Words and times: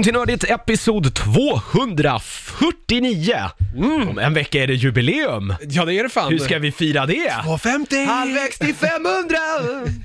välkommen 0.00 0.26
till 0.26 0.32
Nördigt 0.32 0.44
episod 0.50 1.14
249. 1.14 3.34
Om 4.10 4.18
en 4.18 4.34
vecka 4.34 4.62
är 4.62 4.66
det 4.66 4.74
jubileum. 4.74 5.54
Ja, 5.60 5.84
det 5.84 5.98
är 5.98 6.02
det 6.02 6.08
fan. 6.08 6.32
Hur 6.32 6.38
ska 6.38 6.58
vi 6.58 6.72
fira 6.72 7.06
det? 7.06 7.32
250! 7.42 8.04
Halvvägs 8.04 8.58
till 8.58 8.74
500! 8.74 9.38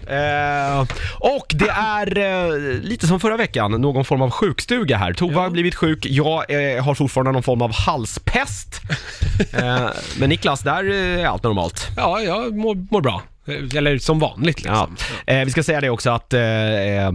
eh, 0.08 0.80
och 1.20 1.46
det 1.56 1.70
är 1.70 2.18
eh, 2.18 2.50
lite 2.82 3.08
som 3.08 3.20
förra 3.20 3.38
veckan, 3.38 3.72
någon 3.72 4.06
form 4.06 4.22
av 4.22 4.32
sjukstuga 4.32 4.98
här. 4.98 5.14
Tova 5.14 5.42
har 5.42 5.50
blivit 5.50 5.76
sjuk, 5.76 6.06
jag 6.06 6.52
eh, 6.76 6.84
har 6.84 6.96
fortfarande 6.96 7.32
någon 7.32 7.44
form 7.44 7.62
av 7.62 7.74
halspest. 7.74 8.82
eh, 9.54 9.88
men 10.20 10.30
Niklas, 10.30 10.60
där 10.60 10.84
är 10.84 11.26
allt 11.26 11.44
normalt. 11.44 11.88
Ja, 11.98 12.22
jag 12.22 12.56
mår, 12.58 12.76
mår 12.92 13.02
bra. 13.02 13.22
Eller 13.76 13.98
som 13.98 14.20
vanligt 14.20 14.66
Ja. 14.66 14.88
liksom. 14.92 15.16
Eh, 15.26 15.46
vi 15.46 15.52
ska 15.52 15.64
säga 15.64 15.82
det 15.82 15.90
också 15.90 16.10
att 16.10 16.34
eh, 16.34 16.42
eh, 16.42 17.12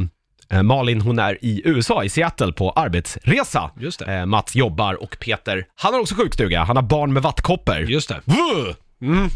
Malin 0.62 1.00
hon 1.00 1.18
är 1.18 1.38
i 1.44 1.62
USA, 1.64 2.04
i 2.04 2.08
Seattle, 2.08 2.52
på 2.52 2.70
arbetsresa. 2.70 3.70
Just 3.80 3.98
det. 3.98 4.14
Eh, 4.14 4.26
Mats 4.26 4.56
jobbar 4.56 4.94
och 5.02 5.16
Peter, 5.20 5.64
han 5.76 5.94
har 5.94 6.00
också 6.00 6.14
sjukstuga. 6.14 6.64
Han 6.64 6.76
har 6.76 6.82
barn 6.82 7.12
med 7.12 7.22
vattkoppor. 7.22 7.78
Just 7.80 8.08
det. 8.08 8.20
Vuh! 8.24 8.74
Mm. 9.02 9.28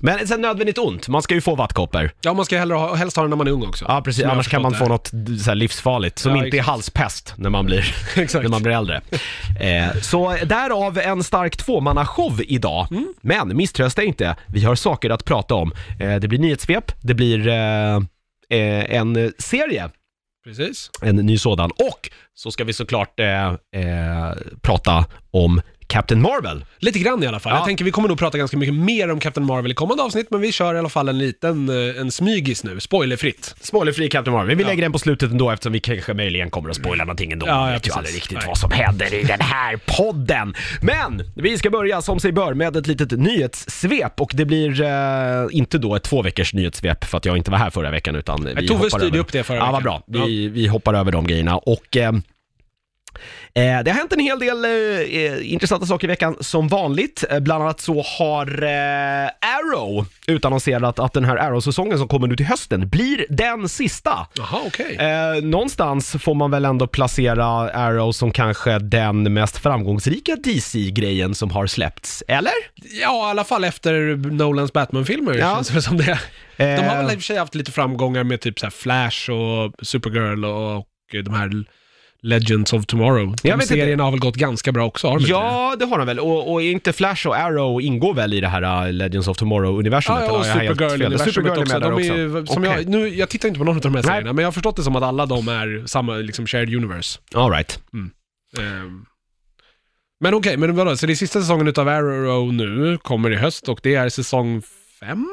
Men 0.00 0.26
sen 0.28 0.40
nödvändigt 0.40 0.78
ont, 0.78 1.08
man 1.08 1.22
ska 1.22 1.34
ju 1.34 1.40
få 1.40 1.54
vattkoppor. 1.54 2.10
Ja, 2.20 2.32
man 2.34 2.44
ska 2.44 2.58
hellre 2.58 2.74
ha, 2.74 2.94
helst 2.94 3.16
ha 3.16 3.22
den 3.22 3.30
när 3.30 3.36
man 3.36 3.46
är 3.46 3.50
ung 3.50 3.62
också. 3.66 3.84
Ja 3.88 4.00
precis, 4.04 4.16
Som 4.16 4.22
jag 4.22 4.28
har 4.28 4.34
annars 4.34 4.48
kan 4.48 4.62
man 4.62 4.74
få 4.74 4.88
något 4.88 5.06
så 5.44 5.50
här 5.50 5.54
livsfarligt 5.54 6.18
som 6.18 6.36
Ja, 6.36 6.44
inte 6.44 6.56
är 6.56 6.58
exakt. 6.58 6.68
halspest 6.68 7.34
när 7.36 7.50
man 7.50 7.66
blir, 7.66 7.94
Exakt. 8.16 8.42
när 8.42 8.50
man 8.50 8.62
blir 8.62 8.72
äldre. 8.72 9.00
Eh, 9.60 10.00
så 10.02 10.36
därav 10.44 10.98
en 10.98 11.22
stark 11.24 11.56
tvåmannashow 11.56 12.40
idag. 12.46 12.86
Mm. 12.90 13.14
Men 13.20 13.56
misströsta 13.56 14.02
inte, 14.02 14.36
vi 14.46 14.64
har 14.64 14.74
saker 14.74 15.10
att 15.10 15.24
prata 15.24 15.54
om. 15.54 15.72
Eh, 16.00 16.16
det 16.16 16.28
blir 16.28 16.38
nyhetssvep, 16.38 16.92
det 17.00 17.14
blir 17.14 17.48
eh, 17.48 17.96
eh, 18.50 18.94
en 18.96 19.32
serie 19.38 19.82
det. 19.82 19.90
Precis. 20.44 20.90
en 21.02 21.16
ny 21.16 21.38
sådan. 21.38 21.70
Och 21.70 22.10
så 22.34 22.50
ska 22.50 22.64
vi 22.64 22.72
såklart 22.72 23.20
eh, 23.20 23.46
eh, 23.48 24.32
prata 24.62 25.06
om 25.30 25.60
Captain 25.88 26.22
Marvel. 26.22 26.64
Lite 26.78 26.98
grann 26.98 27.22
i 27.22 27.26
alla 27.26 27.40
fall. 27.40 27.52
Ja. 27.52 27.56
Jag 27.58 27.66
tänker 27.66 27.84
vi 27.84 27.90
kommer 27.90 28.08
nog 28.08 28.18
prata 28.18 28.38
ganska 28.38 28.56
mycket 28.56 28.74
mer 28.74 29.10
om 29.10 29.20
Captain 29.20 29.46
Marvel 29.46 29.70
i 29.70 29.74
kommande 29.74 30.02
avsnitt, 30.02 30.26
men 30.30 30.40
vi 30.40 30.52
kör 30.52 30.74
i 30.74 30.78
alla 30.78 30.88
fall 30.88 31.08
en 31.08 31.18
liten, 31.18 31.68
eh, 31.68 32.00
en 32.00 32.10
smygis 32.10 32.64
nu, 32.64 32.80
spoilerfritt. 32.80 33.54
Spoilerfri 33.60 34.08
Captain 34.08 34.36
Marvel. 34.36 34.56
Vi 34.56 34.64
lägger 34.64 34.82
den 34.82 34.92
på 34.92 34.98
slutet 34.98 35.30
ändå 35.30 35.50
eftersom 35.50 35.72
vi 35.72 35.80
kanske 35.80 36.14
möjligen 36.14 36.50
kommer 36.50 36.70
att 36.70 36.76
spoila 36.76 37.04
någonting 37.04 37.32
ändå. 37.32 37.46
Ja, 37.46 37.64
vi 37.64 37.70
ja, 37.70 37.72
vet 37.72 37.74
ju 37.74 37.78
precis. 37.80 37.96
aldrig 37.96 38.14
riktigt 38.16 38.38
Nej. 38.38 38.46
vad 38.46 38.58
som 38.58 38.70
händer 38.70 39.14
i 39.14 39.22
den 39.22 39.40
här 39.40 39.76
podden. 39.98 40.54
Men 40.82 41.22
vi 41.34 41.58
ska 41.58 41.70
börja 41.70 42.02
som 42.02 42.20
sig 42.20 42.32
bör 42.32 42.54
med 42.54 42.76
ett 42.76 42.86
litet 42.86 43.10
nyhetssvep 43.10 44.20
och 44.20 44.30
det 44.34 44.44
blir 44.44 44.82
eh, 44.82 44.88
inte 45.50 45.78
då 45.78 45.94
ett 45.96 46.02
två 46.02 46.22
veckors 46.22 46.54
nyhetssvep 46.54 47.04
för 47.04 47.18
att 47.18 47.24
jag 47.24 47.36
inte 47.36 47.50
var 47.50 47.58
här 47.58 47.70
förra 47.70 47.90
veckan 47.90 48.16
utan 48.16 48.44
vi 48.56 48.66
Tove 48.68 48.78
hoppar 48.78 48.88
styrde 48.88 49.06
över. 49.06 49.18
upp 49.18 49.32
det 49.32 49.42
förra 49.44 49.56
Ja, 49.56 49.70
vad 49.72 49.82
veckan. 49.82 50.02
bra. 50.06 50.26
Vi, 50.26 50.48
vi 50.48 50.66
hoppar 50.66 50.94
över 50.94 51.12
de 51.12 51.26
grejerna 51.26 51.56
och 51.58 51.96
Eh, 51.96 52.12
det 53.52 53.90
har 53.90 53.94
hänt 53.98 54.12
en 54.12 54.18
hel 54.20 54.38
del 54.38 54.64
eh, 54.64 54.70
eh, 54.70 55.52
intressanta 55.52 55.86
saker 55.86 56.06
i 56.06 56.10
veckan 56.10 56.36
som 56.40 56.68
vanligt. 56.68 57.24
Eh, 57.30 57.40
bland 57.40 57.62
annat 57.62 57.80
så 57.80 58.02
har 58.18 58.62
eh, 58.62 59.28
Arrow 59.58 60.06
utannonserat 60.26 60.98
att 60.98 61.12
den 61.12 61.24
här 61.24 61.36
Arrow-säsongen 61.36 61.98
som 61.98 62.08
kommer 62.08 62.26
nu 62.26 62.36
till 62.36 62.46
hösten 62.46 62.88
blir 62.88 63.26
den 63.28 63.68
sista. 63.68 64.26
Jaha, 64.34 64.60
okej. 64.66 64.96
Eh, 64.96 65.44
någonstans 65.44 66.16
får 66.20 66.34
man 66.34 66.50
väl 66.50 66.64
ändå 66.64 66.86
placera 66.86 67.44
Arrow 67.70 68.12
som 68.12 68.30
kanske 68.32 68.78
den 68.78 69.32
mest 69.34 69.58
framgångsrika 69.58 70.36
DC-grejen 70.36 71.34
som 71.34 71.50
har 71.50 71.66
släppts, 71.66 72.22
eller? 72.28 72.52
Ja, 73.02 73.28
i 73.28 73.30
alla 73.30 73.44
fall 73.44 73.64
efter 73.64 74.16
Nolans 74.32 74.72
Batman-filmer 74.72 75.34
Ja. 75.34 75.54
känns 75.54 75.68
det 75.68 75.82
som 75.82 75.96
det. 75.96 76.18
De 76.56 76.64
har 76.64 76.96
Eh, 76.96 76.96
väl 76.96 77.04
i 77.04 77.08
och 77.08 77.12
för 77.12 77.20
sig 77.20 77.36
haft 77.36 77.54
lite 77.54 77.72
framgångar 77.72 78.24
med 78.24 78.40
typ 78.40 78.58
så 78.60 78.70
Flash 78.70 79.30
och 79.30 79.72
Supergirl 79.86 80.44
och 80.44 80.86
de 81.24 81.34
här 81.34 81.50
Legends 82.22 82.72
of 82.72 82.86
Tomorrow. 82.86 83.34
De 83.42 83.48
Jag 83.48 83.56
vet 83.56 83.64
inte. 83.64 83.74
serierna 83.74 84.04
har 84.04 84.10
väl 84.10 84.20
gått 84.20 84.36
ganska 84.36 84.72
bra 84.72 84.86
också, 84.86 85.06
har 85.06 85.14
de 85.14 85.20
inte 85.20 85.32
det? 85.32 85.38
Ja, 85.38 85.76
det 85.78 85.84
har 85.84 85.98
de 85.98 86.06
väl. 86.06 86.20
Och, 86.20 86.52
och 86.52 86.62
inte 86.62 86.92
Flash 86.92 87.28
och 87.28 87.36
Arrow 87.36 87.82
ingår 87.82 88.14
väl 88.14 88.34
i 88.34 88.40
det 88.40 88.48
här 88.48 88.86
uh, 88.86 88.92
Legends 88.92 89.28
of 89.28 89.36
Tomorrow-universumet? 89.36 90.20
Ja, 90.20 90.28
eller 90.28 90.38
och? 90.38 90.44
Supergirl-universumet 90.44 91.34
Supergirl 91.34 91.58
också. 91.62 91.78
De 91.78 91.98
är 91.98 92.16
ju, 92.16 92.46
som 92.46 92.64
jag, 92.64 92.88
nu, 92.88 93.08
jag 93.08 93.28
tittar 93.28 93.48
inte 93.48 93.58
på 93.58 93.64
någon 93.64 93.76
av 93.76 93.82
de 93.82 93.94
här 93.94 94.02
Nej. 94.02 94.04
serierna, 94.04 94.32
men 94.32 94.42
jag 94.42 94.46
har 94.46 94.52
förstått 94.52 94.76
det 94.76 94.82
som 94.82 94.96
att 94.96 95.02
alla 95.02 95.26
de 95.26 95.48
är 95.48 95.82
samma 95.86 96.14
liksom 96.14 96.46
shared 96.46 96.74
universe. 96.74 97.18
All 97.34 97.50
right. 97.50 97.80
Ehm. 98.58 99.04
Men 100.20 100.34
okej, 100.34 100.56
men 100.56 100.76
vadå, 100.76 100.96
så 100.96 101.06
det 101.06 101.12
är 101.12 101.14
sista 101.14 101.40
säsongen 101.40 101.68
utav 101.68 101.88
Arrow 101.88 102.52
nu, 102.52 102.98
kommer 102.98 103.30
i 103.30 103.36
höst 103.36 103.68
och 103.68 103.80
det 103.82 103.94
är 103.94 104.08
säsong 104.08 104.62
fem? 105.00 105.28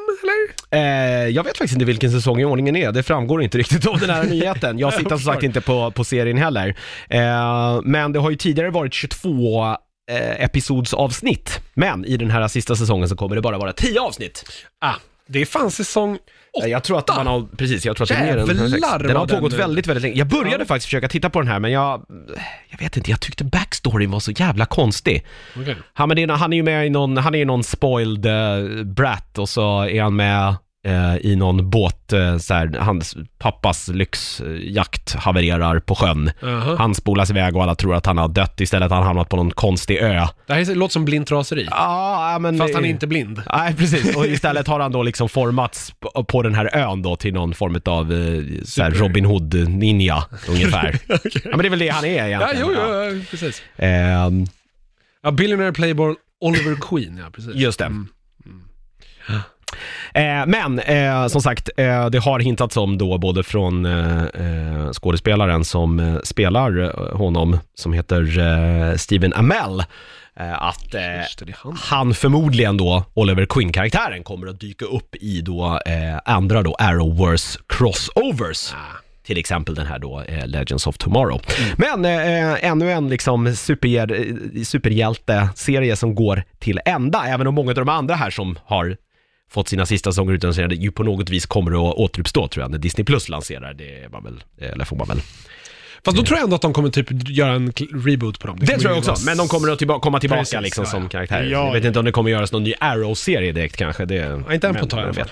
Eh, 0.71 0.79
jag 1.27 1.43
vet 1.43 1.57
faktiskt 1.57 1.73
inte 1.73 1.85
vilken 1.85 2.11
säsong 2.11 2.39
i 2.39 2.45
ordningen 2.45 2.75
är, 2.75 2.91
det 2.91 3.03
framgår 3.03 3.43
inte 3.43 3.57
riktigt 3.57 3.87
av 3.87 3.99
den 3.99 4.09
här 4.09 4.23
nyheten. 4.29 4.79
Jag 4.79 4.93
sitter 4.93 5.09
som 5.09 5.19
sagt 5.33 5.43
inte 5.43 5.61
på, 5.61 5.91
på 5.91 6.03
serien 6.03 6.37
heller. 6.37 6.75
Eh, 7.09 7.81
men 7.83 8.11
det 8.11 8.19
har 8.19 8.29
ju 8.29 8.35
tidigare 8.35 8.69
varit 8.69 8.93
22 8.93 9.65
eh, 10.11 10.43
episodsavsnitt. 10.43 11.59
Men 11.73 12.05
i 12.05 12.17
den 12.17 12.31
här 12.31 12.47
sista 12.47 12.75
säsongen 12.75 13.09
så 13.09 13.15
kommer 13.15 13.35
det 13.35 13.41
bara 13.41 13.57
vara 13.57 13.73
10 13.73 13.99
avsnitt. 13.99 14.43
Ah, 14.81 14.95
det 15.27 15.41
är 15.41 15.45
fan 15.45 15.71
säsong 15.71 16.17
Eh, 16.63 16.67
Jag 16.69 16.83
tror 16.83 16.97
att 16.99 17.07
man 17.07 17.27
har, 17.27 17.45
precis, 17.57 17.85
jag 17.85 17.95
tror 17.97 18.05
att 18.05 18.09
det 18.09 18.15
är 18.15 18.23
mer 18.25 18.37
än 18.37 18.47
Jävlar 18.47 18.55
106. 18.55 18.81
Den 19.03 19.09
har 19.11 19.15
vad 19.15 19.29
pågått 19.29 19.51
den- 19.51 19.59
väldigt, 19.59 19.87
väldigt 19.87 20.01
länge. 20.03 20.15
Jag 20.15 20.27
började 20.27 20.63
Ja. 20.63 20.65
faktiskt 20.65 20.85
försöka 20.85 21.07
titta 21.07 21.29
på 21.29 21.39
den 21.41 21.47
här, 21.47 21.59
men 21.59 21.71
jag, 21.71 22.05
jag 22.69 22.77
vet 22.79 22.97
inte, 22.97 23.11
jag 23.11 23.19
tyckte 23.21 23.43
backstoryn 23.43 24.11
var 24.11 24.19
så 24.19 24.31
jävla 24.31 24.65
konstig. 24.65 25.25
Okej. 25.57 25.75
Han, 25.93 26.07
men 26.09 26.15
det 26.15 26.23
är, 26.23 26.27
han 26.27 26.53
är 26.53 26.57
ju 26.57 26.63
med 26.63 26.87
i 26.87 26.89
någon, 26.89 27.17
han 27.17 27.35
är 27.35 27.39
ju 27.39 27.45
någon 27.45 27.63
spoiled 27.63 28.25
eh, 28.25 28.83
brat 28.83 29.37
och 29.37 29.49
så 29.49 29.81
är 29.85 30.01
han 30.01 30.15
med 30.15 30.47
eh, 30.47 30.55
i 31.21 31.35
någon 31.35 31.69
båt, 31.69 32.13
uh, 32.13 32.37
såhär, 32.37 32.77
hans 32.79 33.15
pappas 33.37 33.87
lyxjakt 33.87 35.13
havererar 35.15 35.79
på 35.79 35.95
sjön. 35.95 36.31
Aha. 36.43 36.75
Han 36.75 36.95
spolas 36.95 37.29
iväg 37.29 37.55
och 37.55 37.63
alla 37.63 37.75
tror 37.75 37.95
att 37.95 38.05
han 38.05 38.17
har 38.17 38.27
dött, 38.27 38.61
istället 38.61 38.89
har 38.89 38.97
han 38.97 39.05
hamnat 39.07 39.29
på 39.29 39.35
någon 39.37 39.51
konstig 39.51 39.97
ö. 39.97 40.27
Det 40.47 40.53
här 40.53 40.71
är- 40.71 40.75
låter 40.75 40.93
som 40.93 41.05
blint 41.05 41.31
raseri. 41.31 41.67
Ja, 41.71 42.31
ja, 42.33 42.39
men... 42.39 42.57
Fast 42.57 42.73
han 42.75 42.85
är 42.85 42.89
inte 42.89 43.07
blind. 43.07 43.41
Nej, 43.53 43.75
precis. 43.75 44.15
Och 44.15 44.25
istället 44.27 44.67
har 44.67 44.79
han 44.79 44.91
då 44.91 45.03
liksom 45.03 45.29
formats 45.29 45.93
på- 46.27 46.41
den 46.41 46.55
här 46.55 46.75
ön 46.75 47.01
då 47.01 47.15
till 47.15 47.33
någon 47.33 47.53
form 47.53 47.81
av 47.85 48.11
eh, 48.13 48.63
såhär 48.65 48.91
Super. 48.91 48.99
Robin 49.03 49.25
Hood-ninja, 49.25 50.23
ungefär. 50.49 50.99
Ja, 51.07 51.17
men 51.51 51.59
det 51.59 51.67
är 51.67 51.69
väl 51.69 51.79
det 51.79 51.89
han 51.89 52.05
är 52.05 52.17
Ja, 52.17 52.25
egentligen. 52.27 52.65
jo, 52.67 52.73
jo, 52.75 52.93
ja, 52.93 53.21
precis. 53.31 53.61
Ehm, 53.77 54.45
Ja, 55.23 55.31
Billionaire 55.31 55.71
Playboy 55.73 56.15
Oliver 56.41 56.75
Queen, 56.81 57.17
ja 57.17 57.29
precis. 57.31 57.55
just 57.55 57.79
det. 57.79 57.85
Mm. 57.85 58.07
Eh, 60.13 60.45
men 60.47 60.79
eh, 60.79 61.27
som 61.27 61.41
sagt, 61.41 61.69
eh, 61.77 62.05
det 62.05 62.19
har 62.19 62.39
hintats 62.39 62.77
om 62.77 62.97
då 62.97 63.17
både 63.17 63.43
från 63.43 63.85
eh, 63.85 64.23
eh, 64.23 64.91
skådespelaren 64.91 65.65
som 65.65 65.99
eh, 65.99 66.17
spelar 66.23 66.93
honom, 67.17 67.59
som 67.75 67.93
heter 67.93 68.97
Steven 68.97 69.33
Amell, 69.33 69.83
att 70.59 70.91
det, 70.91 71.27
han. 71.55 71.77
han 71.79 72.13
förmodligen 72.13 72.77
då, 72.77 73.03
Oliver 73.13 73.45
Queen-karaktären, 73.45 74.23
kommer 74.23 74.47
att 74.47 74.59
dyka 74.59 74.85
upp 74.85 75.15
i 75.15 75.41
då 75.41 75.79
andra 76.25 76.61
då 76.61 76.75
Arrowverse 76.75 77.59
crossovers. 77.67 78.73
Ah. 78.73 78.97
Till 79.25 79.37
exempel 79.37 79.75
den 79.75 79.85
här 79.85 79.99
då, 79.99 80.21
eh, 80.27 80.47
Legends 80.47 80.87
of 80.87 80.97
Tomorrow. 80.97 81.41
Men 81.77 82.05
eh, 82.05 82.65
ännu 82.65 82.91
en 82.91 83.09
liksom 83.09 83.47
superhjäl- 83.47 84.63
superhjälte-serie 84.63 85.95
som 85.95 86.15
går 86.15 86.43
till 86.59 86.79
ända, 86.85 87.23
även 87.27 87.47
om 87.47 87.55
många 87.55 87.71
av 87.71 87.75
de 87.75 87.89
andra 87.89 88.15
här 88.15 88.29
som 88.29 88.59
har 88.65 88.97
fått 89.51 89.67
sina 89.67 89.85
sista 89.85 90.11
säsonger 90.11 90.33
utannonserade 90.33 90.75
ju 90.75 90.91
på 90.91 91.03
något 91.03 91.29
vis 91.29 91.45
kommer 91.45 91.71
att 91.71 91.95
återuppstå 91.95 92.47
tror 92.47 92.63
jag, 92.63 92.71
när 92.71 92.77
Disney 92.77 93.05
Plus 93.05 93.29
lanserar. 93.29 93.73
Det 93.73 94.03
är 94.03 94.09
man 94.09 94.23
väl, 94.23 94.43
eller 94.71 94.85
får 94.85 94.97
man 94.97 95.07
väl. 95.07 95.21
Fast 96.05 96.17
då 96.17 96.23
tror 96.23 96.37
jag 96.37 96.43
ändå 96.43 96.55
att 96.55 96.61
de 96.61 96.73
kommer 96.73 96.89
typ 96.89 97.07
göra 97.29 97.51
en 97.53 97.73
reboot 98.05 98.39
på 98.39 98.47
dem. 98.47 98.57
Det 98.59 98.65
kommer 98.65 98.79
tror 98.79 98.91
jag 98.91 98.97
också, 98.97 99.25
men 99.25 99.37
de 99.37 99.47
kommer 99.47 99.71
att 99.71 99.79
tillba- 99.79 99.99
komma 99.99 100.19
tillbaka 100.19 100.39
Precis, 100.41 100.61
liksom 100.61 100.83
ja, 100.83 100.89
som 100.91 101.09
karaktärer. 101.09 101.43
Ja, 101.43 101.65
jag 101.65 101.73
vet 101.73 101.85
inte 101.85 101.99
om 101.99 102.05
det 102.05 102.11
kommer 102.11 102.31
göras 102.31 102.51
någon 102.51 102.63
ny 102.63 102.73
Arrow-serie 102.79 103.51
direkt 103.51 103.77
kanske. 103.77 104.05
Det, 104.05 104.43
inte 104.51 104.67
än 104.67 104.75
på 104.75 104.83
ett 104.85 104.89
tag 104.89 104.99
i 104.99 105.03
alla 105.03 105.13
fall. 105.13 105.29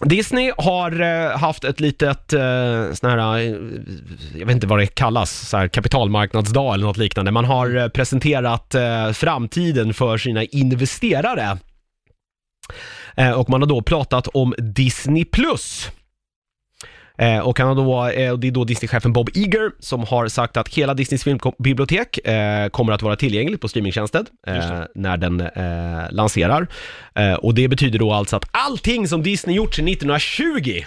Disney 0.00 0.52
har 0.58 1.00
eh, 1.00 1.38
haft 1.38 1.64
ett 1.64 1.80
litet, 1.80 2.32
eh, 2.32 2.92
sån 2.92 3.10
här, 3.10 3.38
eh, 3.38 3.44
jag 4.34 4.46
vet 4.46 4.54
inte 4.54 4.66
vad 4.66 4.78
det 4.78 4.86
kallas, 4.86 5.48
så 5.48 5.56
här 5.56 5.68
kapitalmarknadsdag 5.68 6.74
eller 6.74 6.86
något 6.86 6.96
liknande. 6.96 7.30
Man 7.30 7.44
har 7.44 7.76
eh, 7.76 7.88
presenterat 7.88 8.74
framtiden 9.12 9.94
för 9.94 10.18
sina 10.18 10.44
investerare. 10.44 11.58
Och 13.36 13.50
man 13.50 13.62
har 13.62 13.68
då 13.68 13.82
pratat 13.82 14.28
om 14.28 14.54
Disney+. 14.58 15.24
Plus. 15.24 15.90
Eh, 17.18 17.38
och 17.38 17.58
han 17.58 17.68
har 17.68 17.74
då, 17.74 18.06
eh, 18.06 18.34
det 18.38 18.46
är 18.48 18.50
då 18.50 18.64
Disney-chefen 18.64 19.12
Bob 19.12 19.30
Iger 19.34 19.70
som 19.80 20.00
har 20.04 20.28
sagt 20.28 20.56
att 20.56 20.68
hela 20.68 20.94
Disneys 20.94 21.24
filmbibliotek 21.24 22.18
eh, 22.26 22.68
kommer 22.68 22.92
att 22.92 23.02
vara 23.02 23.16
tillgängligt 23.16 23.60
på 23.60 23.68
streamingtjänsten 23.68 24.26
eh, 24.46 24.82
när 24.94 25.16
den 25.16 25.40
eh, 25.40 26.10
lanserar. 26.10 26.66
Eh, 27.14 27.34
och 27.34 27.54
det 27.54 27.68
betyder 27.68 27.98
då 27.98 28.12
alltså 28.12 28.36
att 28.36 28.44
allting 28.50 29.08
som 29.08 29.22
Disney 29.22 29.56
gjort 29.56 29.74
sedan 29.74 29.88
1920 29.88 30.82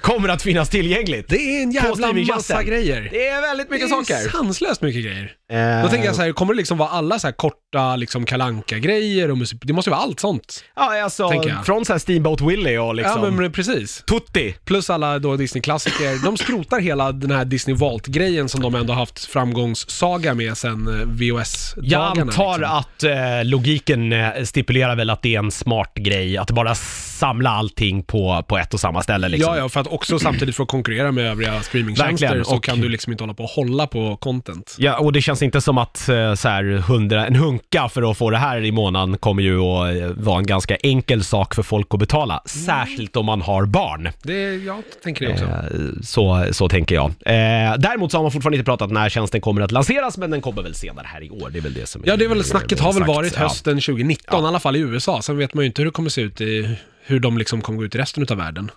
kommer 0.00 0.28
att 0.28 0.42
finnas 0.42 0.68
tillgängligt. 0.68 1.28
Det 1.28 1.36
är 1.36 1.62
en 1.62 1.70
jävla 1.72 1.94
streamingtjänsten. 1.94 2.56
massa 2.56 2.62
grejer. 2.70 3.08
Det 3.12 3.28
är 3.28 3.40
väldigt 3.40 3.70
mycket 3.70 3.88
det 3.90 3.94
är 3.96 4.04
saker. 4.04 4.30
sanslöst 4.30 4.82
mycket 4.82 5.04
grejer. 5.04 5.32
Eh, 5.52 5.82
Då 5.82 5.88
tänker 5.88 6.06
jag 6.06 6.16
så 6.16 6.22
här, 6.22 6.32
kommer 6.32 6.54
det 6.54 6.56
liksom 6.58 6.78
vara 6.78 6.88
alla 6.88 7.18
så 7.18 7.26
här 7.26 7.32
korta 7.32 7.96
liksom 7.96 8.24
kalanka 8.26 8.78
grejer 8.78 9.30
och 9.30 9.38
musik? 9.38 9.58
Det 9.62 9.72
måste 9.72 9.90
ju 9.90 9.94
vara 9.94 10.02
allt 10.02 10.20
sånt. 10.20 10.64
Ja, 10.76 11.02
alltså 11.02 11.28
tänker 11.28 11.48
jag. 11.48 11.66
från 11.66 11.84
så 11.84 11.92
här 11.92 11.98
Steamboat 11.98 12.40
Willie 12.40 12.78
och 12.78 12.94
liksom... 12.94 13.24
Ja, 13.24 13.30
men 13.30 13.52
precis. 13.52 14.02
Tutti. 14.06 14.54
Plus 14.64 14.90
alla 14.90 15.18
då 15.18 15.36
Disney-klassiker. 15.36 16.24
De 16.24 16.36
skrotar 16.36 16.80
hela 16.80 17.12
den 17.12 17.30
här 17.30 17.44
Disney 17.44 17.76
Vault-grejen 17.76 18.48
som 18.48 18.60
de 18.62 18.74
ändå 18.74 18.92
haft 18.92 19.24
framgångssaga 19.24 20.34
med 20.34 20.56
sen 20.56 20.86
eh, 21.00 21.06
VOS-dagarna. 21.06 21.88
Jag 21.90 22.18
antar 22.20 22.58
liksom. 22.58 22.76
att 22.76 23.02
eh, 23.02 23.44
logiken 23.44 24.12
eh, 24.12 24.42
stipulerar 24.44 24.96
väl 24.96 25.10
att 25.10 25.22
det 25.22 25.34
är 25.34 25.38
en 25.38 25.50
smart 25.50 25.94
grej, 25.94 26.38
att 26.38 26.50
bara 26.50 26.74
samla 26.74 27.50
allting 27.50 28.02
på, 28.02 28.44
på 28.48 28.58
ett 28.58 28.74
och 28.74 28.80
samma 28.80 29.02
ställe 29.02 29.28
liksom. 29.28 29.54
Ja, 29.54 29.58
ja, 29.60 29.68
för 29.68 29.80
att 29.80 29.87
också 29.88 30.18
samtidigt 30.18 30.56
för 30.56 30.62
att 30.62 30.68
konkurrera 30.68 31.12
med 31.12 31.24
övriga 31.30 31.60
streamingtjänster 31.62 32.42
så 32.42 32.56
och- 32.56 32.64
kan 32.64 32.80
du 32.80 32.88
liksom 32.88 33.12
inte 33.12 33.24
hålla 33.24 33.34
på 33.34 33.42
och 33.44 33.50
hålla 33.50 33.86
på 33.86 34.16
content. 34.16 34.76
Ja, 34.78 34.98
och 34.98 35.12
det 35.12 35.22
känns 35.22 35.42
inte 35.42 35.60
som 35.60 35.78
att 35.78 36.08
eh, 36.08 36.34
så 36.34 36.48
här, 36.48 36.64
100, 36.76 37.26
en 37.26 37.34
hunka 37.36 37.88
för 37.88 38.10
att 38.10 38.18
få 38.18 38.30
det 38.30 38.36
här 38.38 38.64
i 38.64 38.72
månaden 38.72 39.18
kommer 39.18 39.42
ju 39.42 39.60
att 39.60 39.96
eh, 39.96 40.06
vara 40.24 40.38
en 40.38 40.46
ganska 40.46 40.76
enkel 40.76 41.24
sak 41.24 41.54
för 41.54 41.62
folk 41.62 41.86
att 41.90 42.00
betala. 42.00 42.42
Särskilt 42.46 43.16
om 43.16 43.26
man 43.26 43.42
har 43.42 43.64
barn. 43.66 44.08
Det, 44.22 44.54
jag 44.54 44.82
tänker 45.04 45.26
det 45.26 45.32
också. 45.32 45.44
Eh, 45.44 45.50
Så, 46.02 46.46
så 46.52 46.68
tänker 46.68 46.94
jag. 46.94 47.06
Eh, 47.08 47.74
däremot 47.78 48.10
så 48.12 48.18
har 48.18 48.22
man 48.22 48.32
fortfarande 48.32 48.56
inte 48.56 48.64
pratat 48.64 48.90
när 48.90 49.08
tjänsten 49.08 49.40
kommer 49.40 49.62
att 49.62 49.72
lanseras, 49.72 50.18
men 50.18 50.30
den 50.30 50.40
kommer 50.40 50.62
väl 50.62 50.74
senare 50.74 51.06
här 51.08 51.22
i 51.22 51.30
år. 51.30 51.50
Det 51.52 51.58
är 51.58 51.62
väl 51.62 51.74
det 51.74 51.86
som 51.88 52.02
Ja, 52.04 52.16
det 52.16 52.24
är 52.24 52.28
väl 52.28 52.44
snacket 52.44 52.80
har 52.80 52.92
väl 52.92 53.04
varit 53.04 53.32
Ja. 53.36 53.40
hösten 53.42 53.80
2019, 53.80 54.44
i 54.44 54.46
alla 54.48 54.60
fall 54.60 54.76
i 54.76 54.78
USA. 54.80 55.22
Sen 55.22 55.36
vet 55.38 55.54
man 55.54 55.62
ju 55.64 55.66
inte 55.66 55.82
hur 55.82 55.86
det 55.86 55.92
kommer 55.92 56.10
se 56.10 56.20
ut 56.20 56.40
i, 56.40 56.76
hur 57.04 57.20
de 57.20 57.38
liksom 57.38 57.60
kommer 57.60 57.78
gå 57.78 57.84
ut 57.84 57.94
i 57.94 57.98
resten 57.98 58.26
av 58.30 58.36
världen. 58.36 58.70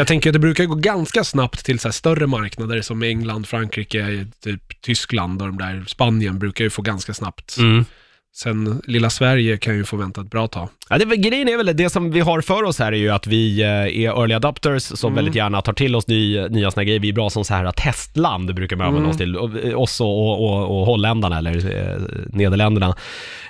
Jag 0.00 0.06
tänker 0.06 0.30
att 0.30 0.32
det 0.32 0.38
brukar 0.38 0.64
gå 0.64 0.74
ganska 0.74 1.24
snabbt 1.24 1.64
till 1.64 1.78
så 1.78 1.88
här 1.88 1.92
större 1.92 2.26
marknader 2.26 2.82
som 2.82 3.02
England, 3.02 3.48
Frankrike, 3.48 4.26
typ 4.44 4.80
Tyskland 4.80 5.42
och 5.42 5.48
de 5.48 5.58
där, 5.58 5.84
Spanien 5.86 6.38
brukar 6.38 6.64
ju 6.64 6.70
få 6.70 6.82
ganska 6.82 7.14
snabbt. 7.14 7.56
Mm. 7.58 7.84
Sen 8.32 8.82
lilla 8.86 9.10
Sverige 9.10 9.56
kan 9.58 9.76
ju 9.76 9.84
få 9.84 9.96
vänta 9.96 10.20
ett 10.20 10.30
bra 10.30 10.46
tag. 10.48 10.68
Ja, 10.88 10.98
det, 10.98 11.16
grejen 11.16 11.48
är 11.48 11.56
väl 11.56 11.76
det 11.76 11.90
som 11.90 12.10
vi 12.10 12.20
har 12.20 12.40
för 12.40 12.62
oss 12.62 12.78
här 12.78 12.92
är 12.92 12.96
ju 12.96 13.10
att 13.10 13.26
vi 13.26 13.62
eh, 13.62 13.68
är 13.68 14.00
early 14.20 14.34
adopters 14.34 14.82
som 14.82 15.08
Mm. 15.12 15.16
väldigt 15.16 15.34
gärna 15.34 15.62
tar 15.62 15.72
till 15.72 15.96
oss 15.96 16.06
ny, 16.08 16.48
nya 16.48 16.70
såna 16.70 16.84
grejer. 16.84 17.00
Vi 17.00 17.08
är 17.08 17.12
bra 17.12 17.30
som 17.30 17.44
så 17.44 17.54
här 17.54 17.72
testland, 17.72 18.54
brukar 18.54 18.76
man 18.76 18.86
använda 18.86 19.10
Mm. 19.10 19.10
oss 19.10 19.16
till. 19.62 19.70
Eh, 19.70 19.80
Oss 19.80 20.00
och, 20.00 20.06
och, 20.08 20.40
och, 20.40 20.80
och 20.80 20.86
holländarna, 20.86 21.38
eller 21.38 21.56
eh, 21.56 22.00
Nederländerna. 22.26 22.96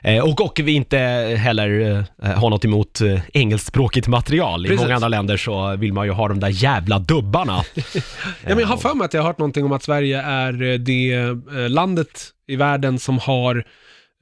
Eh, 0.03 0.25
och, 0.25 0.41
och 0.41 0.61
vi 0.65 0.73
inte 0.73 0.99
heller 1.39 2.05
eh, 2.23 2.31
har 2.35 2.51
något 2.51 2.65
emot 2.65 3.01
eh, 3.01 3.21
engelskspråkigt 3.35 4.09
material. 4.09 4.67
I 4.67 4.69
Precis. 4.69 4.83
många 4.83 4.95
andra 4.95 5.09
länder 5.09 5.37
så 5.37 5.77
vill 5.77 5.93
man 5.93 6.07
ju 6.07 6.13
ha 6.13 6.29
de 6.29 6.41
där 6.41 6.49
jävla 6.63 6.99
dubbarna. 6.99 7.63
Ja, 7.95 8.01
men 8.49 8.59
jag 8.59 8.67
har 8.67 8.77
för 8.77 8.95
mig 8.95 9.05
att 9.05 9.15
jag 9.15 9.23
har 9.23 9.27
hört 9.27 9.39
någonting 9.39 9.65
om 9.65 9.73
att 9.73 9.83
Sverige 9.83 10.23
är 10.23 10.63
eh, 10.63 10.75
det 10.79 11.13
eh, 11.13 11.69
landet 11.69 12.29
i 12.49 12.57
världen 12.57 12.99
som 12.99 13.19
har 13.19 13.65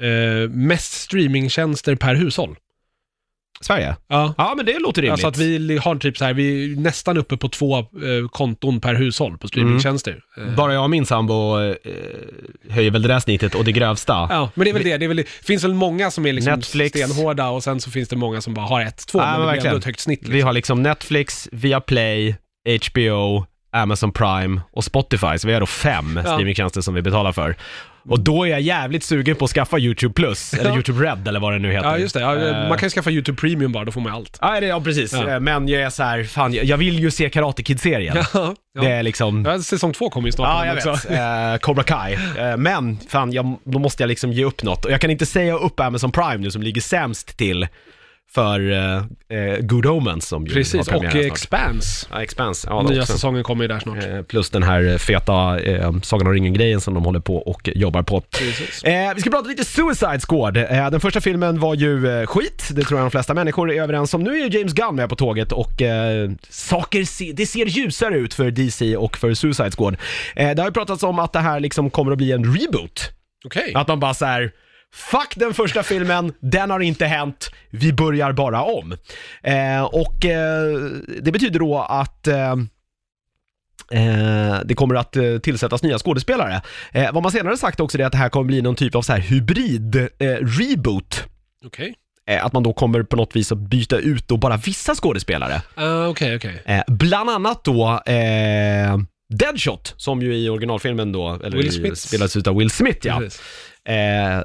eh, 0.03 0.51
mest 0.51 0.93
streamingtjänster 0.93 1.95
per 1.95 2.15
hushåll. 2.15 2.57
Sverige? 3.61 3.97
Ja. 4.09 4.35
Ja, 4.39 4.55
men 4.57 4.67
det 4.67 4.79
låter 4.79 5.03
rimligt. 5.03 5.13
Alltså 5.13 5.27
att 5.27 5.37
vi 5.37 5.79
har 5.79 5.97
typ 5.97 6.17
så 6.19 6.25
här, 6.25 6.35
vi 6.35 6.73
är 6.73 6.77
nästan 6.77 7.17
uppe 7.19 7.37
på 7.37 7.49
två 7.49 7.79
eh, 7.79 7.85
konton 8.33 8.81
per 8.81 8.95
hushåll 8.95 9.39
på 9.39 9.49
streamingtjänster. 9.49 10.21
Eh, 10.37 10.55
Bara 10.55 10.75
jag 10.75 10.83
och 10.85 10.91
min 10.91 11.07
sambo 11.07 11.61
eh, 11.61 11.75
höjer 12.71 12.91
väl 12.91 13.03
det 13.03 13.09
där 13.09 13.21
snittet 13.21 13.55
och 13.55 13.65
det 13.65 13.73
grövsta. 13.73 14.13
Ja, 14.31 14.51
men 14.55 14.65
det 14.65 14.71
är 14.71 14.75
väl 14.75 14.83
det. 14.85 14.97
Det 14.97 15.05
är 15.05 15.09
väl, 15.09 15.17
det 15.17 15.29
finns 15.29 15.65
väl 15.65 15.75
många 15.75 16.11
som 16.11 16.27
är 16.27 16.33
liksom 16.33 16.53
Netflix. 16.55 16.99
stenhårda 16.99 17.49
och 17.49 17.65
sen 17.65 17.81
så 17.81 17.91
finns 17.91 18.09
det 18.09 18.17
många 18.17 18.41
som 18.41 18.55
bara 18.55 18.67
har 18.67 18.81
ett, 18.81 19.07
två, 19.07 19.19
Ja, 19.19 19.39
men 19.39 19.47
det 19.47 19.53
blir 19.53 19.67
ändå 19.67 19.79
ett 19.79 19.85
högt 19.85 20.01
snitt. 20.01 20.21
Liksom. 20.21 20.33
Vi 20.35 20.41
har 20.41 20.53
liksom 20.53 20.83
Netflix, 20.83 21.49
Viaplay, 21.53 22.37
HBO, 22.91 23.47
Amazon 23.73 24.13
Prime 24.13 24.61
och 24.73 24.85
Spotify, 24.85 25.39
så 25.39 25.47
vi 25.49 25.53
har 25.55 25.61
då 25.61 25.67
fem 25.67 26.13
Ja. 26.25 26.33
streamingtjänster 26.33 26.81
som 26.81 26.95
vi 26.95 27.03
betalar 27.03 27.33
för. 27.33 27.57
Och 28.09 28.21
då 28.21 28.45
är 28.45 28.51
jag 28.51 28.61
jävligt 28.61 29.05
sugen 29.05 29.37
på 29.37 29.45
att 29.45 29.51
skaffa 29.51 29.79
YouTube 29.79 30.15
Plus, 30.15 30.55
eller 30.55 30.65
Ja. 30.71 30.75
YouTube 30.75 31.05
Red 31.11 31.29
eller 31.29 31.41
vad 31.41 31.53
det 31.53 31.59
nu 31.59 31.73
heter. 31.73 31.89
Ja, 31.89 31.99
just 31.99 32.15
det. 32.15 32.21
Ja, 32.21 32.37
Eh, 32.37 32.69
man 32.69 32.79
kan 32.79 32.87
ju 32.87 32.91
skaffa 32.91 33.11
YouTube 33.11 33.39
Premium 33.41 33.73
bara, 33.73 33.85
då 33.85 33.93
får 33.93 34.01
man 34.01 34.13
allt. 34.13 34.39
Ja, 34.41 34.61
det, 34.61 34.67
ja 34.67 34.81
precis. 34.81 35.13
Ja. 35.13 35.29
Eh, 35.31 35.41
Men 35.41 35.69
jag 35.69 35.83
är 35.83 35.91
så 35.91 36.03
här, 36.03 36.25
fan, 36.25 36.53
jag, 36.53 36.77
vill 36.77 36.99
ju 36.99 37.11
se 37.11 37.31
Karate 37.31 37.63
Kid-serien. 37.63 38.17
Ja, 38.75 38.83
Det 38.85 38.91
är 38.91 39.03
liksom... 39.03 39.45
ja. 39.45 39.59
Säsong 39.63 39.93
två 39.93 40.11
kommer 40.11 40.29
ju 40.29 40.33
snart. 40.33 40.49
Ja, 40.49 40.67
jag 40.67 40.77
också. 40.77 41.09
vet. 41.09 41.19
Eh, 41.19 41.57
Cobra 41.61 41.83
Kai. 41.83 42.13
Eh, 42.39 42.57
men, 42.57 42.99
fan, 43.09 43.33
jag, 43.33 43.59
då 43.65 43.79
måste 43.79 44.03
jag 44.03 44.09
liksom 44.09 44.33
ge 44.33 44.45
upp 44.45 44.63
något. 44.63 44.85
Och 44.85 44.91
jag 44.91 45.01
kan 45.01 45.11
inte 45.11 45.27
säga 45.27 45.55
upp 45.55 45.81
Amazon 45.81 46.13
Prime 46.13 46.37
nu 46.37 46.51
som 46.51 46.63
ligger 46.63 46.81
sämst 46.81 47.37
till 47.39 47.67
för 48.35 48.71
eh, 48.71 48.97
eh, 49.39 49.59
Good 49.61 49.87
Omens 49.87 50.29
som 50.29 50.47
ju 50.47 50.53
Precis, 50.55 50.89
har 50.89 50.97
och 50.97 51.03
snart. 51.03 51.15
Expanse. 51.15 52.07
Ja, 52.11 52.23
Expanse. 52.23 52.69
Ja, 52.71 52.83
Nya 52.83 53.01
också. 53.01 53.13
säsongen 53.13 53.45
kommer 53.45 53.65
ju 53.65 53.69
där 53.69 53.79
snart. 53.81 54.05
Eh, 54.05 54.23
Plus 54.23 54.51
den 54.51 54.63
här 54.63 54.99
feta 54.99 55.61
eh, 55.61 55.93
Sagan 56.03 56.27
om 56.27 56.33
ringen-grejen 56.33 56.81
som 56.81 56.95
de 56.95 57.05
håller 57.05 57.21
på 57.21 57.37
och 57.37 57.69
jobbar 57.75 58.03
på. 58.03 58.17
Eh, 58.85 59.15
vi 59.15 59.21
ska 59.21 59.31
prata 59.31 59.49
lite 59.49 59.65
Suicide 59.65 60.21
Squad. 60.29 60.57
Eh, 60.57 60.91
den 60.91 61.01
första 61.01 61.21
filmen 61.21 61.61
var 61.61 61.75
ju 61.75 62.21
eh, 62.21 62.27
skit, 62.27 62.69
det 62.73 62.83
tror 62.83 63.01
jag 63.01 63.07
de 63.07 63.11
flesta 63.11 63.35
människor 63.35 63.73
är 63.73 63.83
överens 63.83 64.15
om. 64.15 64.25
Nu 64.25 64.31
är 64.41 64.49
ju 64.49 64.59
James 64.59 64.73
Gunn 64.73 64.97
med 64.97 65.09
på 65.09 65.17
tåget 65.17 65.53
och 65.53 65.83
eh, 65.83 66.31
saker 66.49 67.05
se, 67.05 67.33
det 67.33 67.47
ser 67.47 67.67
ljusare 67.67 68.15
ut 68.19 68.35
för 68.35 68.51
DC 68.51 68.97
och 68.97 69.17
för 69.17 69.35
Suicide 69.35 69.71
Squad. 69.71 69.97
Eh, 70.37 70.51
det 70.55 70.63
har 70.63 70.69
ju 70.69 70.73
pratats 70.73 71.03
om 71.03 71.19
att 71.19 71.33
det 71.33 71.41
här 71.41 71.61
liksom 71.61 71.91
kommer 71.91 72.13
att 72.13 72.19
bli 72.19 72.33
en 72.33 72.45
reboot. 72.45 73.11
Okej. 73.45 73.73
Att 73.75 73.89
man 73.89 74.01
bara 74.01 74.15
så 74.15 74.25
här. 74.25 74.51
Fuck 74.95 75.33
den 75.37 75.55
första 75.55 75.83
filmen, 75.83 76.33
den 76.41 76.71
har 76.71 76.81
inte 76.81 77.07
hänt, 77.07 77.51
vi 77.71 77.93
börjar 77.93 78.33
bara 78.33 78.63
om. 78.63 78.93
Eh, 79.43 79.83
och 79.83 80.25
eh, 80.25 80.75
det 81.23 81.33
betyder 81.33 81.59
då 81.59 81.79
att 81.79 82.27
eh, 82.27 82.57
Eh, 83.93 84.61
det 84.65 84.75
kommer 84.75 84.95
att 84.95 85.17
eh, 85.17 85.39
tillsättas 85.39 85.83
nya 85.83 85.99
skådespelare. 85.99 86.63
Eh, 86.93 87.13
vad 87.13 87.23
man 87.23 87.33
senare 87.33 87.57
sagt 87.57 87.81
också 87.81 87.99
är 87.99 88.05
att 88.05 88.13
det 88.13 88.19
här 88.19 88.29
kommer 88.29 88.45
bli 88.47 88.63
någon 88.63 88.75
typ 88.77 88.95
av 88.95 89.03
så 89.03 89.13
här 89.13 89.21
hybrid 89.21 89.97
eh, 89.97 90.27
reboot. 90.29 91.25
Okej. 91.67 91.95
Eh, 92.29 92.45
att 92.45 92.53
man 92.53 92.63
då 92.63 92.73
kommer 92.73 93.03
på 93.03 93.17
något 93.17 93.37
vis 93.37 93.53
att 93.53 93.59
byta 93.59 93.99
ut 93.99 94.29
då 94.29 94.37
bara 94.37 94.57
vissa 94.57 94.95
skådespelare. 94.95 95.63
Ah, 95.75 96.07
Okej, 96.07 96.37
okej. 96.37 96.63
Eh, 96.65 96.83
bland 96.87 97.31
annat 97.31 97.65
då 97.65 98.03
eh, 98.07 98.99
Deadshot, 99.35 99.95
som 99.97 100.23
ju 100.23 100.37
i 100.37 100.49
originalfilmen 100.49 101.13
då, 101.13 101.41
eller 101.45 101.57
Will 101.57 101.73
Smith. 101.73 101.95
spelas 101.95 102.37
ut 102.37 102.47
av 102.47 102.57
Will 102.57 102.71
Smith 102.71 103.07
ja. 103.07 103.23
Eh, 103.93 104.43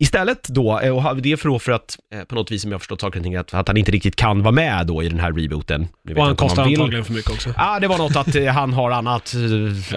istället 0.00 0.48
då, 0.48 0.80
eh, 0.80 1.06
och 1.08 1.16
det 1.22 1.32
är 1.32 1.36
för, 1.36 1.48
då 1.48 1.58
för 1.58 1.72
att 1.72 1.96
eh, 2.14 2.24
på 2.24 2.34
något 2.34 2.50
vis 2.50 2.62
som 2.62 2.70
jag 2.70 2.74
har 2.74 2.78
förstått 2.80 3.00
saker 3.00 3.18
och 3.18 3.24
ting, 3.24 3.36
att, 3.36 3.54
att 3.54 3.68
han 3.68 3.76
inte 3.76 3.90
riktigt 3.92 4.16
kan 4.16 4.42
vara 4.42 4.52
med 4.52 4.86
då 4.86 5.02
i 5.02 5.08
den 5.08 5.20
här 5.20 5.32
rebooten. 5.32 5.88
Och 6.16 6.24
han 6.24 6.36
kostar 6.36 6.64
vill. 6.64 6.74
antagligen 6.80 7.04
för 7.04 7.12
mycket 7.12 7.30
också. 7.30 7.54
Ja, 7.56 7.78
det 7.80 7.88
var 7.88 7.98
något 7.98 8.16
att 8.16 8.34
eh, 8.34 8.44
han 8.46 8.72
har 8.72 8.90
annat, 8.90 9.34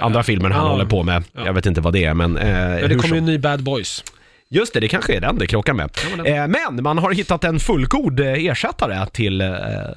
andra 0.01 0.23
filmer 0.23 0.49
han 0.49 0.65
Ja. 0.65 0.71
håller 0.71 0.85
på 0.85 1.03
med. 1.03 1.23
Ja. 1.33 1.45
Jag 1.45 1.53
vet 1.53 1.65
inte 1.65 1.81
vad 1.81 1.93
det 1.93 2.05
är, 2.05 2.13
men... 2.13 2.37
Eh, 2.37 2.45
Men 2.47 2.89
det 2.89 2.95
kommer 2.95 3.15
ju 3.15 3.17
en 3.17 3.25
ny 3.25 3.37
Bad 3.37 3.63
Boys. 3.63 4.03
Just 4.49 4.73
det, 4.73 4.79
det 4.79 4.87
kanske 4.87 5.13
är 5.15 5.21
den 5.21 5.37
det 5.37 5.47
krockar 5.47 5.73
med. 5.73 5.89
Ja, 6.17 6.25
Eh, 6.25 6.47
men 6.47 6.83
man 6.83 6.97
har 6.97 7.11
hittat 7.11 7.43
en 7.43 7.59
fullgod 7.59 8.19
ersättare 8.19 9.05
till 9.13 9.41
eh, 9.41 9.47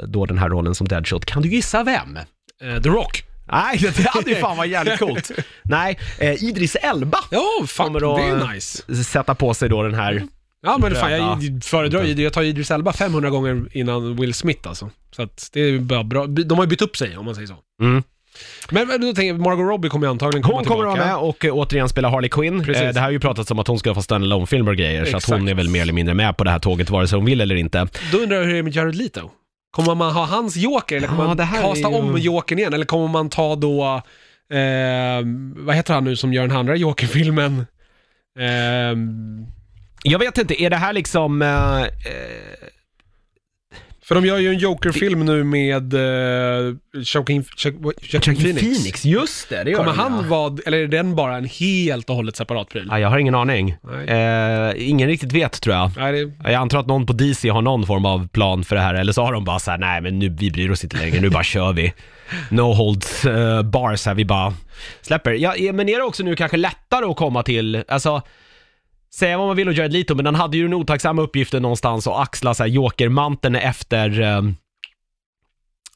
då 0.08 0.26
den 0.26 0.38
här 0.38 0.49
rollen 0.49 0.75
som 0.75 0.88
Deadshot. 0.88 1.25
Kan 1.25 1.42
du 1.42 1.49
gissa 1.49 1.82
vem? 1.84 2.18
The 2.82 2.88
Rock. 2.88 3.23
Nej, 3.52 3.78
det 3.96 4.08
hade 4.08 4.30
ju 4.30 4.36
fan 4.36 4.56
varit 4.56 4.70
jävligt 4.70 4.98
coolt. 4.98 5.30
Nej, 5.62 5.98
eh, 6.18 6.44
Idris 6.44 6.74
Elba 6.76 7.18
Ja, 7.30 7.42
Kommer 7.76 8.00
det 8.00 8.06
att- 8.36 8.48
är 8.48 8.54
nice. 8.54 9.04
sätta 9.04 9.34
på 9.34 9.54
sig 9.54 9.68
då 9.68 9.82
den 9.82 9.94
här... 9.94 10.22
Ja, 10.62 10.78
men 10.78 10.94
fan, 10.94 11.12
jag 11.12 11.64
föredrar 11.64 12.02
ju, 12.04 12.22
jag 12.22 12.32
tar 12.32 12.42
Idris 12.42 12.70
Elba 12.70 12.92
500 12.92 13.30
gånger 13.30 13.66
innan 13.72 14.16
Will 14.16 14.34
Smith 14.34 14.68
alltså. 14.68 14.90
Så 15.16 15.22
att 15.22 15.48
det 15.52 15.60
är 15.60 15.78
bara 15.78 16.04
bra. 16.04 16.26
De 16.26 16.54
har 16.58 16.64
ju 16.64 16.68
bytt 16.68 16.82
upp 16.82 16.96
sig, 16.96 17.16
om 17.16 17.24
man 17.24 17.34
säger 17.34 17.48
så. 17.48 17.54
Mm. 17.82 18.02
Men 18.70 18.88
men 18.88 19.00
då 19.00 19.06
tänker 19.06 19.22
jag, 19.26 19.40
Margot 19.40 19.68
Robbie 19.68 19.88
kommer 19.88 20.06
ju 20.06 20.10
antagligen 20.10 20.42
komma 20.42 20.56
Hon 20.56 20.64
kommer 20.64 20.84
att 20.84 20.94
tillbaka. 20.94 21.10
vara 21.12 21.20
med 21.22 21.28
och 21.28 21.44
eh, 21.44 21.52
återigen 21.54 21.88
spela 21.88 22.08
Harley 22.10 22.30
Quinn. 22.30 22.64
Precis. 22.64 22.82
Eh, 22.82 22.88
det 22.92 23.00
här 23.00 23.06
har 23.06 23.12
ju 23.12 23.20
pratats 23.20 23.50
om 23.50 23.58
att 23.58 23.66
hon 23.66 23.78
ska 23.78 23.94
få 23.94 24.02
stand 24.02 24.48
filmer 24.48 24.70
och 24.70 24.76
grejer, 24.76 25.04
så 25.04 25.16
att 25.16 25.24
hon 25.30 25.48
är 25.48 25.54
väl 25.54 25.68
mer 25.68 25.82
eller 25.82 25.92
mindre 25.92 26.14
med 26.14 26.36
på 26.36 26.44
det 26.44 26.50
här 26.50 26.58
tåget 26.58 26.90
vare 26.90 27.08
sig 27.08 27.16
hon 27.16 27.24
vill 27.26 27.40
eller 27.40 27.54
inte. 27.54 27.88
Då 28.12 28.18
undrar 28.18 28.36
jag 28.36 28.44
hur 28.44 28.52
det 28.52 28.58
är 28.58 28.62
med 28.62 28.74
Jared 28.76 28.94
Leto. 28.94 29.30
Kommer 29.75 29.95
man 29.95 30.12
ha 30.12 30.25
hans 30.26 30.57
Joker 30.57 30.97
eller 30.97 31.09
kommer 31.09 31.23
Ja, 31.23 31.28
man 31.28 31.38
här 31.40 31.62
kasta 31.62 31.88
ju- 31.90 31.95
om 31.95 32.19
Jokern 32.19 32.59
igen? 32.59 32.75
Eller 32.75 32.85
kommer 32.87 33.09
man 33.09 33.31
ta 33.31 33.57
då, 33.57 33.85
eh, 34.57 35.23
vad 35.57 35.75
heter 35.76 35.95
han 35.95 36.04
nu 36.04 36.16
som 36.16 36.33
gör 36.33 36.47
den 36.47 36.57
andra 36.57 36.76
Joker-filmen? 36.76 37.66
Eh, 38.38 38.97
Jag 40.04 40.19
vet 40.19 40.38
inte, 40.38 40.62
är 40.62 40.71
det 40.71 40.76
här 40.76 40.93
liksom... 40.93 41.43
Eh, 41.43 41.83
eh, 41.83 41.88
för 44.04 44.14
de 44.14 44.26
gör 44.26 44.38
ju 44.38 44.49
en 44.49 44.58
Joker-film 44.58 45.25
nu 45.25 45.44
med 45.44 45.94
eh, 45.94 46.75
Joaquin, 46.92 47.44
Joaquin, 48.00 48.37
Phoenix. 48.37 48.61
Phoenix. 48.61 49.04
Just 49.04 49.49
det, 49.49 49.64
det 49.64 49.70
gör 49.70 49.78
Kommer 49.78 49.90
den, 49.90 50.00
han 50.00 50.12
ja. 50.23 50.28
vara, 50.28 50.56
eller 50.66 50.78
är 50.78 50.87
den 50.87 51.14
bara 51.14 51.37
en 51.37 51.44
helt 51.44 52.11
och 52.11 52.16
hållet 52.16 52.37
separat 52.37 52.68
pryl? 52.68 52.87
Ja, 52.90 52.99
jag 52.99 53.08
har 53.08 53.18
ingen 53.18 53.34
aning. 53.34 53.76
Eh, 54.06 54.88
ingen 54.88 55.08
riktigt 55.08 55.32
vet 55.32 55.61
tror 55.61 55.76
jag. 55.76 55.90
Nej, 55.96 56.12
det, 56.12 56.50
Jag 56.50 56.54
antar 56.54 56.78
att 56.78 56.87
någon 56.87 57.06
på 57.06 57.12
DC 57.12 57.49
har 57.49 57.62
någon 57.62 57.87
form 57.87 58.06
av 58.06 58.28
plan 58.28 58.64
för 58.64 58.76
det 58.76 58.82
här, 58.82 58.94
eller 58.94 59.12
så 59.12 59.23
har 59.23 59.32
de 59.32 59.44
bara 59.44 59.58
så 59.58 59.70
här: 59.70 59.78
nej 59.78 60.00
men 60.00 60.18
nu, 60.18 60.28
vi 60.28 60.50
bryr 60.50 60.70
oss 60.70 60.84
inte 60.84 60.96
längre, 60.96 61.20
nu 61.20 61.30
bara 61.30 61.44
kör 61.44 61.73
vi. 61.73 61.92
No 62.50 62.73
holds 62.73 63.26
uh, 63.26 63.62
bars 63.62 64.06
här, 64.06 64.14
vi 64.14 64.25
bara 64.25 64.54
släpper. 65.02 65.32
Ja, 65.32 65.54
eh, 65.54 65.73
men 65.73 65.88
är 65.88 65.96
det 65.96 66.04
också 66.04 66.23
nu 66.23 66.37
kanske 66.37 66.56
lättare 66.56 67.04
att 67.04 67.16
komma 67.16 67.42
till, 67.42 67.84
alltså, 67.88 68.23
säga 69.14 69.38
vad 69.38 69.47
man 69.47 69.56
vill 69.56 69.68
och 69.68 69.75
Jared 69.75 69.92
Leto, 69.92 70.14
men 70.14 70.26
han 70.26 70.35
hade 70.35 70.56
ju 70.56 70.62
den 70.62 70.75
otacksamma 70.75 71.23
uppgiften 71.23 71.62
någonstans 71.62 72.06
att 72.06 72.21
axla 72.23 72.54
så 72.54 72.62
här 72.62 72.71
jokermanteln 72.71 73.56
efter 73.56 74.21
ehm, 74.21 74.56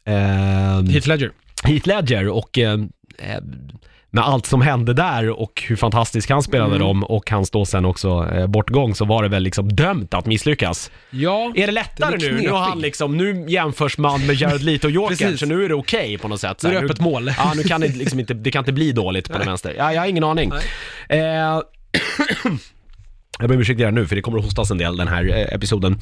ehm, 0.05 0.87
Heath 0.87 1.09
Ledger. 1.09 1.31
Heath 1.65 1.89
Ledger 1.89 2.29
och 2.29 2.59
eh, 2.59 2.73
eh, 3.19 3.41
med 4.11 4.25
allt 4.25 4.47
som 4.47 4.63
hände 4.63 4.93
där 4.95 5.31
och 5.31 5.63
hur 5.67 5.77
fantastisk 5.77 6.31
han 6.31 6.43
spelade 6.43 6.75
Mm. 6.77 6.87
dem 6.87 7.05
och 7.05 7.31
hans 7.31 7.51
då 7.51 7.65
sen 7.65 7.85
också 7.85 8.29
eh, 8.33 8.47
bortgång 8.47 8.95
så 8.95 9.05
var 9.05 9.23
det 9.23 9.29
väl 9.29 9.43
liksom 9.43 9.69
dömt 9.69 10.15
att 10.15 10.27
misslyckas. 10.27 10.91
Ja, 11.11 11.53
Är 11.55 11.67
det 11.67 11.73
lättare 11.73 12.15
är 12.15 12.19
nu? 12.33 12.41
Nu 12.43 12.51
har 12.51 12.59
han 12.61 12.81
liksom, 12.81 13.17
nu 13.17 13.45
jämförs 13.49 13.99
man 13.99 14.27
med 14.27 14.37
Jared 14.37 14.63
Leto 14.63 14.87
och 14.87 14.93
Joker, 14.93 15.17
Precis. 15.17 15.41
så 15.41 15.47
nu 15.47 15.65
är 15.65 15.69
det 15.69 15.75
okej 15.75 16.19
på 16.19 16.29
något 16.29 16.41
sätt. 16.41 16.61
Så 16.61 16.69
Nu 16.69 16.75
är 16.75 16.81
här, 16.81 16.87
det 16.87 16.93
öppet 16.93 17.01
mål. 17.05 17.33
Ja, 17.39 17.53
nu 17.57 17.63
kan 17.63 17.81
det 17.81 17.89
liksom 17.89 18.21
inte, 18.21 18.35
det 18.35 18.51
kan 18.51 18.61
inte 18.61 18.73
bli 18.73 18.93
dåligt 18.93 19.33
på 19.33 19.39
den 19.39 19.47
vänster. 19.47 19.75
Ja, 19.79 19.93
jag 19.93 20.01
har 20.01 20.07
ingen 20.09 20.25
aning. 20.25 20.53
Eh, 21.09 21.19
jag 23.39 23.49
ber 23.49 23.55
om 23.55 23.61
ursäkt 23.61 23.81
redan 23.81 23.95
nu 23.95 24.07
för 24.07 24.17
det 24.17 24.23
kommer 24.23 24.39
att 24.39 24.45
hostas 24.45 24.71
en 24.71 24.79
del 24.79 24.97
den 24.97 25.09
här 25.09 25.29
eh, 25.29 25.55
episoden. 25.55 26.01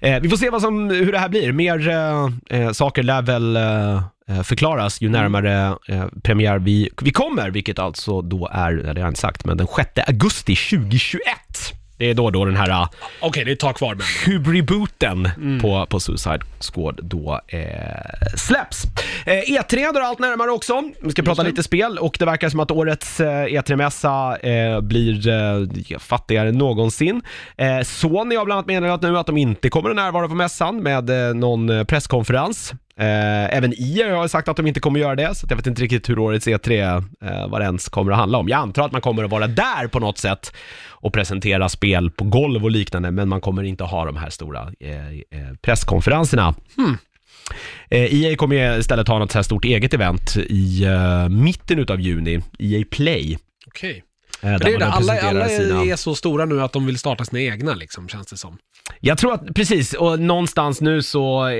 Eh, 0.00 0.20
vi 0.20 0.28
får 0.28 0.36
se 0.36 0.50
vad 0.50 0.62
som, 0.62 0.90
hur 0.90 1.12
det 1.12 1.18
här 1.18 1.28
blir. 1.28 1.52
Mer 1.52 1.88
eh, 1.88 2.60
eh 2.60 2.72
saker 2.72 3.02
lär 3.02 3.22
väl 3.22 3.56
eh, 3.56 4.02
eh, 4.28 4.42
förklaras 4.42 5.00
ju 5.00 5.08
närmare 5.08 5.76
eh, 5.88 6.06
premiär 6.22 6.58
vi, 6.58 6.90
vi 7.02 7.10
kommer, 7.10 7.50
vilket 7.50 7.78
alltså 7.78 8.22
då 8.22 8.48
är, 8.52 8.72
det 8.72 8.88
har 8.88 8.98
jag 8.98 9.08
inte 9.08 9.20
sagt, 9.20 9.44
men 9.44 9.56
den 9.56 9.66
6 9.76 9.88
augusti 10.06 10.56
2021. 10.56 11.77
Det 11.98 12.10
är 12.10 12.14
då, 12.14 12.30
då 12.30 12.44
den 12.44 12.56
här 12.56 12.70
eh, 12.70 12.88
okej 13.20 13.44
det 13.44 13.50
är 13.50 13.52
ett 13.52 13.60
tag 13.60 13.76
kvar 13.76 13.94
men. 13.94 14.06
Hub-rebooten 14.26 15.30
Mm. 15.36 15.60
på, 15.60 15.86
på 15.86 16.00
Suicide 16.00 16.40
Squad 16.60 17.00
då 17.02 17.40
eh, 17.48 17.58
släpps. 18.36 18.84
Eh, 19.26 19.32
E3 19.32 19.92
drar 19.92 20.00
allt 20.00 20.18
närmare 20.18 20.50
också. 20.50 20.82
Vi 21.02 21.10
ska 21.10 21.22
prata 21.22 21.42
lite 21.42 21.62
spel 21.62 21.98
och 21.98 22.16
det 22.18 22.24
verkar 22.24 22.48
som 22.48 22.60
att 22.60 22.70
årets 22.70 23.20
eh, 23.20 23.26
E3-mässa 23.46 24.36
eh, 24.36 24.80
blir 24.80 25.28
eh, 25.28 25.98
fattigare 25.98 26.48
än 26.48 26.58
någonsin. 26.58 27.22
Eh, 27.56 27.80
Sony 27.82 28.36
har 28.36 28.44
bland 28.44 28.58
annat 28.58 28.66
meddelat 28.66 29.02
nu 29.02 29.18
att 29.18 29.26
de 29.26 29.36
inte 29.36 29.68
kommer 29.70 29.90
att 29.90 29.96
närvara 29.96 30.28
på 30.28 30.34
mässan 30.34 30.82
med 30.82 31.28
eh, 31.28 31.34
någon 31.34 31.70
eh, 31.70 31.84
presskonferens. 31.84 32.72
Eh, 33.00 33.56
även 33.56 33.74
EA 33.78 34.16
har 34.16 34.28
sagt 34.28 34.48
att 34.48 34.56
de 34.56 34.66
inte 34.66 34.80
kommer 34.80 35.00
att 35.00 35.04
göra 35.06 35.14
det, 35.16 35.34
så 35.34 35.46
att 35.46 35.50
jag 35.50 35.56
vet 35.56 35.66
inte 35.66 35.82
riktigt 35.82 36.08
hur 36.08 36.18
årets 36.18 36.46
E3, 36.46 37.04
eh, 37.24 37.48
vad 37.48 37.60
det 37.60 37.64
ens 37.64 37.88
kommer 37.88 38.12
att 38.12 38.18
handla 38.18 38.38
om. 38.38 38.48
Jag 38.48 38.58
antar 38.58 38.82
att 38.86 38.92
man 38.92 39.00
kommer 39.00 39.24
att 39.24 39.30
vara 39.30 39.46
där 39.46 39.86
på 39.86 40.00
något 40.00 40.18
sätt 40.18 40.52
och 41.00 41.12
presentera 41.12 41.68
spel 41.68 42.10
på 42.10 42.24
golv 42.24 42.64
och 42.64 42.70
liknande, 42.70 43.10
men 43.10 43.28
man 43.28 43.40
kommer 43.40 43.62
inte 43.62 43.84
ha 43.84 44.04
de 44.04 44.16
här 44.16 44.30
stora 44.30 44.72
eh, 44.80 45.08
eh 45.08 45.54
presskonferenserna. 45.62 46.54
Hmm. 46.76 46.98
Eh, 47.90 48.14
EA 48.14 48.36
kommer 48.36 48.56
ju 48.56 48.80
istället 48.80 49.08
ha 49.08 49.18
något 49.18 49.32
så 49.32 49.38
här 49.38 49.42
stort 49.42 49.64
eget 49.64 49.94
event 49.94 50.36
i 50.36 50.86
uh, 50.86 51.28
mitten 51.28 51.78
utav 51.78 52.00
juni, 52.00 52.40
EA 52.58 52.84
Play. 52.90 53.38
Okej 53.66 54.02
eh, 54.42 54.50
där 54.50 54.58
Det 54.58 54.74
är 54.74 54.78
det, 54.78 54.86
alla, 54.86 55.20
alla 55.20 55.48
sina- 55.48 55.84
är 55.84 55.96
så 55.96 56.14
stora 56.14 56.44
nu 56.44 56.62
att 56.62 56.72
de 56.72 56.86
vill 56.86 56.98
starta 56.98 57.24
sina 57.24 57.40
egna 57.40 57.74
liksom, 57.74 58.08
känns 58.08 58.26
det 58.26 58.36
som. 58.36 58.58
Jag 59.00 59.18
tror 59.18 59.34
att, 59.34 59.54
precis, 59.54 59.94
och 59.94 60.20
någonstans 60.20 60.80
nu 60.80 61.02
så 61.02 61.44
är, 61.44 61.56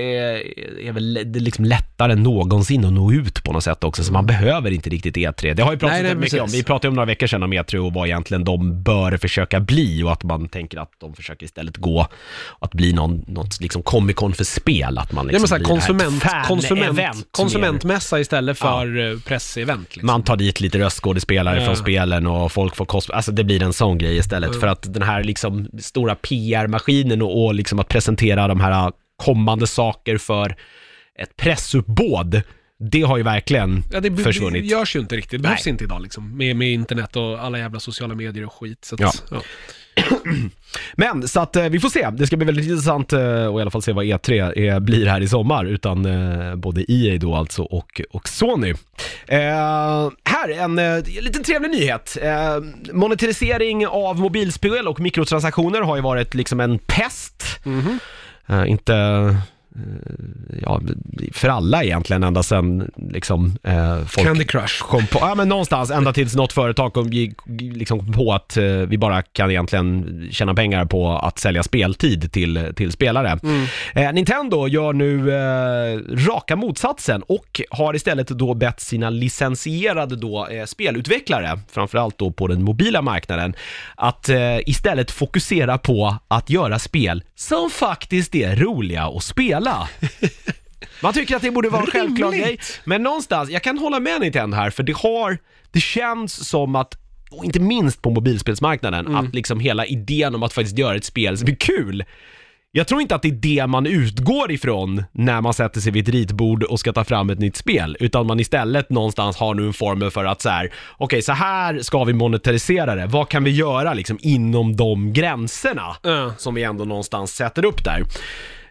är 0.79 0.91
väl 0.91 1.13
det 1.33 1.39
liksom 1.39 1.65
lättare 1.65 2.13
än 2.13 2.23
någonsin 2.23 2.85
att 2.85 2.93
nå 2.93 3.11
ut 3.13 3.43
på 3.43 3.53
något 3.53 3.63
sätt 3.63 3.83
också, 3.83 4.03
så 4.03 4.13
man 4.13 4.25
behöver 4.25 4.71
inte 4.71 4.89
riktigt 4.89 5.15
E3. 5.17 5.53
Det 5.53 5.63
har 5.63 5.71
ju 5.71 5.77
pratat 5.77 5.93
Nej, 5.93 6.03
nej, 6.03 6.15
mycket 6.15 6.41
om, 6.41 6.49
vi 6.49 6.63
pratade 6.63 6.87
om 6.87 6.93
några 6.95 7.05
veckor 7.05 7.27
sedan 7.27 7.43
om 7.43 7.53
E3 7.53 7.77
och 7.77 7.93
vad 7.93 8.07
egentligen 8.07 8.43
de 8.43 8.83
bör 8.83 9.17
försöka 9.17 9.59
bli 9.59 10.03
och 10.03 10.11
att 10.11 10.23
man 10.23 10.49
tänker 10.49 10.77
att 10.77 10.91
de 10.99 11.13
försöker 11.13 11.45
istället 11.45 11.77
gå 11.77 12.07
att 12.59 12.71
bli 12.71 12.93
någon, 12.93 13.25
något 13.27 13.59
liksom 13.61 13.83
Comic 13.83 14.15
Con 14.15 14.33
för 14.33 14.43
spel, 14.43 14.97
att 14.97 15.11
man 15.11 15.25
Ja, 15.25 15.31
liksom 15.31 15.41
men 15.41 15.47
så 15.47 15.55
här, 15.55 15.63
konsument, 15.63 16.23
konsument, 16.47 17.27
konsumentmässa 17.31 18.19
istället 18.19 18.57
för 18.57 18.87
ja. 18.95 19.19
pressevent. 19.25 19.95
Liksom. 19.95 20.07
Man 20.07 20.23
tar 20.23 20.35
dit 20.37 20.61
lite 20.61 20.79
röstskådespelare 20.79 21.59
Ja. 21.59 21.65
från 21.65 21.75
spelen 21.75 22.27
och 22.27 22.51
folk 22.51 22.68
får 22.75 22.85
cosplay, 22.85 23.15
alltså 23.15 23.31
det 23.31 23.43
blir 23.43 23.63
en 23.63 23.73
sån 23.73 23.97
grej 23.97 24.17
istället. 24.17 24.49
Ja. 24.53 24.59
För 24.59 24.67
att 24.67 24.93
den 24.93 25.03
här 25.03 25.23
liksom 25.23 25.69
stora 25.79 26.15
PR-maskinen 26.15 27.21
och, 27.21 27.45
och 27.45 27.53
liksom 27.53 27.79
att 27.79 27.87
presentera 27.87 28.47
de 28.47 28.59
här 28.59 28.91
kommande 29.23 29.67
saker 29.67 30.17
för 30.17 30.55
ett 31.19 31.35
pressuppbåd, 31.37 32.41
det 32.91 33.01
har 33.01 33.17
ju 33.17 33.23
verkligen 33.23 33.83
Ja, 33.91 33.99
det, 33.99 34.17
försvunnit. 34.17 34.63
det 34.63 34.67
görs 34.67 34.95
ju 34.95 34.99
inte 34.99 35.15
riktigt. 35.15 35.31
Det 35.31 35.39
behövs 35.39 35.65
Nej. 35.65 35.71
inte 35.71 35.83
idag 35.83 36.01
liksom. 36.01 36.37
Med, 36.37 36.55
med 36.55 36.71
internet 36.71 37.15
och 37.15 37.43
alla 37.43 37.57
jävla 37.59 37.79
sociala 37.79 38.15
medier 38.15 38.45
och 38.45 38.53
skit. 38.53 38.85
Så 38.85 38.95
att, 38.95 39.01
Ja. 39.01 39.11
ja. 39.31 39.41
Men 40.95 41.27
så 41.27 41.39
att 41.39 41.55
eh, 41.55 41.63
vi 41.63 41.79
får 41.79 41.89
se. 41.89 42.09
Det 42.13 42.27
ska 42.27 42.37
bli 42.37 42.45
väldigt 42.45 42.65
intressant 42.65 43.13
eh, 43.13 43.45
och 43.45 43.59
i 43.59 43.61
alla 43.61 43.71
fall 43.71 43.81
se 43.81 43.93
vad 43.93 44.05
E3 44.05 44.57
är, 44.59 44.79
blir 44.79 45.05
här 45.05 45.21
i 45.21 45.27
sommar 45.27 45.65
utan 45.65 46.05
eh, 46.05 46.55
både 46.55 46.91
EA 46.91 47.17
då 47.17 47.35
alltså 47.35 47.63
och, 47.63 48.01
och 48.11 48.29
Sony. 48.29 48.69
Eh, 49.27 50.09
här 50.23 50.49
en 50.49 50.79
eh, 50.79 51.03
liten 51.21 51.43
trevlig 51.43 51.71
nyhet. 51.71 52.17
Eh, 52.21 52.59
monetarisering 52.93 53.87
av 53.87 54.19
mobilspel 54.19 54.87
och 54.87 54.99
mikrotransaktioner 54.99 55.81
har 55.81 55.95
ju 55.95 56.01
varit 56.01 56.35
liksom 56.35 56.59
en 56.59 56.79
pest. 56.79 57.43
Mhm. 57.63 57.99
Eh, 58.47 58.69
inte 58.69 58.95
eh, 58.95 59.35
ja, 60.61 60.81
för 61.33 61.49
alla 61.49 61.83
egentligen 61.83 62.23
ända 62.23 62.43
sedan 62.43 62.91
liksom 63.11 63.57
eh, 63.63 64.05
folk 64.05 64.27
Candy 64.27 64.45
Crush. 64.45 64.83
kom 64.83 65.07
på, 65.07 65.19
ja 65.21 65.35
men 65.35 65.49
någonstans 65.49 65.91
ända 65.91 66.13
tills 66.13 66.35
något 66.35 66.53
företag 66.53 66.93
kom, 66.93 67.07
gick, 67.09 67.33
liksom 67.59 67.99
kom 67.99 68.13
på 68.13 68.33
att 68.33 68.57
eh, 68.57 68.63
vi 68.65 68.97
bara 68.97 69.21
kan 69.21 69.51
egentligen 69.51 70.27
tjäna 70.31 70.53
pengar 70.53 70.85
på 70.85 71.17
att 71.17 71.39
sälja 71.39 71.63
speltid 71.63 72.31
till, 72.31 72.73
till 72.75 72.91
spelare. 72.91 73.39
Eh, 73.93 74.13
Nintendo 74.13 74.67
gör 74.67 74.93
nu 74.93 75.31
eh, 75.31 75.99
raka 76.27 76.55
motsatsen 76.55 77.23
och 77.27 77.61
har 77.69 77.95
istället 77.95 78.27
då 78.27 78.53
bett 78.53 78.79
sina 78.79 79.09
licensierade 79.09 80.15
då, 80.15 80.47
eh, 80.47 80.65
spelutvecklare, 80.65 81.59
framförallt 81.71 82.17
då 82.17 82.31
på 82.31 82.47
den 82.47 82.63
mobila 82.63 83.01
marknaden, 83.01 83.53
att 83.95 84.29
eh, 84.29 84.57
istället 84.65 85.11
fokusera 85.11 85.77
på 85.77 86.15
att 86.27 86.49
göra 86.49 86.79
spel 86.79 87.23
som 87.35 87.69
faktiskt 87.69 88.35
är 88.35 88.55
roliga 88.55 89.03
att 89.03 89.23
spela. 89.23 89.58
Man 91.01 91.13
tycker 91.13 91.35
att 91.35 91.41
det 91.41 91.51
borde 91.51 91.69
vara 91.69 91.81
en 91.81 91.87
självklar 91.87 92.31
Rimligt. 92.31 92.45
grej, 92.45 92.59
men 92.83 93.03
någonstans, 93.03 93.49
jag 93.49 93.63
kan 93.63 93.77
hålla 93.77 93.99
med 93.99 94.21
Nintendo 94.21 94.57
här, 94.57 94.69
för 94.69 94.83
det 94.83 94.95
har, 94.97 95.37
det 95.71 95.79
känns 95.79 96.49
som 96.49 96.75
att, 96.75 96.97
och 97.31 97.45
inte 97.45 97.59
minst 97.59 98.01
på 98.01 98.09
mobilspelsmarknaden, 98.09 99.15
att 99.15 99.35
liksom 99.35 99.59
hela 99.59 99.85
idén 99.85 100.35
om 100.35 100.43
att 100.43 100.53
faktiskt 100.53 100.77
göra 100.77 100.95
ett 100.95 101.05
spel 101.05 101.37
som 101.37 101.47
är 101.47 101.55
kul, 101.55 102.03
jag 102.71 102.87
tror 102.87 103.01
inte 103.01 103.15
att 103.15 103.21
det 103.21 103.27
är 103.27 103.31
det 103.31 103.67
man 103.67 103.85
utgår 103.85 104.51
ifrån 104.51 105.03
när 105.11 105.41
man 105.41 105.53
sätter 105.53 105.81
sig 105.81 105.91
vid 105.91 106.07
ett 106.07 106.13
ritbord 106.13 106.63
och 106.63 106.79
ska 106.79 106.93
ta 106.93 107.03
fram 107.03 107.29
ett 107.29 107.39
nytt 107.39 107.55
spel, 107.55 107.97
utan 107.99 108.27
man 108.27 108.39
istället 108.39 108.89
någonstans 108.89 109.37
har 109.37 109.53
nu 109.53 109.67
en 109.67 109.73
formel 109.73 110.11
för 110.11 110.25
att 110.25 110.41
så 110.41 110.49
här, 110.49 110.73
okej 110.97 111.21
så 111.21 111.33
här 111.33 111.79
ska 111.81 112.03
vi 112.03 112.13
monetarisera 112.13 112.95
det, 112.95 113.07
vad 113.07 113.29
kan 113.29 113.43
vi 113.43 113.51
göra 113.51 113.93
liksom 113.93 114.17
inom 114.21 114.75
de 114.75 115.13
gränserna? 115.13 115.95
Ja. 116.01 116.33
som 116.37 116.55
vi 116.55 116.63
ändå 116.63 116.85
någonstans 116.85 117.35
sätter 117.35 117.65
upp 117.65 117.83
där. 117.83 118.03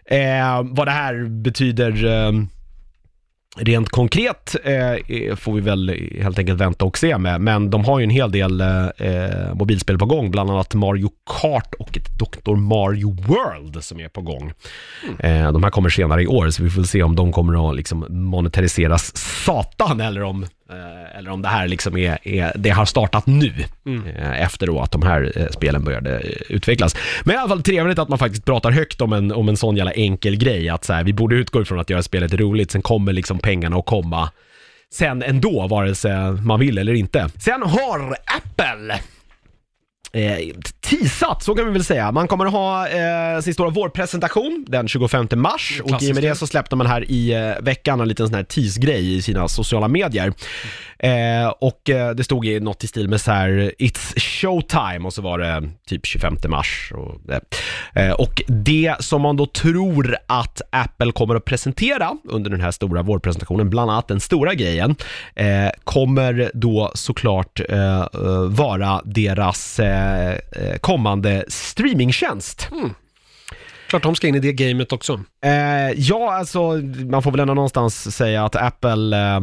Eh, 0.09 0.63
vad 0.63 0.87
det 0.87 0.91
här 0.91 1.23
betyder 1.29 2.05
eh, 2.05 2.31
rent 3.57 3.89
konkret 3.89 4.55
eh, 4.63 5.35
får 5.35 5.53
vi 5.53 5.61
väl 5.61 6.09
helt 6.21 6.39
enkelt 6.39 6.61
vänta 6.61 6.85
och 6.85 6.97
se 6.97 7.17
med, 7.17 7.41
men 7.41 7.69
de 7.69 7.85
har 7.85 7.99
ju 7.99 8.03
en 8.03 8.09
hel 8.09 8.31
del 8.31 8.61
eh, 8.61 9.53
mobilspel 9.53 9.97
på 9.97 10.05
gång, 10.05 10.31
bland 10.31 10.49
annat 10.49 10.73
Mario 10.73 11.09
Kart 11.41 11.73
och 11.79 11.97
ett 11.97 12.19
Dr. 12.19 12.55
Mario 12.55 13.11
World 13.11 13.83
som 13.83 13.99
är 13.99 14.09
på 14.09 14.21
gång. 14.21 14.53
Eh, 15.19 15.51
de 15.51 15.63
här 15.63 15.69
kommer 15.69 15.89
senare 15.89 16.23
i 16.23 16.27
år, 16.27 16.49
så 16.49 16.63
vi 16.63 16.69
får 16.69 16.83
se 16.83 17.03
om 17.03 17.15
de 17.15 17.31
kommer 17.31 17.69
att 17.69 17.75
liksom 17.75 18.05
monetariseras 18.09 19.17
satan 19.45 20.01
eller 20.01 20.23
om 20.23 20.45
eller 21.17 21.31
om 21.31 21.41
det 21.41 21.47
här 21.47 21.67
liksom 21.67 21.97
är, 21.97 22.27
är 22.27 22.53
det 22.55 22.69
har 22.69 22.85
startat 22.85 23.27
nu 23.27 23.53
eh, 24.17 24.41
efter 24.41 24.67
då 24.67 24.79
att 24.79 24.91
de 24.91 25.01
här 25.01 25.31
eh, 25.35 25.47
spelen 25.47 25.83
började 25.83 26.19
eh, 26.19 26.31
utvecklas. 26.49 26.95
Men 27.23 27.35
i 27.35 27.37
alla 27.37 27.49
fall 27.49 27.63
trevligt 27.63 27.99
att 27.99 28.09
man 28.09 28.19
faktiskt 28.19 28.45
pratar 28.45 28.71
högt 28.71 29.01
om 29.01 29.13
en, 29.13 29.31
om 29.31 29.49
en 29.49 29.57
sån 29.57 29.77
jävla 29.77 29.91
enkel 29.91 30.35
grej 30.35 30.69
att 30.69 30.83
så 30.83 30.93
här, 30.93 31.03
vi 31.03 31.13
borde 31.13 31.35
utgå 31.35 31.61
ifrån 31.61 31.79
att 31.79 31.89
göra 31.89 32.03
spelet 32.03 32.33
roligt, 32.33 32.71
sen 32.71 32.81
kommer 32.81 33.13
liksom 33.13 33.39
pengarna 33.39 33.77
att 33.77 33.85
komma 33.85 34.29
sen 34.93 35.23
ändå, 35.23 35.67
vare 35.67 35.95
sig 35.95 36.31
man 36.31 36.59
vill 36.59 36.77
eller 36.77 36.93
inte. 36.93 37.29
Sen 37.37 37.61
har 37.61 38.15
Apple 38.37 38.99
eh, 40.11 40.37
teasat, 40.81 41.43
så 41.43 41.55
kan 41.55 41.65
vi 41.65 41.71
väl 41.71 41.83
säga. 41.83 42.11
Man 42.11 42.27
kommer 42.27 42.45
att 42.45 42.51
ha 42.51 42.87
eh, 42.87 43.41
sin 43.41 43.53
stora 43.53 43.69
vårpresentation 43.69 44.65
den 44.67 44.87
25 44.87 45.27
mars 45.35 45.81
och 45.83 46.03
i 46.03 46.11
och 46.11 46.15
med 46.15 46.23
det 46.23 46.35
så 46.35 46.47
släppte 46.47 46.75
man 46.75 46.87
här 46.87 47.11
i 47.11 47.33
eh, 47.33 47.63
veckan 47.63 48.01
en 48.01 48.07
liten 48.07 48.27
sån 48.27 48.35
här 48.35 48.43
tease-grej 48.43 49.15
i 49.15 49.21
sina 49.21 49.47
sociala 49.47 49.87
medier. 49.87 50.33
Eh, 50.99 51.47
och 51.59 51.89
eh, 51.89 52.11
det 52.15 52.23
stod 52.23 52.45
i 52.45 52.59
något 52.59 52.83
i 52.83 52.87
stil 52.87 53.09
med 53.09 53.21
så 53.21 53.31
här 53.31 53.71
It's 53.79 54.19
showtime 54.19 55.05
och 55.05 55.13
så 55.13 55.21
var 55.21 55.39
det 55.39 55.69
typ 55.87 56.05
25 56.05 56.37
mars. 56.47 56.91
Och, 56.95 57.21
det. 57.25 57.41
eh, 58.01 58.11
och 58.11 58.41
det 58.47 58.95
som 58.99 59.21
man 59.21 59.37
då 59.37 59.45
tror 59.45 60.17
att 60.27 60.61
Apple 60.71 61.11
kommer 61.11 61.35
att 61.35 61.45
presentera 61.45 62.17
under 62.23 62.49
den 62.49 62.61
här 62.61 62.71
stora 62.71 63.01
vårpresentationen, 63.01 63.69
bland 63.69 63.91
annat 63.91 64.07
den 64.07 64.19
stora 64.19 64.53
grejen, 64.53 64.95
eh, 65.35 65.69
kommer 65.83 66.51
då 66.53 66.91
såklart 66.93 67.59
vara 68.49 69.01
deras 69.05 69.79
kommande 70.81 71.45
streamingtjänst. 71.47 72.69
Klart 73.89 74.03
de 74.03 74.15
ska 74.15 74.27
in 74.27 74.35
i 74.35 74.39
det 74.39 74.53
gamet 74.53 74.91
också. 74.91 75.19
Eh, 75.43 75.91
ja, 75.95 76.33
alltså 76.33 76.73
man 77.09 77.23
får 77.23 77.31
väl 77.31 77.39
ändå 77.39 77.53
någonstans 77.53 78.15
säga 78.15 78.45
att 78.45 78.55
Apple 78.55 79.17
eh, 79.17 79.39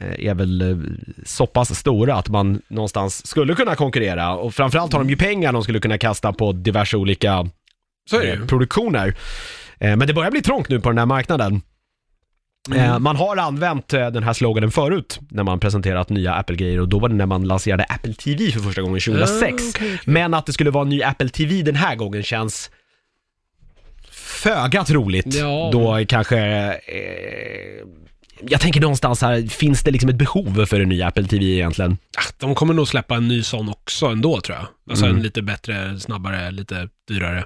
är 0.00 0.34
väl 0.34 0.62
eh, 0.62 0.76
så 1.24 1.46
pass 1.46 1.78
stora 1.78 2.14
att 2.14 2.28
man 2.28 2.62
någonstans 2.68 3.26
skulle 3.26 3.54
kunna 3.54 3.74
konkurrera 3.74 4.34
och 4.34 4.54
framförallt 4.54 4.92
har 4.92 5.00
de 5.00 5.10
ju 5.10 5.16
pengar 5.16 5.52
de 5.52 5.62
skulle 5.62 5.80
kunna 5.80 5.98
kasta 5.98 6.32
på 6.32 6.52
diverse 6.52 6.96
olika 6.96 7.48
eh, 8.12 8.46
produktioner. 8.46 9.14
Eh, 9.78 9.96
men 9.96 10.06
det 10.06 10.14
börjar 10.14 10.30
bli 10.30 10.42
trångt 10.42 10.68
nu 10.68 10.80
på 10.80 10.88
den 10.88 10.98
här 10.98 11.06
marknaden. 11.06 11.62
Eh, 12.74 12.98
man 12.98 13.16
har 13.16 13.36
använt 13.36 13.92
eh, 13.92 14.10
den 14.10 14.22
här 14.22 14.32
sloganen 14.32 14.70
förut 14.70 15.20
när 15.30 15.42
man 15.42 15.60
presenterat 15.60 16.08
nya 16.08 16.34
Apple-grejer 16.34 16.80
och 16.80 16.88
då 16.88 16.98
var 16.98 17.08
det 17.08 17.14
när 17.14 17.26
man 17.26 17.44
lanserade 17.44 17.84
Apple 17.84 18.14
TV 18.14 18.50
för 18.50 18.60
första 18.60 18.82
gången 18.82 19.00
2006. 19.00 19.42
Ah, 19.42 19.54
okej, 19.54 19.70
okej. 19.74 19.98
Men 20.04 20.34
att 20.34 20.46
det 20.46 20.52
skulle 20.52 20.70
vara 20.70 20.82
en 20.82 20.88
ny 20.88 21.02
Apple 21.02 21.28
TV 21.28 21.62
den 21.62 21.76
här 21.76 21.96
gången 21.96 22.22
känns 22.22 22.70
föga 24.10 24.84
troligt. 24.84 25.34
Ja. 25.34 25.70
Då 25.72 26.04
kanske... 26.08 26.36
Jag 28.42 28.60
tänker 28.60 28.80
någonstans 28.80 29.22
här, 29.22 29.42
finns 29.48 29.82
det 29.82 29.90
liksom 29.90 30.10
ett 30.10 30.16
behov 30.16 30.66
för 30.66 30.80
en 30.80 30.88
ny 30.88 31.02
Apple 31.02 31.24
TV 31.24 31.44
egentligen? 31.44 31.98
Ah, 32.18 32.32
De 32.38 32.54
kommer 32.54 32.74
nog 32.74 32.88
släppa 32.88 33.14
en 33.16 33.28
ny 33.28 33.42
sån 33.42 33.68
också 33.68 34.06
ändå 34.06 34.40
tror 34.40 34.56
jag. 34.58 34.66
Alltså 34.90 35.04
Mm. 35.04 35.16
en 35.16 35.22
lite 35.22 35.42
bättre, 35.42 36.00
snabbare, 36.00 36.50
lite 36.50 36.88
dyrare. 37.08 37.44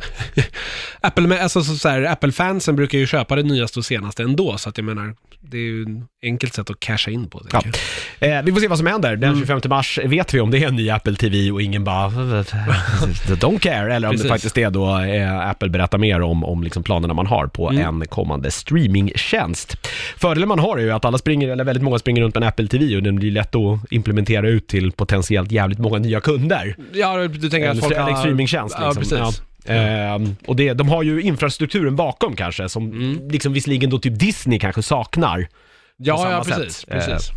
Apple, 1.00 1.26
med- 1.26 1.40
alltså, 1.42 1.62
så, 1.62 1.88
här, 1.88 2.02
Apple-fansen 2.02 2.76
brukar 2.76 2.98
ju 2.98 3.06
köpa 3.06 3.36
det 3.36 3.42
nyaste 3.42 3.78
och 3.78 3.84
senaste 3.84 4.22
ändå, 4.22 4.58
så 4.58 4.68
att 4.68 4.78
jag 4.78 4.84
menar, 4.84 5.14
det 5.40 5.56
är 5.56 5.60
ju 5.62 5.82
ett 5.82 5.88
enkelt 6.22 6.54
sätt 6.54 6.70
att 6.70 6.80
casha 6.80 7.10
in 7.10 7.28
på. 7.30 7.42
Ja. 7.52 7.60
tänker 7.60 7.80
jag. 8.20 8.38
Eh, 8.38 8.42
vi 8.44 8.52
får 8.52 8.60
se 8.60 8.68
vad 8.68 8.78
som 8.78 8.86
händer. 8.86 9.16
Den 9.16 9.38
25 9.38 9.60
mars 9.68 9.98
vet 10.04 10.34
vi 10.34 10.40
om 10.40 10.50
det 10.50 10.58
är 10.58 10.68
en 10.68 10.76
ny 10.76 10.90
Apple 10.90 11.16
TV 11.16 11.50
och 11.50 11.62
ingen 11.62 11.84
bara 11.84 12.08
don't 12.10 13.58
care, 13.58 13.94
eller 13.94 14.08
om 14.08 14.12
Precis. 14.12 14.22
det 14.22 14.28
faktiskt 14.28 14.58
är 14.58 14.70
då 14.70 14.98
eh, 14.98 15.48
Apple 15.48 15.68
berättar 15.68 15.98
mer 15.98 16.20
om, 16.22 16.44
om 16.44 16.62
liksom 16.62 16.82
planerna 16.82 17.14
man 17.14 17.26
har 17.26 17.46
på 17.46 17.70
en 17.70 18.06
kommande 18.06 18.50
streamingtjänst. 18.50 19.88
Fördelen 20.16 20.48
man 20.48 20.58
har 20.58 20.78
är 20.78 20.82
ju 20.82 20.90
att 20.90 21.04
alla 21.04 21.18
springer, 21.18 21.48
eller 21.48 21.64
väldigt 21.64 21.84
många 21.84 21.98
springer 21.98 22.22
runt 22.22 22.34
med 22.34 22.42
en 22.42 22.48
Apple 22.48 22.66
TV 22.68 22.96
och 22.96 23.02
den 23.02 23.16
blir 23.16 23.30
lätt 23.30 23.54
att 23.54 23.80
implementera 23.92 24.48
ut 24.48 24.66
till 24.68 24.92
potentiellt 24.92 25.52
jävligt 25.52 25.78
många 25.78 25.98
nya 25.98 26.20
kunder. 26.20 26.76
Ja, 26.92 27.28
du 27.28 27.50
tänker 27.50 27.70
En 27.70 27.76
att 27.76 27.80
folk 27.84 27.96
har... 27.96 28.10
en 28.10 28.16
streamingtjänst 28.16 28.76
Ja, 28.80 28.92
liksom. 28.92 29.18
precis. 29.18 29.42
Ehm, 29.68 30.36
och 30.46 30.56
det, 30.56 30.72
de 30.72 30.88
har 30.88 31.02
ju 31.02 31.22
infrastrukturen 31.22 31.96
bakom 31.96 32.36
kanske, 32.36 32.68
som 32.68 32.92
Mm. 32.92 33.28
liksom 33.28 33.52
visserligen 33.52 33.90
då 33.90 33.98
typ 33.98 34.18
Disney 34.18 34.58
kanske 34.58 34.82
saknar. 34.82 35.48
Ja, 35.96 36.30
ja, 36.30 36.44
sätt. 36.44 36.54
precis. 36.56 36.84
precis. 36.84 37.30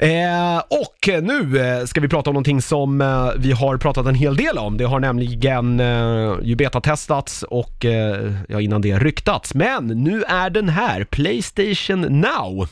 Eh, 0.00 0.58
och 0.58 1.08
nu 1.22 1.60
eh, 1.60 1.84
ska 1.84 2.00
vi 2.00 2.08
prata 2.08 2.30
om 2.30 2.34
någonting 2.34 2.62
som 2.62 3.00
eh, 3.00 3.30
vi 3.36 3.52
har 3.52 3.76
pratat 3.76 4.06
en 4.06 4.14
hel 4.14 4.36
del 4.36 4.58
om. 4.58 4.76
Det 4.76 4.84
har 4.84 5.00
nämligen 5.00 5.80
eh, 5.80 6.36
ju 6.42 6.54
betatestats 6.56 7.42
och 7.42 7.84
eh, 7.84 8.32
ja, 8.48 8.60
innan 8.60 8.80
det 8.80 8.98
ryktats. 8.98 9.54
Men 9.54 9.86
nu 9.86 10.22
är 10.22 10.50
den 10.50 10.68
här, 10.68 11.04
Playstation 11.04 12.00
Now. 12.00 12.68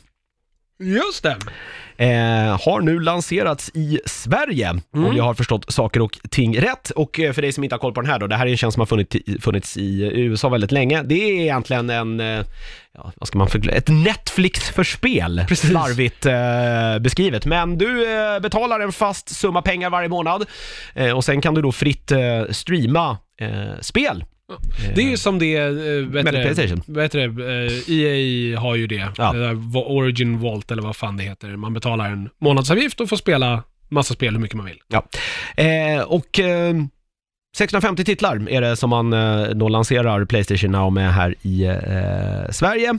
Just 0.79 1.23
det. 1.23 1.37
Eh, 1.99 2.09
har 2.67 2.81
nu 2.81 3.00
lanserats 3.00 3.71
i 3.75 4.00
Sverige, 4.07 4.69
Mm. 4.69 5.07
om 5.11 5.17
jag 5.17 5.25
har 5.25 5.35
förstått 5.35 5.73
saker 5.73 6.00
och 6.00 6.19
ting 6.31 6.61
rätt. 6.61 6.91
Och 6.91 7.21
eh, 7.21 7.33
för 7.33 7.43
dig 7.43 7.53
som 7.53 7.65
inte 7.65 7.75
har 7.75 7.81
koll 7.81 7.93
på 7.93 8.00
den 8.00 8.11
här 8.11 8.19
då, 8.19 8.26
det 8.26 8.37
här 8.37 8.47
är 8.47 8.50
en 8.50 8.57
tjänst 8.57 8.75
som 8.75 8.81
har 8.81 8.87
funnits, 8.87 9.17
funnits 9.41 9.76
i 9.76 10.03
USA 10.15 10.49
väldigt 10.49 10.73
länge. 10.73 11.03
Det 11.03 11.15
är 11.15 11.41
egentligen 11.43 11.91
en, 11.91 12.21
eh, 12.21 12.45
ja, 12.95 13.12
vad 13.17 13.29
ska 13.29 13.38
man 13.38 13.49
förklara, 13.49 13.76
ett 13.76 13.88
Netflix 13.88 14.71
för 14.71 14.85
spel, 14.85 15.45
Precis. 15.49 15.71
slarvigt 15.71 16.26
eh, 16.26 16.99
beskrivet. 17.00 17.47
Men 17.47 17.79
du 17.79 18.19
eh, 18.35 18.41
betalar 18.41 18.81
en 18.81 18.93
fast 18.93 19.29
summa 19.29 19.62
pengar 19.62 19.91
varje 19.91 20.09
månad 20.09 20.45
eh, 20.95 21.11
och 21.17 21.25
sen 21.25 21.41
kan 21.41 21.55
du 21.55 21.62
då 21.62 21.73
fritt 21.73 22.12
eh, 22.12 22.19
streama 22.50 23.19
spel. 23.81 24.25
Det 24.95 25.03
är 25.03 25.11
ju 25.11 25.17
som 25.17 25.38
det, 25.38 25.57
eh, 25.57 25.71
vet 25.73 26.25
Med 26.25 26.35
det, 26.35 26.43
Playstation. 26.43 26.83
det, 26.87 27.15
eh, 27.25 27.91
EA 27.97 28.61
har 28.61 28.75
ju 28.75 28.87
det. 28.87 29.09
Ja. 29.19 29.33
det 29.33 29.38
där 29.47 29.53
Va- 29.55 29.85
Origin 29.87 30.38
Vault 30.41 30.71
eller 30.71 30.83
vad 30.83 30.97
fan 30.97 31.17
det 31.17 31.23
heter. 31.23 31.49
Man 31.57 31.75
betalar 31.75 32.07
en 32.11 32.29
månadsavgift 32.41 33.00
och 33.00 33.09
får 33.09 33.17
spela 33.17 33.63
massa 33.89 34.15
spel 34.15 34.32
hur 34.35 34.41
mycket 34.41 34.56
man 34.56 34.67
vill. 34.67 34.78
Ja. 34.89 35.06
Eh, 35.63 36.02
och 36.02 36.41
eh, 36.41 36.75
650 37.56 38.04
titlar 38.04 38.49
är 38.50 38.61
det 38.61 38.76
som 38.76 38.91
man 38.91 39.13
eh, 39.13 39.43
då 39.49 39.69
lanserar 39.69 40.25
Playstation 40.25 40.71
Now 40.71 40.93
med 40.93 41.15
här 41.15 41.35
i 41.43 41.65
eh, 41.65 42.50
Sverige. 42.50 42.99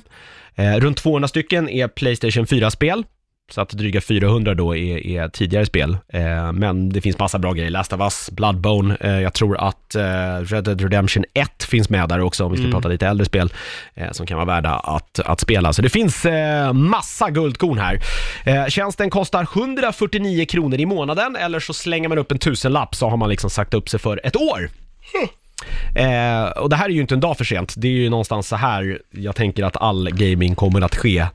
Eh, 0.55 0.75
runt 0.79 0.97
200 0.97 1.27
stycken 1.27 1.69
är 1.69 1.87
Playstation 1.87 2.45
4-spel. 2.45 3.03
Så 3.51 3.61
att 3.61 3.69
dryga 3.69 4.01
400 4.01 4.53
då 4.53 4.75
är, 4.75 5.07
är 5.07 5.29
tidigare 5.29 5.65
spel. 5.65 5.97
Eh, 6.07 6.51
men 6.51 6.89
det 6.89 7.01
finns 7.01 7.19
massa 7.19 7.39
bra 7.39 7.53
grejer. 7.53 7.69
Last 7.69 7.93
of 7.93 7.99
Us, 8.01 8.29
Bloodborne. 8.31 8.97
Eh, 8.99 9.19
jag 9.21 9.33
tror 9.33 9.57
att 9.57 9.95
eh, 9.95 10.01
Red 10.41 10.63
Dead 10.63 10.81
Redemption 10.81 11.25
1 11.33 11.63
finns 11.63 11.89
med 11.89 12.09
där 12.09 12.21
också 12.21 12.45
om 12.45 12.51
vi 12.51 12.57
ska 12.57 12.71
prata 12.71 12.87
lite 12.87 13.07
äldre 13.07 13.25
spel 13.25 13.53
eh, 13.95 14.11
som 14.11 14.25
kan 14.25 14.37
vara 14.37 14.45
värda 14.45 14.69
att, 14.69 15.19
att 15.19 15.39
spela. 15.39 15.73
Så 15.73 15.81
det 15.81 15.89
finns 15.89 16.25
eh, 16.25 16.73
massa 16.73 17.29
guldkorn 17.29 17.77
här. 17.77 18.01
Eh, 18.45 18.65
tjänsten 18.67 19.09
kostar 19.09 19.43
149 19.53 20.45
kronor 20.45 20.79
i 20.79 20.85
månaden 20.85 21.35
eller 21.35 21.59
så 21.59 21.73
slänger 21.73 22.09
man 22.09 22.17
upp 22.17 22.31
en 22.31 22.39
tusenlapp 22.39 22.95
så 22.95 23.09
har 23.09 23.17
man 23.17 23.29
liksom 23.29 23.49
sagt 23.49 23.73
upp 23.73 23.89
sig 23.89 23.99
för 23.99 24.21
ett 24.23 24.35
år. 24.35 24.69
Eh, 25.95 26.49
och 26.49 26.69
det 26.69 26.75
här 26.75 26.85
är 26.85 26.89
ju 26.89 27.01
inte 27.01 27.13
en 27.13 27.19
dag 27.19 27.37
för 27.37 27.43
sent. 27.45 27.73
Det 27.77 27.87
är 27.87 27.91
ju 27.91 28.09
någonstans 28.09 28.47
så 28.47 28.55
här 28.55 29.01
jag 29.11 29.35
tänker 29.35 29.63
att 29.63 29.77
all 29.77 30.09
gaming 30.11 30.55
kommer 30.55 30.81
att 30.81 30.95
ske 30.95 31.25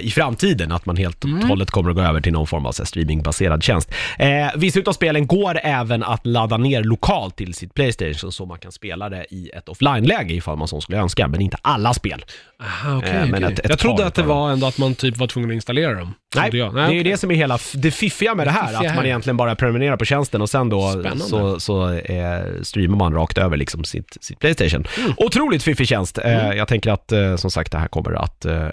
i 0.00 0.10
framtiden, 0.10 0.72
att 0.72 0.86
man 0.86 0.96
helt 0.96 1.24
och 1.24 1.30
hållet 1.30 1.70
kommer 1.70 1.90
att 1.90 1.96
gå 1.96 2.02
över 2.02 2.20
till 2.20 2.32
någon 2.32 2.46
form 2.46 2.66
av 2.66 2.72
streamingbaserad 2.72 3.62
tjänst. 3.62 3.90
Eh, 4.18 4.28
vissa 4.56 4.78
utav 4.80 4.92
spelen 4.92 5.26
går 5.26 5.58
även 5.62 6.02
att 6.02 6.26
ladda 6.26 6.56
ner 6.56 6.82
lokalt 6.82 7.36
till 7.36 7.54
sitt 7.54 7.74
Playstation 7.74 8.32
så 8.32 8.46
man 8.46 8.58
kan 8.58 8.72
spela 8.72 9.08
det 9.08 9.26
i 9.30 9.50
ett 9.54 9.68
offline-läge 9.68 10.34
ifall 10.34 10.56
man 10.58 10.68
så 10.68 10.80
skulle 10.80 10.98
önska, 10.98 11.28
men 11.28 11.40
inte 11.40 11.56
alla 11.62 11.94
spel. 11.94 12.24
Aha, 12.62 12.96
okay, 12.98 13.10
Eh, 13.10 13.26
men 13.26 13.44
ett- 13.44 13.58
ett 13.58 13.66
jag 13.68 13.78
trodde 13.78 14.06
att 14.06 14.14
det 14.14 14.22
var 14.22 14.50
ändå 14.50 14.66
att 14.66 14.78
man 14.78 14.94
typ 14.94 15.16
var 15.16 15.26
tvungen 15.26 15.50
att 15.50 15.54
installera 15.54 15.94
dem. 15.94 16.14
Nej, 16.36 16.56
jag. 16.56 16.74
det 16.74 16.80
är 16.80 16.90
ju 16.90 17.02
det 17.02 17.16
som 17.16 17.30
är 17.30 17.34
hela 17.34 17.58
det 17.74 17.90
fiffiga 17.90 18.34
med 18.34 18.46
det 18.46 18.50
här, 18.50 18.66
fiffiga 18.68 18.90
att 18.90 18.96
man 18.96 19.06
egentligen 19.06 19.36
bara 19.36 19.54
prenumererar 19.54 19.96
på 19.96 20.04
tjänsten 20.04 20.42
och 20.42 20.50
sen 20.50 20.68
då 20.68 20.90
Spännande. 20.90 21.24
så, 21.24 21.60
så 21.60 21.92
eh, 21.92 22.40
streamar 22.62 22.96
man 22.96 23.14
rakt 23.14 23.38
över 23.38 23.56
liksom 23.56 23.84
sitt, 23.84 24.16
sitt 24.20 24.38
Playstation. 24.38 24.84
Mm. 24.98 25.12
Otroligt 25.16 25.62
fiffig 25.62 25.88
tjänst. 25.88 26.18
Eh, 26.18 26.50
jag 26.52 26.68
tänker 26.68 26.90
att 26.90 27.12
eh, 27.12 27.36
som 27.36 27.50
sagt 27.50 27.72
det 27.72 27.78
här 27.78 27.88
kommer 27.88 28.12
att 28.24 28.44
eh, 28.44 28.56
eh, 28.66 28.70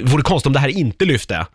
vore 0.00 0.22
konstigt 0.22 0.46
om 0.46 0.52
det 0.52 0.58
här 0.58 0.68
inte 0.68 1.04
lyfte 1.04 1.46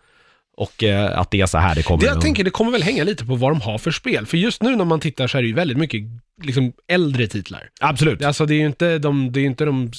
och 0.58 0.84
eh, 0.84 1.20
att 1.20 1.32
det 1.32 1.42
är 1.42 1.46
så 1.46 1.58
här 1.58 1.76
det 1.76 1.84
kommer 1.84 2.00
Det 2.00 2.06
jag 2.06 2.22
tänker, 2.22 2.44
det 2.44 2.50
kommer 2.50 2.72
väl 2.72 2.84
hänga 2.84 3.04
lite 3.04 3.26
på 3.26 3.36
vad 3.36 3.52
de 3.52 3.62
har 3.62 3.78
för 3.78 3.92
spel. 3.92 4.26
För 4.26 4.38
just 4.38 4.64
nu 4.64 4.76
när 4.76 4.86
man 4.86 5.00
tittar 5.00 5.28
så 5.28 5.38
är 5.38 5.42
det 5.42 5.48
ju 5.48 5.54
väldigt 5.54 5.78
mycket 5.78 6.02
liksom, 6.46 6.74
äldre 6.88 7.28
titlar. 7.28 7.70
Absolut. 7.82 8.24
Alltså 8.24 8.46
det 8.46 8.54
är 8.54 8.60
ju 8.60 8.66
inte 8.66 8.98
de, 9.00 9.32
det 9.32 9.40
är 9.40 9.46
inte 9.46 9.66
de 9.66 9.92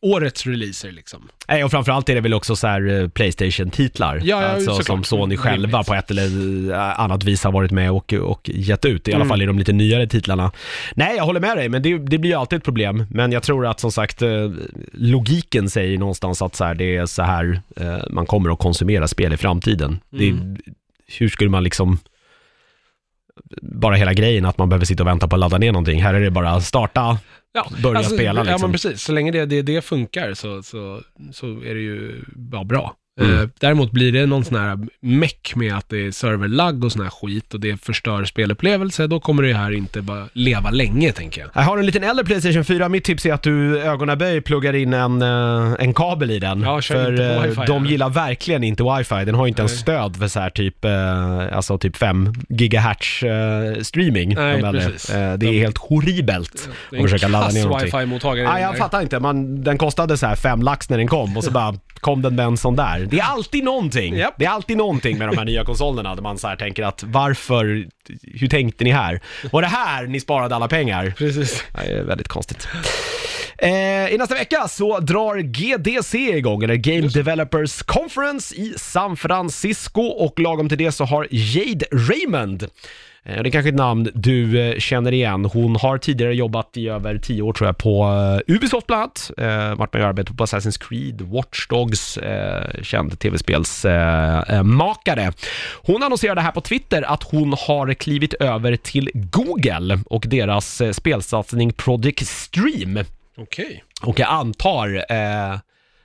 årets 0.00 0.46
releaser 0.46 0.92
liksom. 0.92 1.28
Nej, 1.48 1.64
och 1.64 1.70
framförallt 1.70 2.08
är 2.08 2.14
det 2.14 2.20
väl 2.20 2.34
också 2.34 2.56
så 2.56 2.66
här 2.66 3.02
eh, 3.02 3.08
Playstation-titlar. 3.08 4.16
Ja, 4.24 4.42
ja, 4.42 4.48
alltså, 4.48 4.70
såklart. 4.70 4.86
som 4.86 5.04
Sony 5.04 5.36
själva 5.36 5.84
på 5.84 5.94
ett 5.94 6.10
eller 6.10 6.70
eh, 6.72 7.00
annat 7.00 7.24
vis 7.24 7.44
har 7.44 7.52
varit 7.52 7.70
med 7.70 7.90
och, 7.90 8.12
och 8.12 8.50
gett 8.54 8.84
ut. 8.84 9.08
I 9.08 9.12
alla 9.12 9.16
Mm. 9.24 9.28
fall 9.28 9.42
i 9.42 9.46
de 9.46 9.58
lite 9.58 9.72
nyare 9.72 10.06
titlarna. 10.06 10.52
Nej, 10.94 11.16
jag 11.16 11.24
håller 11.24 11.40
med 11.40 11.56
dig, 11.56 11.68
men 11.68 11.82
det, 11.82 11.98
det 11.98 12.18
blir 12.18 12.30
ju 12.30 12.36
alltid 12.36 12.56
ett 12.56 12.64
problem. 12.64 13.04
Men 13.10 13.32
jag 13.32 13.42
tror 13.42 13.66
att 13.66 13.80
som 13.80 13.92
sagt, 13.92 14.22
eh, 14.22 14.50
logiken 14.92 15.70
säger 15.70 15.98
någonstans 15.98 16.42
att 16.42 16.54
så 16.56 16.64
här, 16.64 16.74
det 16.74 16.96
är 16.96 17.06
så 17.06 17.22
här 17.22 17.62
man 18.10 18.26
kommer 18.26 18.50
att 18.50 18.58
konsumera 18.58 19.08
spel 19.08 19.32
i 19.32 19.36
framtiden. 19.36 19.98
Det, 20.10 20.28
Mm. 20.28 20.56
hur 21.18 21.28
skulle 21.28 21.50
man 21.50 21.64
liksom 21.64 21.98
bara 23.62 23.94
hela 23.94 24.12
grejen 24.12 24.44
att 24.44 24.58
man 24.58 24.68
behöver 24.68 24.86
sitta 24.86 25.02
och 25.02 25.06
vänta 25.06 25.28
på 25.28 25.36
att 25.36 25.40
ladda 25.40 25.58
ner 25.58 25.72
någonting. 25.72 26.02
Här 26.02 26.14
är 26.14 26.20
det 26.20 26.30
bara 26.30 26.60
starta, 26.60 27.18
Ja, 27.52 27.66
börja 27.82 28.02
spela 28.02 28.40
Ja, 28.40 28.42
liksom. 28.42 28.60
men 28.60 28.72
precis. 28.72 29.02
Så 29.02 29.12
länge 29.12 29.30
det, 29.30 29.46
det, 29.46 29.62
det 29.62 29.82
funkar 29.82 30.34
så, 30.34 30.62
så, 30.62 31.02
så 31.32 31.46
är 31.46 31.74
det 31.74 31.80
ju 31.80 32.24
bara 32.34 32.64
bra. 32.64 32.94
Mm. 33.20 33.38
Eh, 33.40 33.48
däremot 33.60 33.90
blir 33.90 34.12
det 34.12 34.26
någon 34.26 34.44
sån 34.44 34.58
här 34.58 34.78
meck 35.00 35.52
med 35.56 35.74
att 35.74 35.88
det 35.88 36.06
är 36.06 36.10
serverlagg 36.10 36.84
och 36.84 36.92
sån 36.92 37.02
här 37.02 37.10
skit 37.10 37.54
och 37.54 37.60
det 37.60 37.76
förstör 37.84 38.24
spelupplevelse, 38.24 39.06
då 39.06 39.20
kommer 39.20 39.42
det 39.42 39.54
här 39.54 39.70
inte 39.72 40.02
bara 40.02 40.28
leva 40.32 40.70
länge, 40.70 41.12
tänker 41.12 41.40
jag. 41.40 41.50
Jag 41.54 41.62
har 41.62 41.78
en 41.78 41.86
liten 41.86 42.04
äldre 42.04 42.24
Playstation 42.24 42.64
4. 42.64 42.88
Mitt 42.88 43.04
tips 43.04 43.26
är 43.26 43.32
att 43.32 43.42
du 43.42 43.80
ögonaböj 43.80 44.40
pluggar 44.40 44.74
in 44.74 44.92
en, 44.94 45.22
eh, 45.22 45.74
en 45.78 45.94
kabel 45.94 46.30
i 46.30 46.38
den. 46.38 46.60
Ja, 46.60 46.82
för 46.82 47.20
eh, 47.20 47.42
wifi, 47.42 47.60
de 47.66 47.84
ja. 47.84 47.90
gillar 47.90 48.10
verkligen 48.10 48.64
inte 48.64 48.82
wifi. 48.98 49.24
Den 49.24 49.34
har 49.34 49.46
ju 49.46 49.48
inte 49.48 49.62
ens 49.62 49.72
Nej. 49.72 49.78
stöd 49.78 50.16
för 50.16 50.28
så 50.28 50.40
här 50.40 50.50
typ, 50.50 50.84
alltså 51.54 51.78
typ 51.78 51.96
5 51.96 52.32
gigahertz 52.48 53.08
streaming. 53.88 54.34
Nej, 54.34 54.62
de 54.62 54.72
precis. 54.72 55.06
Det 55.06 55.14
är 55.18 55.36
De- 55.36 55.58
helt 55.60 55.78
horribelt 55.78 56.68
att 56.92 57.02
försöka 57.02 57.28
ladda 57.28 57.48
ner 57.48 57.64
någonting. 57.64 57.86
wifi-mottagare. 57.86 58.48
Ah, 58.48 58.58
jag 58.60 58.78
fattar 58.78 59.00
inte, 59.02 59.20
man, 59.20 59.62
den 59.64 59.78
kostade 59.78 60.16
så 60.16 60.26
här 60.26 60.36
fem 60.36 60.62
lax 60.62 60.90
när 60.90 60.98
den 60.98 61.08
kom 61.08 61.36
och 61.36 61.44
så 61.44 61.50
bara 61.50 61.74
kom 62.00 62.22
den 62.22 62.34
med 62.36 62.46
en 62.46 62.56
sån 62.56 62.76
där. 62.76 63.03
Det 63.10 63.18
är 63.18 63.24
alltid 63.24 63.64
någonting. 63.64 64.16
Japp. 64.16 64.34
Det 64.38 64.44
är 64.44 64.50
alltid 64.50 64.76
någonting 64.76 65.18
med 65.18 65.28
de 65.28 65.38
här 65.38 65.44
nya 65.44 65.64
konsolerna 65.64 66.14
där 66.14 66.22
man 66.22 66.38
så 66.38 66.48
här 66.48 66.56
tänker 66.56 66.82
att 66.82 67.02
varför, 67.02 67.86
hur 68.22 68.48
tänkte 68.48 68.84
ni 68.84 68.90
här? 68.90 69.20
Var 69.52 69.62
det 69.62 69.68
här 69.68 70.06
ni 70.06 70.20
sparade 70.20 70.54
alla 70.56 70.68
pengar? 70.68 71.14
Precis. 71.18 71.64
Det 71.72 71.92
är 71.92 72.02
väldigt 72.02 72.28
konstigt. 72.28 72.68
Eh, 73.58 74.12
I 74.12 74.16
nästa 74.18 74.34
vecka 74.34 74.68
så 74.68 74.98
drar 75.00 75.36
GDC 75.38 76.36
igång, 76.36 76.62
eller 76.62 76.74
Game 76.74 77.08
Developers 77.08 77.82
Conference 77.82 78.54
i 78.54 78.74
San 78.76 79.16
Francisco 79.16 80.00
och 80.02 80.40
lagom 80.40 80.68
till 80.68 80.78
det 80.78 80.92
så 80.92 81.04
har 81.04 81.26
Jade 81.30 81.86
Raymond 81.92 82.62
eh, 83.24 83.42
det 83.42 83.48
är 83.48 83.50
kanske 83.50 83.68
ett 83.68 83.74
namn 83.74 84.10
du 84.14 84.60
eh, 84.60 84.78
känner 84.78 85.12
igen. 85.12 85.44
Hon 85.44 85.76
har 85.76 85.98
tidigare 85.98 86.34
jobbat 86.34 86.76
i 86.76 86.88
över 86.88 87.18
tio 87.18 87.42
år 87.42 87.52
tror 87.52 87.68
jag 87.68 87.78
på 87.78 88.04
eh, 88.48 88.54
Ubisoft 88.54 88.86
bland 88.86 89.02
annat. 89.02 89.30
Eh, 89.38 89.74
varit 89.78 89.92
med 89.92 90.02
och 90.02 90.08
arbetat 90.08 90.36
på 90.36 90.44
Assassin's 90.44 90.88
Creed, 90.88 91.22
Watch 91.22 91.66
Dogs, 91.68 92.16
eh, 92.16 92.82
känd 92.82 93.18
tv-spelsmakare. 93.18 94.62
Makare. 94.62 95.32
hon 95.82 96.02
annonserade 96.02 96.40
här 96.40 96.52
på 96.52 96.60
Twitter 96.60 97.02
att 97.02 97.22
hon 97.22 97.54
har 97.66 97.94
klivit 97.94 98.34
över 98.34 98.76
till 98.76 99.10
Google 99.14 99.98
och 100.06 100.24
deras 100.28 100.82
spelsatsning 100.92 101.72
Project 101.72 102.26
Stream. 102.26 103.04
Okej. 103.36 103.84
Och 104.02 104.18
jag 104.18 104.28
antar, 104.28 104.94
eh, 105.10 105.58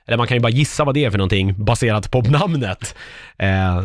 Eller 0.06 0.16
man 0.16 0.26
kan 0.26 0.36
ju 0.36 0.40
bara 0.40 0.52
gissa 0.52 0.84
vad 0.84 0.94
det 0.94 1.04
är 1.04 1.10
för 1.10 1.18
någonting 1.18 1.64
baserat 1.64 2.10
på 2.10 2.20
namnet. 2.20 2.94
Eh, 3.38 3.82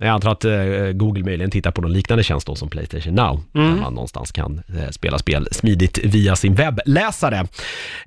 jag 0.00 0.08
antar 0.08 0.30
att 0.30 0.44
eh, 0.44 0.92
Google 0.92 1.24
möjligen 1.24 1.50
tittar 1.50 1.70
på 1.70 1.80
någon 1.80 1.92
liknande 1.92 2.24
tjänst 2.24 2.46
då 2.46 2.54
som 2.54 2.70
Playstation 2.70 3.14
Now, 3.14 3.42
Mm. 3.54 3.74
där 3.74 3.80
man 3.82 3.94
någonstans 3.94 4.32
kan 4.32 4.62
eh, 4.78 4.90
spela 4.90 5.18
spel 5.18 5.48
smidigt 5.52 5.98
via 5.98 6.36
sin 6.36 6.54
webbläsare. 6.54 7.36
Eh, 7.38 7.46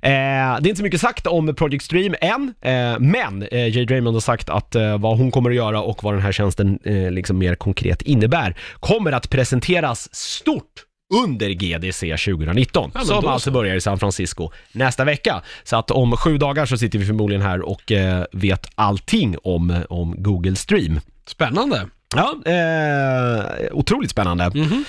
det 0.02 0.10
är 0.10 0.68
inte 0.68 0.76
så 0.76 0.82
mycket 0.82 1.00
sagt 1.00 1.26
om 1.26 1.54
Project 1.54 1.84
Stream 1.84 2.14
än, 2.20 2.54
eh, 2.60 2.98
men 2.98 3.42
eh, 3.42 3.76
Jay 3.76 3.84
Draymond 3.84 4.16
har 4.16 4.20
sagt 4.20 4.48
att 4.50 4.74
eh, 4.74 4.98
vad 4.98 5.18
hon 5.18 5.30
kommer 5.30 5.50
att 5.50 5.56
göra 5.56 5.82
och 5.82 6.04
vad 6.04 6.14
den 6.14 6.22
här 6.22 6.32
tjänsten 6.32 6.78
eh, 6.84 7.10
liksom 7.10 7.38
mer 7.38 7.54
konkret 7.54 8.02
innebär 8.02 8.56
kommer 8.80 9.12
att 9.12 9.30
presenteras 9.30 10.14
stort 10.14 10.72
under 11.24 11.50
GDC 11.50 12.16
2019, 12.16 12.90
Ja, 12.94 13.00
som 13.00 13.26
alltså 13.26 13.50
så. 13.50 13.54
börjar 13.54 13.76
i 13.76 13.80
San 13.80 13.98
Francisco 13.98 14.50
nästa 14.72 15.04
vecka. 15.04 15.42
Så 15.64 15.76
att 15.76 15.90
om 15.90 16.16
sju 16.16 16.38
dagar 16.38 16.66
så 16.66 16.78
sitter 16.78 16.98
vi 16.98 17.06
förmodligen 17.06 17.42
här 17.42 17.60
och 17.68 17.92
eh, 17.92 18.24
vet 18.32 18.66
allting 18.74 19.36
om, 19.44 19.82
om 19.88 20.14
Google 20.18 20.56
Stream. 20.56 21.00
Spännande. 21.26 21.86
Ja, 22.16 22.34
eh, 22.52 23.44
otroligt 23.72 24.10
spännande. 24.10 24.50
Mhm. 24.54 24.84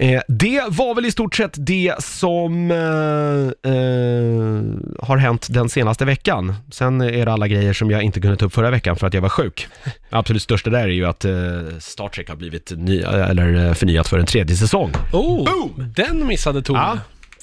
Eh, 0.00 0.22
det 0.28 0.62
var 0.68 0.94
väl 0.94 1.06
i 1.06 1.10
stort 1.10 1.34
sett 1.34 1.54
det 1.56 1.94
som 1.98 2.70
eh, 2.70 3.72
eh, 3.72 5.06
har 5.06 5.16
hänt 5.16 5.46
den 5.50 5.68
senaste 5.68 6.04
veckan. 6.04 6.54
Sen 6.72 7.00
är 7.00 7.26
det 7.26 7.32
alla 7.32 7.48
grejer 7.48 7.72
som 7.72 7.90
jag 7.90 8.02
inte 8.02 8.20
kunde 8.20 8.36
ta 8.36 8.46
upp 8.46 8.54
förra 8.54 8.70
veckan 8.70 8.96
för 8.96 9.06
att 9.06 9.14
jag 9.14 9.20
var 9.20 9.28
sjuk. 9.28 9.66
Absolut 10.10 10.42
största 10.42 10.70
där 10.70 10.82
är 10.82 10.88
ju 10.88 11.06
att 11.06 11.24
eh, 11.24 11.32
Star 11.78 12.08
Trek 12.08 12.28
har 12.28 12.36
blivit 12.36 12.72
ny, 12.76 13.00
eller 13.00 13.66
eh, 13.66 13.74
förnyat 13.74 14.08
för 14.08 14.18
en 14.18 14.26
tredje 14.26 14.56
säsong. 14.56 14.92
Oh, 15.12 15.44
Boom! 15.44 15.92
den 15.96 16.26
missade 16.26 16.62
Tove. 16.62 16.78
Ja, 16.78 16.98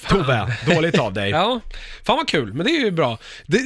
Tove, 0.08 0.56
dåligt 0.74 0.98
av 0.98 1.12
dig. 1.12 1.30
Ja, 1.30 1.60
fan 2.04 2.16
vad 2.16 2.28
kul, 2.28 2.52
men 2.52 2.66
det 2.66 2.72
är 2.72 2.84
ju 2.84 2.90
bra. 2.90 3.18
Det, 3.46 3.58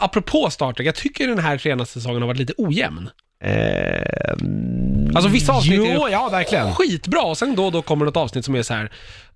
apropå 0.00 0.50
Star 0.50 0.72
Trek, 0.72 0.88
jag 0.88 0.94
tycker 0.94 1.28
den 1.28 1.38
här 1.38 1.58
senaste 1.58 1.92
säsongen 2.00 2.22
har 2.22 2.26
varit 2.26 2.38
lite 2.38 2.54
ojämn. 2.56 3.10
Eh, 3.44 4.34
Alltså 5.14 5.28
vissa 5.30 5.52
avsnitt 5.52 5.74
jo, 5.84 6.06
är 6.06 6.10
ja 6.12 6.28
verkligen. 6.28 6.74
skitbra 6.74 7.20
och 7.22 7.38
sen 7.38 7.56
då 7.56 7.66
och 7.66 7.72
då 7.72 7.82
kommer 7.82 8.04
något 8.04 8.16
avsnitt 8.16 8.44
som 8.44 8.54
är 8.54 8.62
så 8.62 8.74
här, 8.74 8.90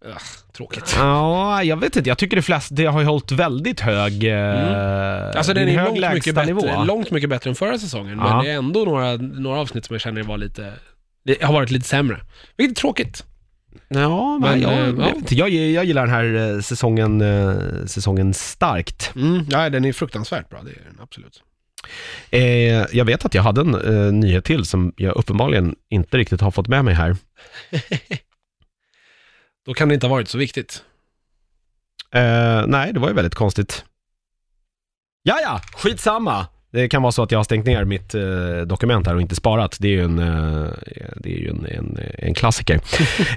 ugh, 0.07 0.17
tråkigt. 0.57 0.95
Ja, 0.99 1.62
jag 1.62 1.77
vet 1.77 1.97
inte. 1.97 2.11
Jag 2.11 2.19
tycker 2.19 2.37
det 2.37 2.43
flesta, 2.43 2.75
det 2.75 2.85
har 2.87 3.01
ju 3.01 3.07
hållit 3.07 3.33
väldigt 3.33 3.81
hög, 3.81 4.25
eh, 4.25 5.31
Alltså 5.37 5.55
den 5.55 5.69
är 5.69 5.79
hög 5.79 5.99
långt 6.01 6.15
mycket, 6.15 6.35
bättre, 6.35 6.85
långt 6.85 7.11
mycket 7.11 7.31
bättre 7.31 7.51
än 7.51 7.57
förra 7.57 7.79
säsongen, 7.79 8.19
Ja. 8.19 8.37
men 8.37 8.45
det 8.45 8.51
är 8.51 8.57
ändå 8.57 8.85
några, 8.85 9.17
några 9.17 9.61
avsnitt 9.61 9.85
som 9.85 9.95
jag 9.95 10.01
känner 10.01 10.23
var 10.23 10.38
lite, 10.38 10.73
det 11.25 11.43
har 11.43 11.53
varit 11.53 11.71
lite 11.71 11.88
sämre. 11.88 12.21
Vilket 12.57 12.79
är 12.79 12.81
tråkigt. 12.81 13.25
Ja, 13.88 14.38
men, 14.38 14.51
Men, 14.51 14.61
jag, 14.61 14.73
eh, 14.73 14.79
jag, 14.79 14.99
ja. 14.99 15.15
jag, 15.31 15.49
jag 15.51 15.85
gillar 15.85 16.07
den 16.07 16.15
här 16.15 16.55
eh, 16.55 16.61
säsongen, 16.61 17.23
säsongen 17.88 18.35
starkt. 18.35 19.12
Mm, 19.17 19.47
ja, 19.51 19.69
den 19.71 19.85
är 19.85 19.93
fruktansvärt 19.93 20.49
bra, 20.49 20.61
det 20.65 20.71
är 20.71 20.85
den 20.91 20.99
absolut. 21.03 21.43
Eh, 22.31 22.87
jag 22.92 23.05
vet 23.05 23.25
att 23.25 23.35
jag 23.35 23.42
hade 23.42 23.61
en 23.61 23.75
eh, 23.75 24.12
nyhet 24.12 24.45
till 24.45 24.64
som 24.64 24.92
jag 24.97 25.16
uppenbarligen 25.16 25.77
inte 25.88 26.18
riktigt 26.18 26.40
har 26.40 26.51
fått 26.51 26.68
med 26.68 26.85
mig 26.85 26.95
här. 26.95 27.16
Då 29.66 29.75
kan 29.75 29.88
det 29.88 29.95
inte 29.95 30.07
ha 30.07 30.14
varit 30.14 30.29
så 30.29 30.38
viktigt. 30.38 30.83
Eh, 32.14 32.66
nej, 32.66 32.92
det 32.92 33.01
var 33.01 33.09
ju 33.09 33.14
väldigt 33.14 33.35
konstigt. 33.35 33.85
Ja, 35.23 35.38
ja, 35.42 35.61
skitsamma. 35.77 36.47
Det 36.73 36.88
kan 36.88 37.03
vara 37.03 37.12
så 37.12 37.23
att 37.23 37.31
jag 37.31 37.38
har 37.38 37.45
stängt 37.45 37.66
ner 37.66 37.85
mitt 37.85 38.14
eh, 38.14 38.61
dokument 38.66 39.07
här 39.07 39.14
och 39.14 39.21
inte 39.21 39.35
sparat. 39.35 39.77
Det 39.81 39.88
är 39.88 39.92
ju 39.92 40.05
en, 40.05 40.18
eh, 40.18 40.71
det 41.16 41.35
är 41.35 41.38
ju 41.38 41.49
en, 41.49 41.66
en, 41.66 41.99
en 42.18 42.35
klassiker. 42.35 42.75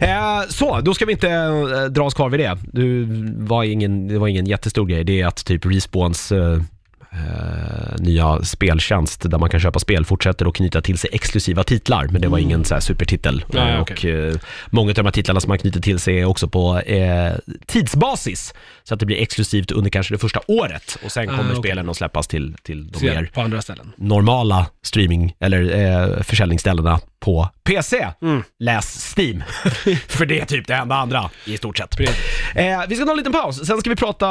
eh, 0.01 0.41
så, 0.49 0.81
då 0.81 0.93
ska 0.93 1.05
vi 1.05 1.11
inte 1.11 1.29
eh, 1.29 1.83
dra 1.83 2.03
oss 2.03 2.13
kvar 2.13 2.29
vid 2.29 2.39
det. 2.39 2.57
Du, 2.73 3.05
var 3.37 3.63
ingen, 3.63 4.07
det 4.07 4.19
var 4.19 4.27
ingen 4.27 4.45
jättestor 4.45 4.85
grej. 4.85 5.03
Det 5.03 5.21
är 5.21 5.27
att 5.27 5.45
typ 5.45 5.65
Respawns 5.65 6.31
eh, 7.15 7.95
nya 7.99 8.43
speltjänst 8.43 9.29
där 9.31 9.37
man 9.37 9.49
kan 9.49 9.59
köpa 9.59 9.79
spel 9.79 10.05
fortsätter 10.05 10.45
att 10.45 10.53
knyta 10.55 10.81
till 10.81 10.97
sig 10.97 11.09
exklusiva 11.13 11.63
titlar, 11.63 12.07
men 12.11 12.21
det 12.21 12.27
var 12.27 12.37
ingen 12.37 12.65
så 12.65 12.73
här 12.73 12.81
supertitel. 12.81 13.45
Nej, 13.53 13.73
Eh. 13.75 13.81
Och 13.81 14.05
eh, 14.05 14.35
många 14.69 14.89
av 14.89 14.95
de 14.95 15.05
här 15.05 15.11
titlarna 15.11 15.39
som 15.39 15.49
man 15.49 15.57
knyter 15.57 15.81
till 15.81 15.99
sig 15.99 16.19
är 16.19 16.25
också 16.25 16.47
på 16.47 16.79
eh, 16.79 17.33
tidsbasis, 17.67 18.53
så 18.83 18.93
att 18.93 18.99
det 18.99 19.05
blir 19.05 19.17
exklusivt 19.21 19.71
under 19.71 19.89
kanske 19.89 20.13
det 20.13 20.17
första 20.17 20.39
året 20.47 20.97
och 21.05 21.11
sen 21.11 21.29
Ah, 21.29 21.37
kommer 21.37 21.49
okej. 21.51 21.55
spelen 21.63 21.89
att 21.89 21.97
släppas 21.97 22.27
till, 22.27 22.55
till 22.63 22.87
de 22.91 23.05
mer 23.05 23.29
normala 23.97 24.67
streaming 24.83 25.35
eller 25.39 25.61
eh, 26.15 26.21
försäljningsställena 26.23 26.99
på 27.19 27.49
PC. 27.63 28.07
Mm. 28.21 28.43
Läs 28.59 29.15
Steam. 29.17 29.43
För 30.07 30.25
det 30.25 30.39
är 30.39 30.45
typ 30.45 30.67
det 30.67 30.75
enda 30.75 30.95
andra 30.95 31.29
i 31.45 31.57
stort 31.57 31.77
sett. 31.77 31.99
Eh, 31.99 32.81
vi 32.87 32.95
ska 32.95 33.05
ta 33.05 33.11
en 33.11 33.17
liten 33.17 33.33
paus, 33.33 33.67
sen 33.67 33.79
ska 33.79 33.89
vi 33.89 33.95
prata 33.95 34.27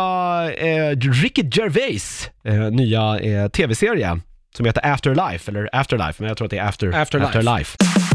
eh, 0.53 0.97
Ricky 0.97 1.43
Gervais 1.53 2.31
eh, 2.45 2.55
nya 2.55 3.19
eh, 3.19 3.49
tv-serie 3.49 4.21
som 4.57 4.67
heter 4.67 4.93
Afterlife, 4.93 5.51
eller 5.51 5.69
Afterlife, 5.73 6.23
men 6.23 6.29
jag 6.29 6.37
tror 6.37 6.45
att 6.45 6.51
det 6.51 6.59
är 6.59 6.69
After, 6.69 6.95
Afterlife. 6.95 7.39
Afterlife. 7.39 8.14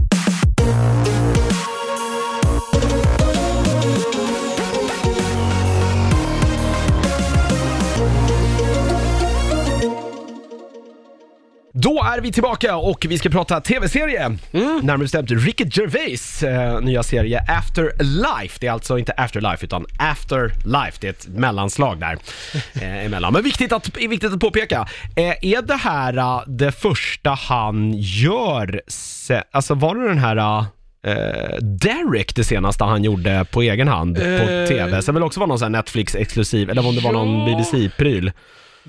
Då 11.82 12.04
är 12.04 12.22
vi 12.22 12.32
tillbaka 12.32 12.76
och 12.76 13.06
vi 13.10 13.18
ska 13.18 13.30
prata 13.30 13.62
tv-serie. 13.62 14.26
Mm. 14.52 14.80
Närmare 14.84 14.98
bestämt 14.98 15.32
Ricky 15.32 15.66
Gervais 15.72 16.44
eh, 16.44 16.82
nya 16.82 17.04
serie 17.04 17.46
Afterlife. 17.48 18.58
Det 18.60 18.68
är 18.68 18.72
alltså 18.72 18.98
inte 18.98 19.14
Afterlife 19.18 19.66
utan 19.66 19.86
Afterlife. 20.00 20.98
Det 21.02 21.08
är 21.08 21.12
ett 21.12 21.28
mellanslag 21.28 22.00
där 22.00 22.18
eh, 22.82 23.06
emellan. 23.06 23.34
Men 23.34 23.44
viktigt 23.44 23.72
att, 23.72 23.98
viktigt 23.98 24.34
att 24.34 24.40
påpeka. 24.40 24.88
Eh, 25.16 25.34
är 25.42 25.62
det 25.62 25.76
här 25.76 26.18
eh, 26.18 26.44
det 26.48 26.72
första 26.72 27.30
han 27.30 27.94
gör? 27.98 28.82
Se, 28.88 29.44
alltså 29.52 29.74
var 29.74 29.96
det 29.96 30.08
den 30.08 30.20
här 30.20 30.66
eh, 31.06 31.58
Derek 31.62 32.36
det 32.36 32.44
senaste 32.44 32.84
han 32.84 33.04
gjorde 33.04 33.46
på 33.52 33.62
egen 33.62 33.88
hand 33.88 34.16
på 34.16 34.22
Eh, 34.24 34.68
tv? 34.68 35.02
Sen 35.02 35.14
väl 35.14 35.24
också 35.24 35.40
var 35.40 35.48
någon 35.48 35.60
sån 35.60 35.76
här 35.76 35.82
Netflix-exklusiv, 35.82 36.70
eller 36.72 36.88
om 36.88 36.96
det 36.96 37.02
var 37.02 37.12
någon 37.12 37.40
Ja. 37.40 38.32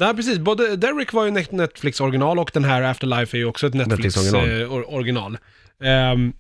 Nej, 0.01 0.15
precis. 0.17 0.39
Både 0.39 0.77
Derek 0.77 1.13
var 1.13 1.25
ju 1.25 1.31
Net- 1.31 1.53
Netflix-original 1.53 2.39
och 2.39 2.51
den 2.55 2.65
här 2.65 2.83
Afterlife 2.83 3.37
är 3.37 3.39
ju 3.39 3.45
också 3.45 3.67
ett 3.67 3.75
Netflix-original. 3.75 4.49
Netflix-original. 4.49 5.39
Ehm, 5.83 6.33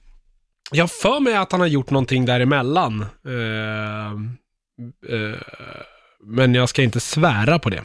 jag 0.72 0.82
har 0.82 0.88
för 0.88 1.20
mig 1.20 1.34
att 1.36 1.52
han 1.52 1.60
har 1.60 1.66
gjort 1.68 1.90
någonting 1.90 2.26
däremellan. 2.26 3.06
Ehm, 3.26 4.30
eh, 5.08 5.40
men 6.24 6.54
jag 6.54 6.68
ska 6.68 6.82
inte 6.82 7.00
svära 7.00 7.58
på 7.58 7.70
det. 7.70 7.82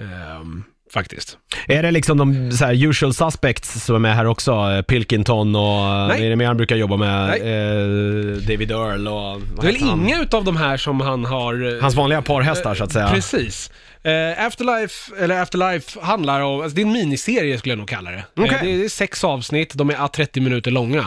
Ehm, 0.00 0.64
faktiskt. 0.92 1.38
Är 1.66 1.82
det 1.82 1.90
liksom 1.90 2.18
de 2.18 2.52
så 2.52 2.64
här, 2.64 2.86
usual 2.88 3.14
suspects 3.14 3.84
som 3.84 3.94
är 3.94 3.98
med 3.98 4.16
här 4.16 4.24
också? 4.26 4.82
Pilkington 4.88 5.56
och 5.56 6.08
Nej. 6.08 6.26
Är 6.26 6.30
det 6.30 6.36
mer 6.36 6.46
han 6.46 6.56
brukar 6.56 6.76
jobba 6.76 6.96
med? 6.96 7.28
Eh, 7.30 8.36
David 8.42 8.70
Earl 8.70 9.08
och 9.08 9.40
Det 9.62 9.68
är 9.68 9.72
väl 9.72 9.82
inga 9.82 10.22
utav 10.22 10.44
de 10.44 10.56
här 10.56 10.76
som 10.76 11.00
han 11.00 11.24
har... 11.24 11.74
eh, 11.76 11.82
Hans 11.82 11.94
vanliga 11.94 12.22
parhästar 12.22 12.74
så 12.74 12.84
att 12.84 12.92
säga. 12.92 13.08
Precis. 13.10 13.70
Eh, 14.02 14.46
Afterlife, 14.46 15.16
eller 15.24 15.42
Afterlife 15.42 16.00
handlar 16.02 16.40
om, 16.40 16.60
alltså 16.60 16.74
det 16.76 16.82
är 16.82 16.86
en 16.86 16.92
miniserie 16.92 17.58
skulle 17.58 17.72
jag 17.72 17.78
nog 17.78 17.88
kalla 17.88 18.10
det. 18.10 18.16
Eh, 18.16 18.24
det, 18.34 18.48
är, 18.48 18.64
det 18.64 18.84
är 18.84 18.88
sex 18.88 19.24
avsnitt, 19.24 19.74
de 19.74 19.90
är 19.90 20.08
30 20.08 20.40
minuter 20.40 20.70
långa. 20.70 21.04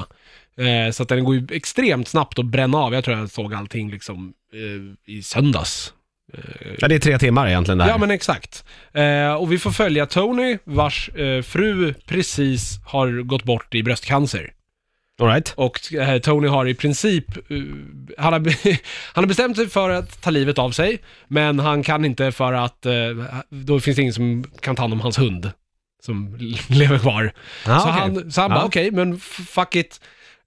Eh, 0.57 0.91
så 0.91 1.03
att 1.03 1.09
den 1.09 1.23
går 1.23 1.35
ju 1.35 1.47
extremt 1.51 2.07
snabbt 2.07 2.39
att 2.39 2.45
bränna 2.45 2.77
av. 2.77 2.93
Jag 2.93 3.03
tror 3.03 3.17
jag 3.17 3.29
såg 3.31 3.53
allting 3.53 3.91
liksom 3.91 4.33
i 5.07 5.21
söndags. 5.23 5.93
Ja, 6.79 6.87
det 6.87 6.95
är 6.95 6.99
tre 6.99 7.17
timmar 7.17 7.47
egentligen 7.47 7.77
det 7.77 7.83
här. 7.83 7.91
Ja 7.91 7.97
men 7.97 8.11
exakt. 8.11 8.63
Eh, 8.93 9.33
och 9.33 9.51
vi 9.51 9.59
får 9.59 9.71
följa 9.71 10.05
Tony, 10.05 10.57
vars 10.63 11.09
eh, 11.09 11.41
fru 11.41 11.93
precis 12.05 12.79
har 12.85 13.21
gått 13.21 13.43
bort 13.43 13.75
i 13.75 13.83
bröstcancer. 13.83 14.53
All 15.21 15.27
right. 15.27 15.53
Och 15.57 15.93
eh, 15.93 16.19
Tony 16.19 16.47
har 16.47 16.65
i 16.67 16.73
princip, 16.73 17.37
eh, 17.37 17.57
han, 18.17 18.33
har, 18.33 18.39
be- 18.39 18.55
han 19.13 19.23
har 19.23 19.25
bestämt 19.27 19.57
sig 19.57 19.69
för 19.69 19.89
att 19.89 20.21
ta 20.21 20.29
livet 20.29 20.59
av 20.59 20.71
sig, 20.71 20.99
men 21.27 21.59
han 21.59 21.83
kan 21.83 22.05
inte 22.05 22.31
för 22.31 22.53
att 22.53 22.85
eh, 22.85 22.93
då 23.49 23.79
finns 23.79 23.95
det 23.95 24.01
ingen 24.01 24.13
som 24.13 24.43
kan 24.61 24.75
ta 24.75 24.81
hand 24.83 24.93
om 24.93 25.01
hans 25.01 25.19
hund 25.19 25.51
som 26.03 26.37
lever 26.69 26.99
kvar. 26.99 27.31
Ah, 27.65 27.79
så, 27.79 27.89
okej. 27.89 27.99
han, 28.01 28.31
så 28.31 28.41
han 28.41 28.51
Ja. 28.51 28.55
bara, 28.57 28.65
okej, 28.65 28.91
men 28.91 29.13
f- 29.15 29.39
fuck 29.49 29.75
it. 29.75 30.01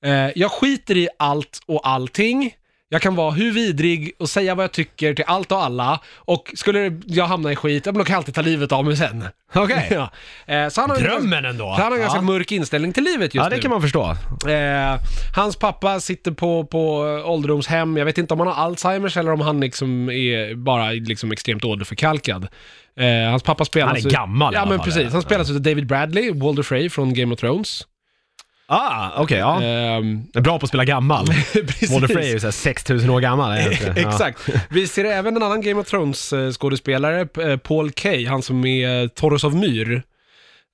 Eh, 0.05 0.13
jag 0.35 0.51
skiter 0.51 0.97
i 0.97 1.09
allt 1.19 1.61
och 1.67 1.89
allting. 1.89 2.53
Jag 2.95 3.03
kan 3.03 3.15
vara 3.15 3.31
hur 3.31 3.53
vidrig 3.53 4.13
och 4.19 4.29
säga 4.31 4.55
vad 4.55 4.65
jag 4.65 4.73
tycker 4.73 5.15
till 5.15 5.25
allt 5.29 5.53
och 5.53 5.63
alla. 5.65 6.01
Och 6.17 6.53
skulle 6.55 7.01
jag 7.07 7.25
hamna 7.27 7.53
i 7.53 7.57
skit, 7.57 7.87
ja, 7.87 7.93
men 7.93 7.99
då 7.99 8.05
kan 8.05 8.13
jag 8.13 8.19
alltid 8.19 8.35
ta 8.35 8.41
livet 8.43 8.73
av 8.73 8.85
mig 8.85 8.97
sen. 8.97 9.25
Okej. 9.55 9.89
ja. 9.91 10.11
eh, 10.55 10.69
så 10.69 10.81
han 10.81 10.91
har 10.91 10.97
en- 10.97 11.03
Drömmen 11.03 11.45
ändå. 11.45 11.65
Så 11.65 11.71
han 11.83 11.83
har 11.83 11.93
en 11.93 11.99
ganska 12.01 12.19
ja. 12.19 12.23
mörk 12.23 12.53
inställning 12.53 12.93
till 12.93 13.05
livet 13.05 13.35
just 13.35 13.45
Ja, 13.45 13.51
det 13.51 13.57
nu. 13.57 13.63
kan 13.63 13.71
man 13.71 13.83
förstå. 13.83 14.17
Eh, 14.49 15.01
hans 15.37 15.57
pappa 15.57 16.01
sitter 16.01 16.31
på, 16.31 16.65
på 16.65 16.99
ålderdomshem, 17.27 17.97
jag 17.97 18.05
vet 18.05 18.19
inte 18.19 18.35
om 18.35 18.41
han 18.41 18.49
har 18.49 18.55
Alzheimers 18.65 19.17
eller 19.17 19.33
om 19.33 19.41
han 19.41 19.61
liksom 19.61 20.11
är 20.11 20.55
bara 20.55 20.91
liksom 20.91 21.33
extremt 21.33 21.65
åderförkalkad. 21.65 22.47
Eh, 22.97 23.31
hans 23.31 23.43
pappa 23.43 23.65
spelas... 23.65 23.89
Han 23.89 23.97
är 23.97 24.07
ut- 24.07 24.13
gammal 24.13 24.55
i 24.55 24.57
Ja 24.57 24.61
alla 24.61 24.71
men 24.71 24.79
fall, 24.79 24.85
precis, 24.87 25.03
ja. 25.03 25.09
han 25.13 25.23
spelas 25.23 25.51
av 25.51 25.61
David 25.61 25.87
Bradley, 25.87 26.33
Walder 26.33 26.63
Frey 26.63 26.91
från 26.91 27.15
Game 27.15 27.35
of 27.35 27.41
Thrones. 27.41 27.83
Ah, 28.67 29.23
okej, 29.23 29.39
ja. 29.39 29.63
Ehm, 29.63 30.23
Är 30.35 30.41
Bra 30.41 30.59
på 30.59 30.65
att 30.65 30.69
spela 30.69 30.85
gammal. 30.85 31.27
Walter 31.91 32.07
Frey 32.15 32.29
är 32.29 32.33
ju 32.33 32.41
såhär 32.41 32.53
6000 32.53 33.11
år 33.11 33.21
gammal. 33.21 33.53
är? 33.59 33.93
Ja. 33.97 34.09
Exakt. 34.09 34.39
Vi 34.71 34.87
ser 34.89 35.05
även 35.05 35.37
en 35.37 35.43
annan 35.43 35.61
Game 35.63 35.81
of 35.81 35.87
Thrones-skådespelare, 35.87 37.21
eh, 37.51 37.57
Paul 37.57 37.91
Kay, 37.91 38.27
han 38.27 38.43
som 38.43 38.65
är 38.67 39.09
Toros 39.09 39.45
of 39.45 39.55
Myr. 39.55 40.03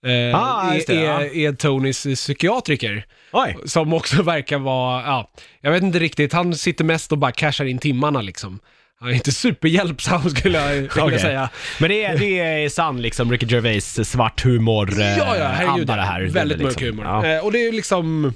Eh, 0.06 0.40
Ah, 0.40 0.74
just 0.74 0.86
det, 0.86 0.96
är, 0.96 1.04
ja. 1.04 1.20
är, 1.20 1.36
är 1.36 1.52
Tonys 1.52 2.02
psykiatriker. 2.14 3.04
Oj. 3.32 3.56
Som 3.64 3.92
också 3.92 4.22
verkar 4.22 4.58
vara, 4.58 5.02
ja, 5.02 5.30
jag 5.60 5.70
vet 5.72 5.82
inte 5.82 5.98
riktigt, 5.98 6.32
han 6.32 6.54
sitter 6.54 6.84
mest 6.84 7.12
och 7.12 7.18
bara 7.18 7.32
cashar 7.32 7.64
in 7.64 7.78
timmarna 7.78 8.20
liksom. 8.22 8.58
Han 9.00 9.10
är 9.10 9.14
inte 9.14 9.32
superhjälpsam 9.32 10.30
skulle 10.30 10.58
jag 10.58 10.74
vilja 10.74 11.04
Okej. 11.04 11.18
säga. 11.18 11.48
Men 11.78 11.88
det 11.90 12.04
är, 12.04 12.18
det 12.18 12.38
är 12.38 12.68
sann 12.68 13.02
liksom 13.02 13.30
Ricky 13.32 13.46
Gervais 13.46 14.08
svart 14.10 14.44
humor 14.44 15.00
eh, 15.00 15.18
Ja, 15.18 15.36
ja, 15.36 15.44
herregud. 15.48 15.70
anda 15.90 15.96
det 15.96 16.02
här. 16.02 16.22
Väldigt 16.22 16.58
är 16.58 16.62
mörk 16.64 16.80
liksom, 16.80 16.98
humor. 16.98 17.26
Ja. 17.26 17.36
Eh, 17.36 17.44
och 17.44 17.52
det 17.52 17.58
är 17.58 17.64
ju 17.64 17.72
liksom, 17.72 18.34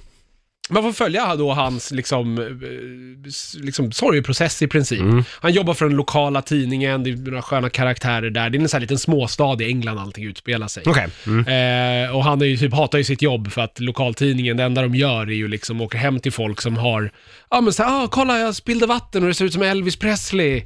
man 0.71 0.83
får 0.83 0.93
följa 0.93 1.37
då 1.37 1.53
hans 1.53 1.91
liksom, 1.91 2.39
eh, 2.39 3.63
liksom 3.65 3.93
sorgeprocess 3.93 4.63
i 4.63 4.67
princip. 4.67 5.01
Mm. 5.01 5.25
Han 5.41 5.53
jobbar 5.53 5.75
för 5.75 5.85
den 5.85 5.97
lokala 5.97 6.43
tidningen, 6.43 7.03
det 7.05 7.11
är 7.11 7.17
några 7.17 7.43
sköna 7.43 7.71
karaktärer 7.71 8.31
där. 8.31 8.51
Det 8.51 8.59
är 8.59 8.61
en 8.61 8.69
sån 8.69 8.77
här 8.79 8.81
liten 8.81 8.99
småstad 8.99 9.63
i 9.63 9.65
England 9.67 9.99
allting 9.99 10.25
utspelar 10.25 10.69
sig. 10.69 10.83
Okej. 10.87 11.07
Mm. 11.27 12.05
Eh, 12.05 12.17
och 12.17 12.25
han 12.25 12.41
är 12.43 12.47
ju 12.47 12.57
typ, 12.57 12.73
hatar 12.75 12.99
ju 12.99 13.05
sitt 13.05 13.23
jobb 13.23 13.53
för 13.53 13.61
att 13.63 13.81
lokaltidningen, 13.81 14.57
det 14.57 14.63
enda 14.63 14.83
de 14.83 14.95
gör 14.95 15.23
är 15.27 15.35
ju 15.35 15.49
liksom 15.49 15.81
åker 15.81 15.99
hem 15.99 16.21
till 16.21 16.33
folk 16.33 16.61
som 16.61 16.77
har, 16.77 17.11
ja 17.51 17.61
men 17.61 17.73
såhär, 17.73 18.05
ah, 18.05 18.09
kolla 18.09 18.39
jag 18.39 18.55
spillde 18.55 18.87
vatten 18.87 19.23
och 19.23 19.29
det 19.29 19.35
ser 19.35 19.45
ut 19.45 19.53
som 19.53 19.63
Elvis 19.63 19.97
Presley. 19.97 20.63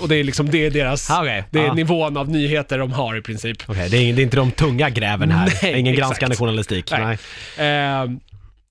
Och 0.00 0.08
det 0.08 0.16
är 0.16 0.24
liksom, 0.24 0.50
det 0.50 0.66
är 0.66 0.70
deras, 0.70 1.10
Ah, 1.10 1.20
okej. 1.22 1.44
det 1.50 1.58
är 1.58 1.64
Ja. 1.64 1.74
nivån 1.74 2.16
av 2.16 2.28
nyheter 2.30 2.78
de 2.78 2.92
har 2.92 3.16
i 3.16 3.22
princip. 3.22 3.58
Okej, 3.66 3.88
det, 3.90 3.96
är, 3.96 4.12
det 4.12 4.22
är 4.22 4.24
inte 4.24 4.36
de 4.36 4.50
tunga 4.50 4.90
gräven 4.90 5.30
här. 5.30 5.52
Nej, 5.62 5.80
Ingen 5.80 5.94
exakt. 5.94 6.08
granskande 6.08 6.36
journalistik. 6.36 6.90
Nej. 6.90 7.18
Nej. 7.58 8.02
Eh, 8.02 8.10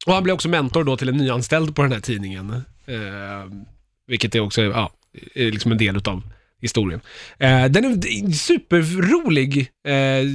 och 0.07 0.13
han 0.13 0.23
blir 0.23 0.33
också 0.33 0.49
mentor 0.49 0.83
då 0.83 0.97
till 0.97 1.09
en 1.09 1.17
nyanställd 1.17 1.75
på 1.75 1.81
den 1.81 1.91
här 1.91 1.99
tidningen. 1.99 2.49
Eh, 2.85 3.51
vilket 4.07 4.35
är 4.35 4.39
också, 4.39 4.61
ja, 4.61 4.91
är 5.35 5.51
liksom 5.51 5.71
en 5.71 5.77
del 5.77 5.97
utav 5.97 6.23
historien. 6.61 7.01
Eh, 7.39 7.65
den 7.65 7.85
är 7.85 8.31
superrolig, 8.31 9.59
eh, 9.87 10.27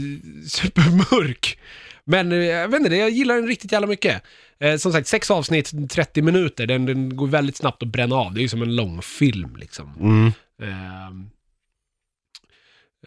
supermörk. 0.48 1.58
Men 2.04 2.32
eh, 2.32 2.38
jag 2.38 2.68
vet 2.68 2.80
inte, 2.80 2.96
jag 2.96 3.10
gillar 3.10 3.34
den 3.34 3.46
riktigt 3.46 3.72
jävla 3.72 3.86
mycket. 3.86 4.22
Eh, 4.60 4.76
som 4.76 4.92
sagt, 4.92 5.08
sex 5.08 5.30
avsnitt, 5.30 5.90
30 5.90 6.22
minuter. 6.22 6.66
Den, 6.66 6.86
den 6.86 7.16
går 7.16 7.26
väldigt 7.26 7.56
snabbt 7.56 7.82
att 7.82 7.88
bränna 7.88 8.16
av. 8.16 8.34
Det 8.34 8.40
är 8.40 8.42
ju 8.42 8.48
som 8.48 8.62
en 8.62 8.76
lång 8.76 9.02
film 9.02 9.56
liksom. 9.56 9.94
Mm. 10.00 10.32
Ehm, 10.62 11.30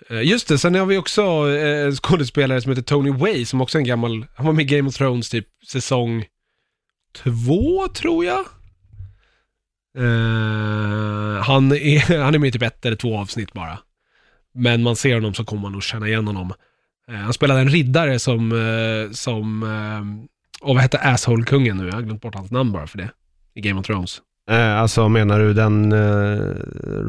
eh, 0.10 0.28
Just 0.28 0.48
det, 0.48 0.58
sen 0.58 0.76
har 0.76 0.86
vi 0.86 0.98
också 0.98 1.22
eh, 1.52 1.86
en 1.86 1.96
skådespelare 1.96 2.62
som 2.62 2.72
heter 2.72 2.82
Tony 2.82 3.12
Way 3.12 3.46
som 3.46 3.62
också 3.62 3.78
är 3.78 3.80
en 3.80 3.88
gammal, 3.88 4.26
han 4.36 4.46
var 4.46 4.54
med 4.54 4.72
i 4.72 4.76
Game 4.76 4.90
of 4.90 4.96
Thrones 4.96 5.30
typ 5.30 5.48
säsong 5.68 6.26
två 7.24 7.88
tror 7.88 8.26
jag. 8.26 8.40
Eh, 9.98 11.44
han, 11.44 11.72
är, 11.72 12.20
han 12.24 12.36
är 12.36 12.40
med 12.40 12.48
i 12.48 12.52
typ 12.52 12.62
ett 12.62 12.86
eller 12.86 12.96
två 12.96 13.18
avsnitt 13.20 13.54
bara. 13.54 13.78
Men 14.54 14.84
man 14.84 14.96
ser 14.96 15.14
honom 15.16 15.34
så 15.34 15.46
kommer 15.46 15.62
man 15.62 15.72
nog 15.72 15.84
känna 15.84 16.08
igen 16.08 16.28
honom. 16.28 16.54
Eh, 17.12 17.16
han 17.16 17.34
spelade 17.34 17.60
en 17.60 17.70
riddare 17.70 18.20
som, 18.20 18.52
eh, 18.52 19.12
som, 19.12 19.64
och 20.62 20.74
vad 20.76 20.82
hette 20.82 20.98
Asshole-kungen 21.00 21.78
nu? 21.78 21.86
Jag 21.86 21.94
har 21.94 22.02
glömt 22.02 22.22
bort 22.22 22.36
hans 22.36 22.52
namn 22.52 22.72
bara 22.72 22.88
för 22.88 22.98
det. 22.98 23.10
I 23.56 23.62
Game 23.62 23.80
of 23.80 23.86
Thrones. 23.86 24.22
Alltså 24.52 25.10
menar 25.10 25.40
du 25.40 25.54
den 25.54 25.94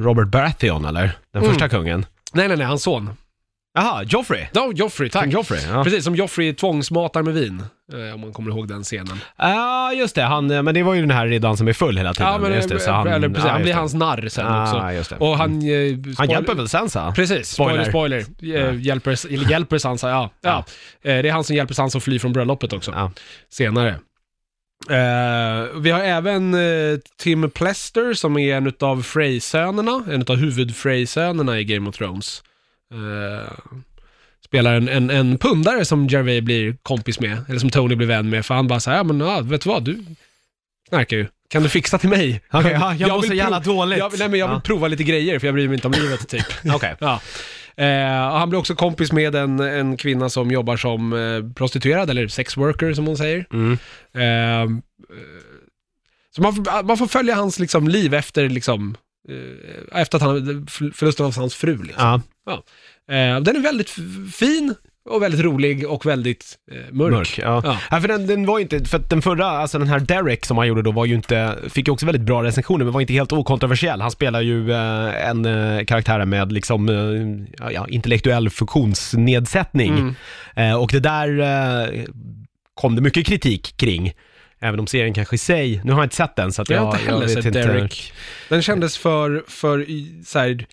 Robert 0.03 0.29
Baratheon 0.29 0.85
eller? 0.85 1.19
Den 1.33 1.43
Mm. 1.43 1.53
första 1.55 1.69
kungen? 1.69 2.07
Nej, 2.33 2.49
nej, 2.49 2.57
nej, 2.57 2.67
hans 2.67 2.83
son. 2.83 3.11
Jaha, 3.79 4.03
Joffrey. 4.05 4.47
Ja, 4.53 4.71
Joffrey, 4.75 5.09
tack. 5.11 5.33
Joffrey, 5.33 5.61
ja. 5.69 5.85
Precis, 5.85 6.05
som 6.05 6.17
Joffrey 6.17 6.53
tvångsmatar 6.55 7.23
med 7.23 7.35
vin. 7.35 7.63
eh, 7.93 8.15
Om 8.15 8.21
man 8.21 8.33
kommer 8.33 8.51
ihåg 8.51 8.69
den 8.69 8.83
scenen. 8.83 9.21
Ja, 9.39 9.93
just 9.93 10.15
det. 10.15 10.23
Han, 10.23 10.51
eh, 10.51 10.63
men 10.63 10.75
det 10.75 10.83
var 10.83 10.95
ju 10.95 11.01
den 11.01 11.11
här 11.11 11.27
riddaren 11.27 11.57
som 11.57 11.69
är 11.69 11.73
full 11.73 11.97
hela 11.99 12.15
tiden. 12.15 12.33
Ja, 12.33 12.39
men 12.39 12.53
just 12.55 12.69
det, 12.69 12.81
så 12.81 12.91
han, 12.91 13.07
eller, 13.09 13.29
precis, 13.29 13.45
ja, 13.45 13.51
han 13.51 13.59
just 13.61 13.65
blir 13.65 13.73
det. 13.75 13.79
hans 13.81 13.95
narr 13.95 14.29
sen 14.29 14.47
Ah, 14.47 14.63
också. 14.63 14.93
just 14.93 15.11
det. 15.11 15.17
Och 15.17 15.39
han... 15.39 15.51
eh, 15.53 15.97
Han 16.19 16.31
hjälper 16.31 16.55
väl 16.55 16.69
Sansa? 16.69 17.13
Precis, 17.17 17.49
spoiler, 17.51 17.85
Spoiler. 17.85 18.19
Eh, 18.43 18.81
Hjälper, 18.81 19.27
eller 19.35 19.51
hjälper 19.51 19.79
Sansa, 19.79 20.09
ja. 20.11 20.31
ja. 20.41 20.59
Eh, 21.03 21.23
Det 21.23 21.29
är 21.29 21.33
han 21.33 21.45
som 21.45 21.57
hjälper 21.57 21.75
Sansa 21.75 21.99
att 21.99 22.05
fly 22.05 22.19
från 22.19 22.33
bröllopet 22.33 22.73
också, 22.73 22.91
Ja. 22.91 23.11
senare. 23.53 23.95
Eh, 24.91 25.81
vi 25.81 25.91
har 25.91 26.01
även 26.01 26.55
eh, 26.55 26.99
Tim 27.19 27.51
Plester 27.51 28.15
som 28.15 28.39
är 28.39 28.57
en 28.57 28.67
utav 28.67 29.03
Frey-sönerna, 29.03 30.05
en 30.13 30.21
utav 30.23 30.37
huvud-Frey-sönerna 30.37 31.61
i 31.61 31.65
Game 31.65 31.89
of 31.89 31.97
Thrones. 31.97 32.43
Eh, 32.95 33.53
spelar 34.45 34.75
en, 34.75 34.89
en, 34.89 35.11
en 35.11 35.39
pundare 35.39 35.85
som 35.85 36.07
Gervais 36.07 36.43
blir 36.45 36.77
kompis 36.83 37.21
med, 37.21 37.39
eller 37.49 37.59
som 37.59 37.71
Tony 37.71 37.95
blir 37.95 38.07
vän 38.07 38.31
med, 38.31 38.47
för 38.47 38.55
han 38.55 38.67
bara 38.69 38.81
säger 38.81 38.97
ja 38.97 39.05
men 39.05 39.21
ja, 39.21 39.41
vet 39.41 39.61
du 39.61 39.69
vad, 39.69 39.85
du 39.85 40.05
knarkar 40.89 41.17
ju. 41.17 41.27
Kan 41.51 41.63
du 41.63 41.69
fixa 41.69 41.99
till 41.99 42.09
mig? 42.09 42.41
Okej, 42.53 42.73
ja, 42.81 42.95
jag 42.95 43.11
mår 43.11 43.21
vill 43.21 43.31
så 43.31 43.35
jävla 43.37 43.61
dåligt. 43.61 43.99
Jag, 43.99 44.19
nej 44.19 44.29
men 44.29 44.39
jag 44.41 44.49
vill 44.49 44.55
Ja. 44.55 44.61
prova 44.61 44.89
lite 44.89 45.05
grejer 45.05 45.39
för 45.39 45.47
jag 45.47 45.55
bryr 45.55 45.69
mig 45.69 45.75
inte 45.75 45.87
om 45.87 45.93
livet 45.93 46.29
typ. 46.29 46.47
Okej. 46.75 46.95
Ja. 46.99 47.21
Eh, 47.77 48.33
han 48.39 48.49
blir 48.51 48.59
också 48.59 48.75
kompis 48.75 49.13
med 49.13 49.35
en, 49.35 49.61
en 49.61 49.97
kvinna 49.97 50.29
som 50.29 50.51
jobbar 50.51 50.77
som 50.77 51.13
eh, 51.13 51.53
prostituerad, 51.55 52.11
eller 52.11 52.29
sex 52.29 52.57
worker 52.57 52.93
som 52.95 53.07
hon 53.07 53.17
säger. 53.17 53.47
Mm. 53.53 53.73
Eh, 54.15 54.79
så 56.37 56.43
man 56.43 56.55
får, 56.55 56.83
man 56.83 56.97
får 56.99 57.07
följa 57.07 57.35
hans 57.35 57.59
liksom, 57.59 57.89
liv 57.89 58.15
efter, 58.15 58.49
liksom, 58.49 58.97
eh, 59.29 60.01
efter 60.01 60.17
att 60.19 60.23
han, 60.23 60.67
förlusten 60.95 61.27
av 61.27 61.37
hans 61.37 61.55
fru. 61.55 61.83
Liksom. 61.83 62.05
Ja, 62.07 62.21
Eh, 62.53 63.41
den 63.41 63.57
är 63.57 63.61
väldigt 63.61 63.91
fin 64.35 64.75
och 65.09 65.23
väldigt 65.23 65.41
rolig 65.41 65.89
och 65.91 66.07
väldigt 66.07 66.59
eh, 66.73 66.77
mörk. 66.93 67.13
mörk. 67.13 67.39
Ja. 67.39 67.61
Ja. 67.65 67.79
Ja. 67.91 68.01
för 68.01 68.09
den, 68.09 68.27
den 68.27 68.47
var 68.47 68.59
ju 68.59 68.63
inte, 68.63 68.85
för 68.85 68.99
att 68.99 69.11
den 69.11 69.23
förra, 69.23 69.47
alltså 69.47 69.79
den 69.79 69.89
här 69.89 70.01
Derek 70.01 70.45
som 70.45 70.59
han 70.59 70.67
gjorde 70.67 70.83
då 70.83 70.93
var 70.93 71.05
ju 71.05 71.15
inte, 71.15 71.59
fick 71.69 71.89
ju 71.89 71.93
också 71.93 72.07
väldigt 72.07 72.23
bra 72.23 72.43
recensioner 72.43 72.85
men 72.85 72.95
var 72.95 73.01
inte 73.01 73.13
helt 73.13 73.33
okontroversiell. 73.33 74.01
Han 74.01 74.11
spelar 74.11 74.41
ju 74.41 74.73
eh, 74.73 75.29
en 75.29 75.45
eh, 75.45 75.85
karaktär 75.85 76.25
med 76.25 76.53
liksom, 76.53 76.89
eh, 76.89 77.57
ja, 77.59 77.73
ja, 77.73 77.87
intellektuell 77.89 78.51
funktionsnedsättning. 78.51 79.99
Mm. 79.99 80.15
Eh, 80.57 80.83
och 80.83 80.91
det 80.93 81.01
där 81.01 81.39
eh, 81.41 82.05
kom 82.75 82.97
det 82.97 83.03
mycket 83.03 83.27
kritik 83.27 83.77
kring. 83.77 84.13
Även 84.61 84.81
om 84.81 84.87
serien 84.87 85.15
kanske 85.15 85.35
i 85.35 85.39
sig, 85.39 85.81
nu 85.85 85.93
har 85.93 85.99
jag 85.99 86.07
inte 86.07 86.17
sett 86.17 86.37
den 86.37 86.53
så 86.53 86.63
att 86.63 86.71
Jag 86.71 86.77
jag, 86.77 86.85
har 86.85 86.93
inte 86.93 87.11
heller 87.11 87.27
vet 87.27 87.33
sett 87.33 87.45
inte. 87.45 87.63
Derek. 87.63 88.13
Den 88.49 88.63
kändes 88.63 88.99
för, 88.99 89.45
för 89.49 89.87
så 90.25 90.39
här, 90.39 90.67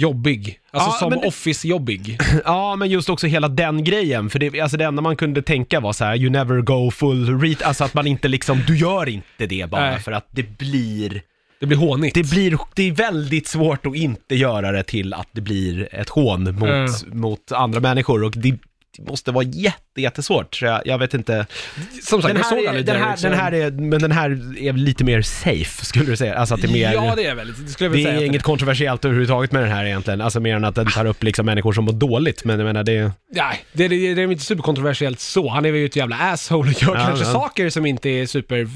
jobbig. 0.00 0.58
Alltså 0.70 0.90
Ja, 0.90 0.96
som 0.98 1.10
men 1.10 1.20
det- 1.20 1.26
Office-jobbig. 1.28 2.18
Ja, 2.44 2.76
men 2.76 2.90
just 2.90 3.08
också 3.08 3.26
hela 3.26 3.48
den 3.48 3.84
grejen. 3.84 4.30
För 4.30 4.38
det, 4.38 4.60
alltså 4.60 4.76
det 4.76 4.84
enda 4.84 5.02
man 5.02 5.16
kunde 5.16 5.42
tänka 5.42 5.80
var 5.80 5.92
så 5.92 6.04
här: 6.04 6.16
you 6.16 6.30
never 6.30 6.60
go 6.60 6.90
full 6.90 7.40
read. 7.40 7.62
Alltså 7.62 7.84
att 7.84 7.94
man 7.94 8.06
inte 8.06 8.28
liksom, 8.28 8.60
du 8.66 8.76
gör 8.78 9.08
inte 9.08 9.46
det 9.46 9.70
bara 9.70 9.90
Nej. 9.90 10.00
för 10.00 10.12
att 10.12 10.28
det 10.30 10.58
blir, 10.58 11.22
Det 11.60 11.66
blir 11.66 11.78
hånigt. 11.78 12.14
det 12.14 12.30
blir, 12.30 12.58
det 12.74 12.82
är 12.88 12.92
väldigt 12.92 13.46
svårt 13.48 13.86
att 13.86 13.96
inte 13.96 14.34
göra 14.34 14.72
det 14.72 14.82
till 14.82 15.14
att 15.14 15.28
det 15.32 15.40
blir 15.40 15.88
ett 15.94 16.08
hån 16.08 16.44
mot, 16.54 16.62
Mm. 16.68 16.90
mot 17.20 17.52
andra 17.52 17.80
människor 17.80 18.24
och 18.24 18.30
det, 18.32 18.50
det 18.50 18.58
måste 18.98 19.32
vara 19.32 19.44
jätte, 19.44 20.00
jättesvårt. 20.00 20.62
Jag, 20.62 20.82
jag 20.84 20.98
vet 20.98 21.14
inte. 21.14 21.46
Som 22.02 22.22
sagt, 22.22 22.34
Den 22.34 22.36
jag 22.36 22.46
såg 22.46 22.58
här, 22.58 22.68
aldrig 22.68 22.86
den, 22.86 23.02
här, 23.02 23.16
den 23.22 23.34
här 23.34 23.54
är, 23.54 23.70
men 23.70 24.00
den 24.00 24.12
här 24.12 24.30
är 24.58 24.72
lite 24.72 25.04
mer 25.04 25.22
safe, 25.22 25.84
skulle 25.84 26.04
du 26.04 26.16
säga. 26.16 26.34
Alltså 26.34 26.54
att 26.54 26.62
det 26.62 26.68
är 26.68 26.72
mer... 26.72 26.92
Ja, 26.92 27.14
det 27.16 27.26
är 27.26 27.34
väldigt. 27.34 27.66
Det 27.66 27.72
skulle 27.72 27.86
jag 27.86 27.92
det 27.92 28.02
väl 28.02 28.06
säga. 28.06 28.20
är 28.20 28.26
inget 28.26 28.42
kontroversiellt 28.42 29.04
överhuvudtaget 29.04 29.52
med 29.52 29.62
den 29.62 29.70
här 29.72 29.84
egentligen, 29.84 30.20
alltså 30.20 30.40
mer 30.40 30.56
än 30.56 30.64
att 30.64 30.74
den 30.74 30.86
tar 30.86 31.04
upp 31.04 31.22
liksom 31.22 31.46
människor 31.46 31.72
som 31.72 31.84
mår 31.84 31.92
dåligt, 31.92 32.44
men 32.44 32.58
jag 32.58 32.66
menar 32.66 32.84
det... 32.84 33.12
Nej, 33.34 33.64
det, 33.72 33.88
det, 33.88 34.14
det 34.14 34.22
är 34.22 34.32
inte 34.32 34.44
superkontroversiellt 34.44 35.20
så. 35.20 35.48
Han 35.48 35.64
är 35.64 35.72
ju 35.72 35.86
ett 35.86 35.96
jävla 35.96 36.16
asshole 36.16 36.70
och 36.70 36.82
gör 36.82 36.94
Ja, 36.94 37.06
kanske 37.06 37.26
ja. 37.26 37.32
saker 37.32 37.70
som 37.70 37.86
inte 37.86 38.08
är 38.08 38.26
super 38.26 38.68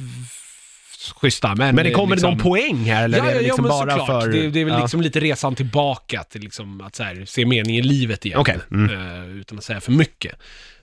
schyssta. 1.16 1.54
Men, 1.54 1.74
Men 1.74 1.84
det 1.84 1.90
kommer 1.90 2.16
liksom... 2.16 2.30
någon 2.30 2.40
poäng 2.40 2.76
här 2.76 3.04
eller 3.04 3.18
Ja, 3.18 3.24
ja, 3.24 3.32
ja, 3.32 3.40
liksom 3.40 3.62
men 3.62 3.68
bara 3.68 3.90
såklart. 3.90 4.22
för... 4.22 4.32
Det, 4.32 4.50
det 4.50 4.60
är 4.60 4.64
väl 4.64 4.74
ja. 4.74 4.80
liksom 4.80 5.00
lite 5.00 5.20
resan 5.20 5.54
tillbaka 5.54 6.24
till 6.24 6.40
liksom 6.40 6.80
att 6.80 6.98
här, 6.98 7.24
se 7.24 7.46
mening 7.46 7.76
i 7.76 7.82
livet 7.82 8.26
igen. 8.26 8.40
Okej, 8.40 8.58
mm. 8.70 8.90
Eh, 8.94 9.36
utan 9.36 9.58
att 9.58 9.64
säga 9.64 9.80
för 9.80 9.92
mycket. 9.92 10.34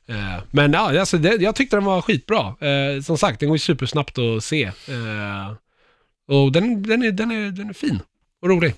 Eh, 0.08 0.16
men 0.52 0.74
ja, 0.74 1.00
alltså, 1.00 1.18
det, 1.18 1.42
jag 1.42 1.56
tyckte 1.56 1.76
den 1.76 1.86
var 1.86 2.02
skitbra. 2.02 2.56
Eh, 2.68 3.02
som 3.02 3.18
sagt, 3.18 3.40
den 3.40 3.50
går 3.50 3.56
ju 3.56 3.60
supersnabbt 3.60 4.18
att 4.18 4.44
se. 4.44 4.72
Och 6.28 6.52
den, 6.52 6.84
den, 6.84 7.04
är, 7.04 7.12
den, 7.12 7.32
är, 7.32 7.52
den 7.52 7.70
är 7.70 7.74
fin 7.74 8.00
och 8.42 8.50
rolig. 8.50 8.74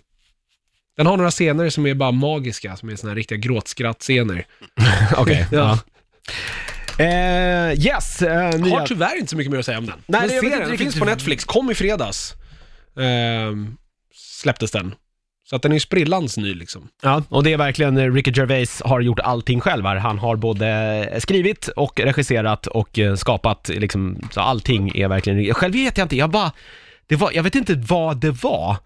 Den 0.98 1.08
har 1.08 1.18
några 1.18 1.32
scener 1.32 1.70
som 1.70 1.86
är 1.86 1.94
bara 1.94 2.12
magiska, 2.12 2.76
som 2.76 2.90
är 2.90 2.96
såna 2.96 3.12
här 3.12 3.16
riktiga 3.16 3.38
gråtskratt-scener. 3.38 4.46
Okej, 5.18 5.48
Ja. 5.52 5.58
ja. 5.58 5.80
Eh, 7.00 7.86
yes, 7.86 8.22
eh, 8.22 8.60
nya... 8.60 8.80
Har 8.80 8.86
tyvärr 8.88 9.18
inte 9.18 9.30
så 9.30 9.38
mycket 9.38 9.52
mer 9.52 9.60
att 9.60 9.66
säga 9.66 9.78
om 9.78 9.86
den. 9.86 9.96
Nej, 10.06 10.20
Men 10.22 10.30
det- 10.30 10.36
jag 10.36 10.42
vet 10.42 10.52
serien, 10.52 10.62
inte 10.62 10.72
den 10.72 10.78
finns 10.78 11.00
på 11.00 11.06
Netflix, 11.06 11.46
kom 11.46 11.72
i 11.72 11.76
fredags. 11.76 12.34
Ehm, 13.00 13.78
släpptes 14.42 14.72
den. 14.72 14.96
Så 15.50 15.56
att 15.56 15.62
den 15.62 15.72
är 15.72 15.76
ju 15.76 15.80
sprillans 15.80 16.38
ny 16.38 16.54
liksom. 16.54 16.88
Ja, 17.04 17.24
och 17.30 17.44
det 17.44 17.54
är 17.54 17.58
verkligen, 17.58 17.98
eh, 17.98 18.14
Ricky 18.14 18.32
Gervais 18.36 18.82
har 18.86 19.02
gjort 19.02 19.20
allting 19.20 19.60
själv 19.62 19.86
här. 19.86 19.96
Han 19.96 20.20
har 20.20 20.36
både 20.36 21.16
skrivit 21.20 21.68
och 21.68 22.00
regisserat 22.00 22.68
och 22.68 23.00
eh, 23.00 23.16
skapat, 23.16 23.70
liksom, 23.70 24.30
så 24.32 24.42
allting 24.42 24.92
är 24.96 25.08
verkligen, 25.08 25.54
själv 25.54 25.74
vet 25.74 25.98
jag 25.98 26.06
inte, 26.06 26.16
jag 26.16 26.30
bara, 26.30 26.52
det 27.08 27.16
var, 27.16 27.32
jag 27.34 27.44
vet 27.44 27.56
inte 27.56 27.74
vad 27.76 28.18
det 28.18 28.32
var, 28.32 28.78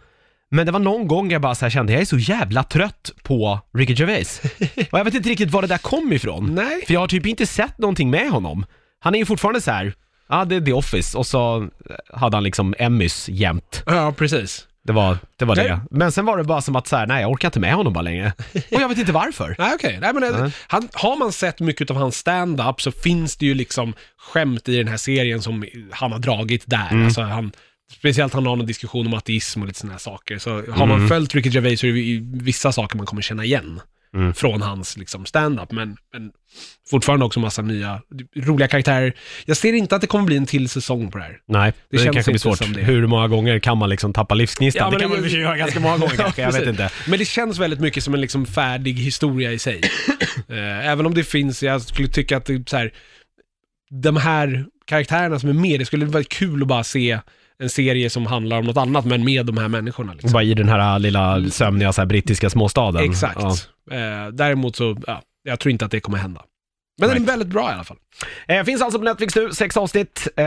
men 0.53 0.65
det 0.65 0.71
var 0.71 0.79
någon 0.79 1.07
gång 1.07 1.31
jag 1.31 1.41
bara 1.41 1.55
så 1.55 1.65
här 1.65 1.69
kände, 1.69 1.93
jag 1.93 2.01
är 2.01 2.05
så 2.05 2.17
jävla 2.17 2.63
trött 2.63 3.11
på 3.23 3.59
Ricky 3.77 3.93
Gervais. 3.93 4.41
och 4.91 4.99
jag 4.99 5.03
vet 5.03 5.13
inte 5.13 5.29
riktigt 5.29 5.51
var 5.51 5.61
det 5.61 5.67
där 5.67 5.77
kom 5.77 6.13
ifrån. 6.13 6.55
Nej. 6.55 6.83
För 6.87 6.93
jag 6.93 6.99
har 6.99 7.07
typ 7.07 7.25
inte 7.25 7.45
sett 7.45 7.77
någonting 7.77 8.09
med 8.09 8.29
honom. 8.29 8.65
Han 8.99 9.15
är 9.15 9.19
ju 9.19 9.25
fortfarande 9.25 9.61
så 9.61 9.71
här. 9.71 9.93
ja 10.29 10.45
det 10.45 10.55
är 10.55 10.61
The 10.61 10.73
Office 10.73 11.17
och 11.17 11.27
så 11.27 11.67
hade 12.13 12.37
han 12.37 12.43
liksom 12.43 12.75
Emmys 12.77 13.29
jämt. 13.29 13.83
Ja, 13.85 14.13
precis. 14.17 14.67
Det 14.83 14.93
var, 14.93 15.17
det 15.37 15.45
var 15.45 15.55
det. 15.55 15.79
Men 15.91 16.11
sen 16.11 16.25
var 16.25 16.37
det 16.37 16.43
bara 16.43 16.61
som 16.61 16.75
att 16.75 16.87
så 16.87 16.95
här, 16.95 17.07
nej 17.07 17.21
jag 17.21 17.31
orkar 17.31 17.47
inte 17.47 17.59
med 17.59 17.73
honom 17.73 17.93
bara 17.93 18.01
längre. 18.01 18.33
Och 18.53 18.81
jag 18.81 18.89
vet 18.89 18.97
inte 18.97 19.11
varför. 19.11 19.55
Nej, 19.59 19.71
okej. 19.75 19.97
Nej, 20.01 20.13
men, 20.13 20.23
eh, 20.23 20.41
Nej. 20.41 20.51
Han, 20.67 20.89
har 20.93 21.17
man 21.17 21.31
sett 21.31 21.59
mycket 21.59 21.91
av 21.91 21.97
hans 21.97 22.17
stand-up 22.17 22.81
så 22.81 22.91
finns 22.91 23.37
det 23.37 23.45
ju 23.45 23.53
liksom 23.53 23.93
skämt 24.17 24.69
i 24.69 24.77
den 24.77 24.87
här 24.87 24.97
serien 24.97 25.41
som 25.41 25.65
han 25.91 26.11
har 26.11 26.19
dragit 26.19 26.63
där. 26.65 26.87
Mm. 26.91 27.05
Alltså, 27.05 27.21
han, 27.21 27.51
speciellt 27.93 28.33
han 28.33 28.45
har 28.45 28.55
någon 28.55 28.65
diskussion 28.65 29.07
om 29.07 29.13
ateism 29.13 29.61
och 29.61 29.67
lite 29.67 29.79
sådana 29.79 29.93
här 29.93 29.99
saker. 29.99 30.37
Så 30.37 30.49
har 30.55 30.63
Mm. 30.85 30.89
man 30.89 31.07
följt 31.07 31.35
Ricky 31.35 31.49
Gervais 31.49 31.79
så 31.79 31.87
är 31.87 31.91
det 31.93 31.99
ju 31.99 32.21
vissa 32.33 32.71
saker 32.71 32.97
man 32.97 33.05
kommer 33.05 33.21
känna 33.21 33.45
igen 33.45 33.81
Mm. 34.15 34.33
från 34.33 34.61
hans 34.61 34.97
liksom, 34.97 35.25
stand-up. 35.25 35.71
Men, 35.71 35.97
men 36.13 36.31
fortfarande 36.89 37.25
också 37.25 37.39
massa 37.39 37.61
nya 37.61 38.01
roliga 38.35 38.67
karaktärer. 38.67 39.13
Jag 39.45 39.57
ser 39.57 39.73
inte 39.73 39.95
att 39.95 40.01
det 40.01 40.07
kommer 40.07 40.25
bli 40.25 40.37
en 40.37 40.45
till 40.45 40.69
säsong 40.69 41.11
på 41.11 41.17
det 41.17 41.23
här. 41.23 41.37
Nej, 41.47 41.73
det, 41.91 41.97
känns 41.97 42.13
kanske 42.13 42.31
blir 42.31 42.35
inte 42.35 42.39
svårt. 42.43 42.57
som 42.57 42.73
det. 42.73 42.81
Hur 42.81 43.07
många 43.07 43.27
gånger 43.27 43.59
kan 43.59 43.77
man 43.77 43.89
liksom 43.89 44.13
tappa 44.13 44.35
livsgnistan? 44.35 44.79
Ja, 44.83 44.85
det 44.85 44.91
men 44.91 44.99
kan 45.01 45.09
man 45.09 45.21
väl 45.21 45.33
göra 45.41 45.57
ganska 45.57 45.79
många 45.79 45.97
gånger 46.01 46.15
kanske, 46.15 46.41
jag 46.41 46.51
vet 46.51 46.67
inte. 46.67 46.89
Men 47.07 47.19
det 47.19 47.25
känns 47.25 47.59
väldigt 47.59 47.79
mycket 47.79 48.03
som 48.03 48.13
en 48.13 48.21
liksom 48.21 48.45
färdig 48.45 48.93
historia 48.93 49.51
i 49.51 49.59
sig. 49.59 49.81
Eh, 50.49 50.87
Även 50.89 51.05
om 51.05 51.13
det 51.13 51.23
finns, 51.23 51.63
jag 51.63 51.81
skulle 51.81 52.07
tycka 52.07 52.37
att 52.37 52.45
det 52.45 52.69
så 52.69 52.77
här, 52.77 52.93
de 54.03 54.17
här 54.17 54.65
karaktärerna 54.85 55.39
som 55.39 55.49
är 55.49 55.53
med, 55.53 55.79
det 55.79 55.85
skulle 55.85 56.05
vara 56.05 56.23
kul 56.23 56.61
att 56.61 56.67
bara 56.67 56.83
se 56.83 57.19
en 57.63 57.69
serie 57.69 58.09
som 58.09 58.25
handlar 58.25 58.59
om 58.59 58.65
något 58.65 58.77
annat, 58.77 59.05
men 59.05 59.23
med 59.25 59.45
de 59.45 59.57
här 59.57 59.67
människorna. 59.67 60.13
Liksom. 60.13 60.31
Bara 60.31 60.43
i 60.43 60.53
den 60.53 60.69
här 60.69 60.99
lilla 60.99 61.43
sömniga 61.49 61.93
så 61.93 62.01
här, 62.01 62.05
brittiska 62.05 62.49
småstaden. 62.49 63.03
Exakt. 63.11 63.39
Ja. 63.39 63.55
Eh, 63.97 64.27
däremot 64.33 64.75
så, 64.75 64.97
ja, 65.07 65.21
jag 65.43 65.59
tror 65.59 65.71
inte 65.71 65.85
att 65.85 65.91
det 65.91 65.99
kommer 65.99 66.17
hända. 66.17 66.41
Men 66.99 67.09
den 67.09 67.17
är 67.17 67.19
Right. 67.19 67.29
väldigt 67.33 67.47
bra 67.47 67.69
i 67.71 67.73
alla 67.73 67.83
fall. 67.83 67.97
Eh, 68.47 68.63
finns 68.63 68.81
alltså 68.81 68.99
på 68.99 69.05
Netflix 69.05 69.35
nu, 69.35 69.51
sex 69.53 69.77
avsnitt. 69.77 70.27
Eh, 70.37 70.43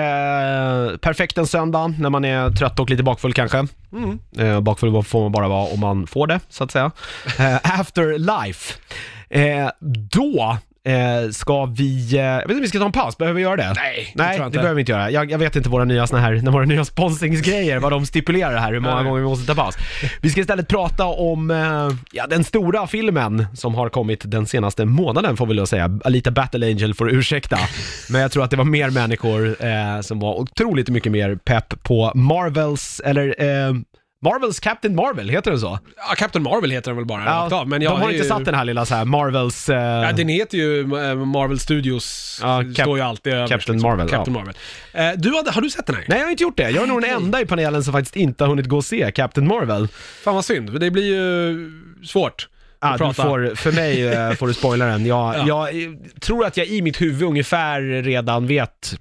perfekt 1.01 1.39
en 1.39 1.47
söndag 1.47 1.95
när 1.99 2.11
man 2.11 2.25
är 2.25 2.51
trött 2.51 2.81
och 2.81 2.91
lite 2.91 3.03
bakfull 3.03 3.33
kanske. 3.33 3.67
Mm. 3.93 4.19
Eh, 4.39 4.61
bakfull 4.61 5.03
får 5.03 5.23
man 5.23 5.33
bara 5.33 5.49
vara 5.49 5.73
om 5.73 5.81
man 5.81 6.07
får 6.07 6.27
det, 6.27 6.41
så 6.49 6.65
att 6.65 6.71
säga. 6.71 6.91
Eh, 7.39 7.57
Afterlife. 7.81 8.75
Eh, 9.31 9.69
då 10.13 10.59
eh, 10.87 11.31
ska 11.31 11.65
vi, 11.65 12.17
eh, 12.17 12.21
jag 12.21 12.37
vet 12.37 12.45
inte 12.45 12.55
om 12.55 12.61
vi 12.61 12.69
ska 12.69 12.79
ta 12.79 12.87
en 12.87 12.93
paus, 12.93 13.19
behöver 13.19 13.37
vi 13.37 13.43
göra 13.43 13.57
det? 13.57 13.73
Nej, 13.77 14.13
det 14.15 14.23
Nej, 14.23 14.39
det 14.39 14.51
behöver 14.51 14.75
vi 14.75 14.81
inte 14.81 14.93
göra. 14.93 15.11
Jag, 15.11 15.31
jag 15.31 15.39
vet 15.39 15.57
inte 15.57 15.69
våra 15.69 15.85
nya, 15.85 16.07
såna 16.07 16.23
här, 16.23 16.35
våra 16.51 16.65
nya 16.65 16.85
sponsringsgrejer, 16.85 17.79
vad 17.79 17.93
de 17.93 18.07
stipulerar 18.07 18.57
här, 18.57 18.73
hur 18.73 18.81
många 18.81 18.95
Nej. 18.95 19.05
gånger 19.05 19.21
vi 19.21 19.27
måste 19.27 19.47
ta 19.47 19.55
paus. 19.55 19.75
Vi 20.21 20.31
ska 20.31 20.41
istället 20.41 20.69
prata 20.69 21.05
om 21.05 21.51
eh, 21.51 21.89
ja, 22.13 22.27
den 22.27 22.45
stora 22.45 22.87
filmen 22.87 23.47
som 23.55 23.75
har 23.75 23.89
kommit 23.89 24.23
den 24.25 24.47
senaste 24.47 24.85
månaden 24.85 25.37
får 25.37 25.47
vi 25.47 25.57
väl 25.57 25.67
säga. 25.67 25.99
Alita 26.05 26.31
Battle 26.31 26.67
Angel 26.67 26.95
får 26.95 27.11
ursäkta, 27.11 27.59
men 28.11 28.21
jag 28.21 28.33
tror 28.33 28.45
att 28.45 28.51
det 28.51 28.57
var 28.57 28.65
mer 28.65 28.91
människor 28.91 29.65
eh, 29.65 30.01
som 30.01 30.21
var 30.21 30.35
otroligt 30.35 30.89
mycket 30.89 31.13
mer 31.13 31.37
pepp 31.37 31.83
på 31.83 32.13
Marvels, 32.15 33.01
eller 33.05 33.35
eh, 33.39 33.75
Marvels 34.33 34.61
Captain 34.61 34.95
Marvel, 34.95 35.29
heter 35.29 35.51
den 35.51 35.61
så? 35.61 35.79
Ja, 35.97 36.15
Captain 36.17 36.43
Marvel 36.43 36.71
heter 36.71 36.91
den 36.91 36.97
väl 36.97 37.07
bara 37.07 37.25
rakt 37.43 37.53
av, 37.53 37.69
men 37.69 37.83
jag 37.83 37.93
de 37.93 38.01
har 38.03 38.11
inte 38.11 38.23
ju- 38.23 38.29
satt 38.29 38.45
den 38.45 38.55
här 38.55 38.65
lilla 38.65 38.87
så 38.87 38.95
här 38.95 39.05
Marvels... 39.05 39.69
Eh, 39.69 39.77
Ja, 39.79 40.13
den 40.13 40.29
heter 40.29 40.59
ju 40.59 40.81
eh, 40.81 41.15
Marvel 41.15 41.59
Studios, 41.59 42.39
Ja, 42.43 42.63
Cap- 42.63 42.75
står 42.85 42.99
ju 42.99 43.05
alltid 43.05 43.33
överst, 43.33 43.53
Captain 43.53 43.81
Marvel, 43.83 44.09
Captain 44.09 44.33
Marvel. 44.35 44.55
Eh, 44.93 45.11
du 45.17 45.31
har 45.31 45.61
du 45.61 45.71
sett 45.71 45.87
den 45.87 45.95
här? 45.97 46.05
Nej, 46.09 46.19
jag 46.19 46.25
har 46.27 46.31
inte 46.31 46.43
gjort 46.43 46.57
det. 46.57 46.71
Jag 46.71 46.83
är 46.83 46.87
nog 46.87 47.03
den 47.03 47.11
enda 47.11 47.41
i 47.41 47.47
panelen 47.47 47.85
som 47.85 47.93
faktiskt 47.93 48.17
inte 48.17 48.45
har 48.45 48.49
hunnit 48.49 48.67
gå 48.67 48.77
och 48.77 48.85
se 48.85 49.13
Captain 49.13 49.47
Marvel. 49.49 49.89
Fan 50.25 50.35
vad 50.35 50.45
synd, 50.45 50.71
för 50.73 50.79
det 50.79 50.91
blir 50.91 51.05
ju 51.15 51.71
svårt 52.05 52.49
Ja, 52.81 52.89
att 52.89 52.99
du 52.99 53.15
får, 53.15 53.55
för 53.55 53.73
mig 53.73 54.09
eh, 54.09 54.33
får 54.33 54.47
du 54.47 54.55
spoila 54.55 54.87
den. 54.87 55.07
Jag, 55.07 55.35
Ja. 55.47 55.71
jag 55.71 55.97
tror 56.21 56.45
att 56.47 56.57
jag 56.57 56.67
i 56.67 56.83
mitt 56.83 57.01
huvud 57.01 57.23
ungefär 57.23 58.03
redan 58.03 58.47
vet 58.47 58.95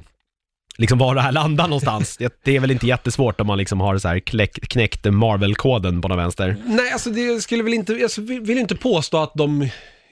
liksom 0.78 0.98
var 0.98 1.16
det 1.16 1.22
här 1.22 1.32
landar 1.32 1.68
någonstans. 1.68 2.18
Det, 2.44 2.56
är 2.56 2.60
väl 2.60 2.72
inte 2.72 2.88
jättesvårt 2.88 3.42
om 3.42 3.48
man 3.48 3.58
liksom 3.58 3.80
har 3.80 3.98
så 3.98 4.08
här 4.08 4.20
kläck, 4.20 4.68
knäckt 4.70 5.06
Marvel-koden 5.06 6.02
på 6.02 6.08
någon 6.08 6.18
vänster. 6.18 6.56
Nej, 6.66 6.92
alltså 6.92 7.10
det 7.10 7.42
skulle 7.42 7.64
väl 7.64 7.74
inte, 7.74 7.94
jag 7.94 8.10
vill 8.18 8.42
vill 8.42 8.58
inte 8.58 8.76
påstå 8.76 9.18
att 9.18 9.34
de 9.36 9.70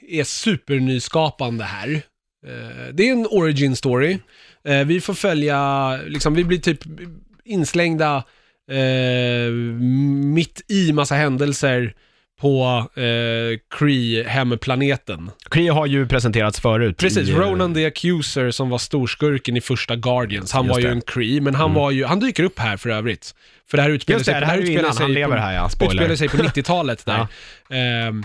är 0.08 0.24
supernyskapande 0.24 1.64
här. 1.64 1.92
Eh, 2.46 2.94
Det 2.94 3.08
är 3.08 3.12
en 3.12 3.26
origin 3.30 3.76
story. 3.76 4.18
Eh, 4.68 4.84
Vi 4.84 5.00
får 5.00 5.14
följa, 5.14 5.96
liksom, 6.06 6.34
vi 6.34 6.44
blir 6.44 6.58
typ 6.58 6.80
inslängda 7.44 8.24
eh, 8.70 9.52
mitt 10.24 10.62
i 10.68 10.92
massa 10.92 11.14
händelser 11.14 11.94
på 12.40 12.86
eh, 13.00 13.58
Kree, 13.78 14.24
hemplaneten. 14.28 15.30
Kree 15.50 15.68
har 15.68 15.86
ju 15.86 16.06
presenterats 16.08 16.60
förut. 16.60 16.96
Precis, 16.96 17.28
i, 17.28 17.32
eh, 17.32 17.38
Ronan 17.38 17.74
the 17.74 17.86
Accuser 17.86 18.50
som 18.50 18.68
var 18.70 18.78
storskurken 18.78 19.56
i 19.56 19.60
första 19.60 19.96
Guardians, 19.96 20.52
han 20.52 20.68
var 20.68 20.78
ju 20.78 20.84
det. 20.84 20.90
en 20.92 21.00
Kree, 21.00 21.40
men 21.40 21.54
han 21.54 21.74
var 21.74 21.90
ju, 21.90 22.04
han 22.04 22.20
dyker 22.20 22.44
upp 22.44 22.58
här 22.58 22.76
för 22.76 22.90
övrigt. 22.90 23.34
För 23.70 23.76
det 23.76 23.82
här 23.82 23.90
utspelar 23.90 24.18
Just 24.18 24.26
det, 24.26 24.32
sig, 24.32 24.40
det 24.40 24.46
här 24.46 24.58
utspelar 24.58 24.92
sig 24.92 25.02
han 25.02 25.12
lever 25.12 25.36
på, 25.36 25.42
här 25.42 25.54
ja, 25.54 25.66
utspelar 25.66 26.16
sig 26.16 26.28
på 26.28 26.36
90-talet 26.42 27.06
där. 27.06 27.26
Ehm, 27.70 28.22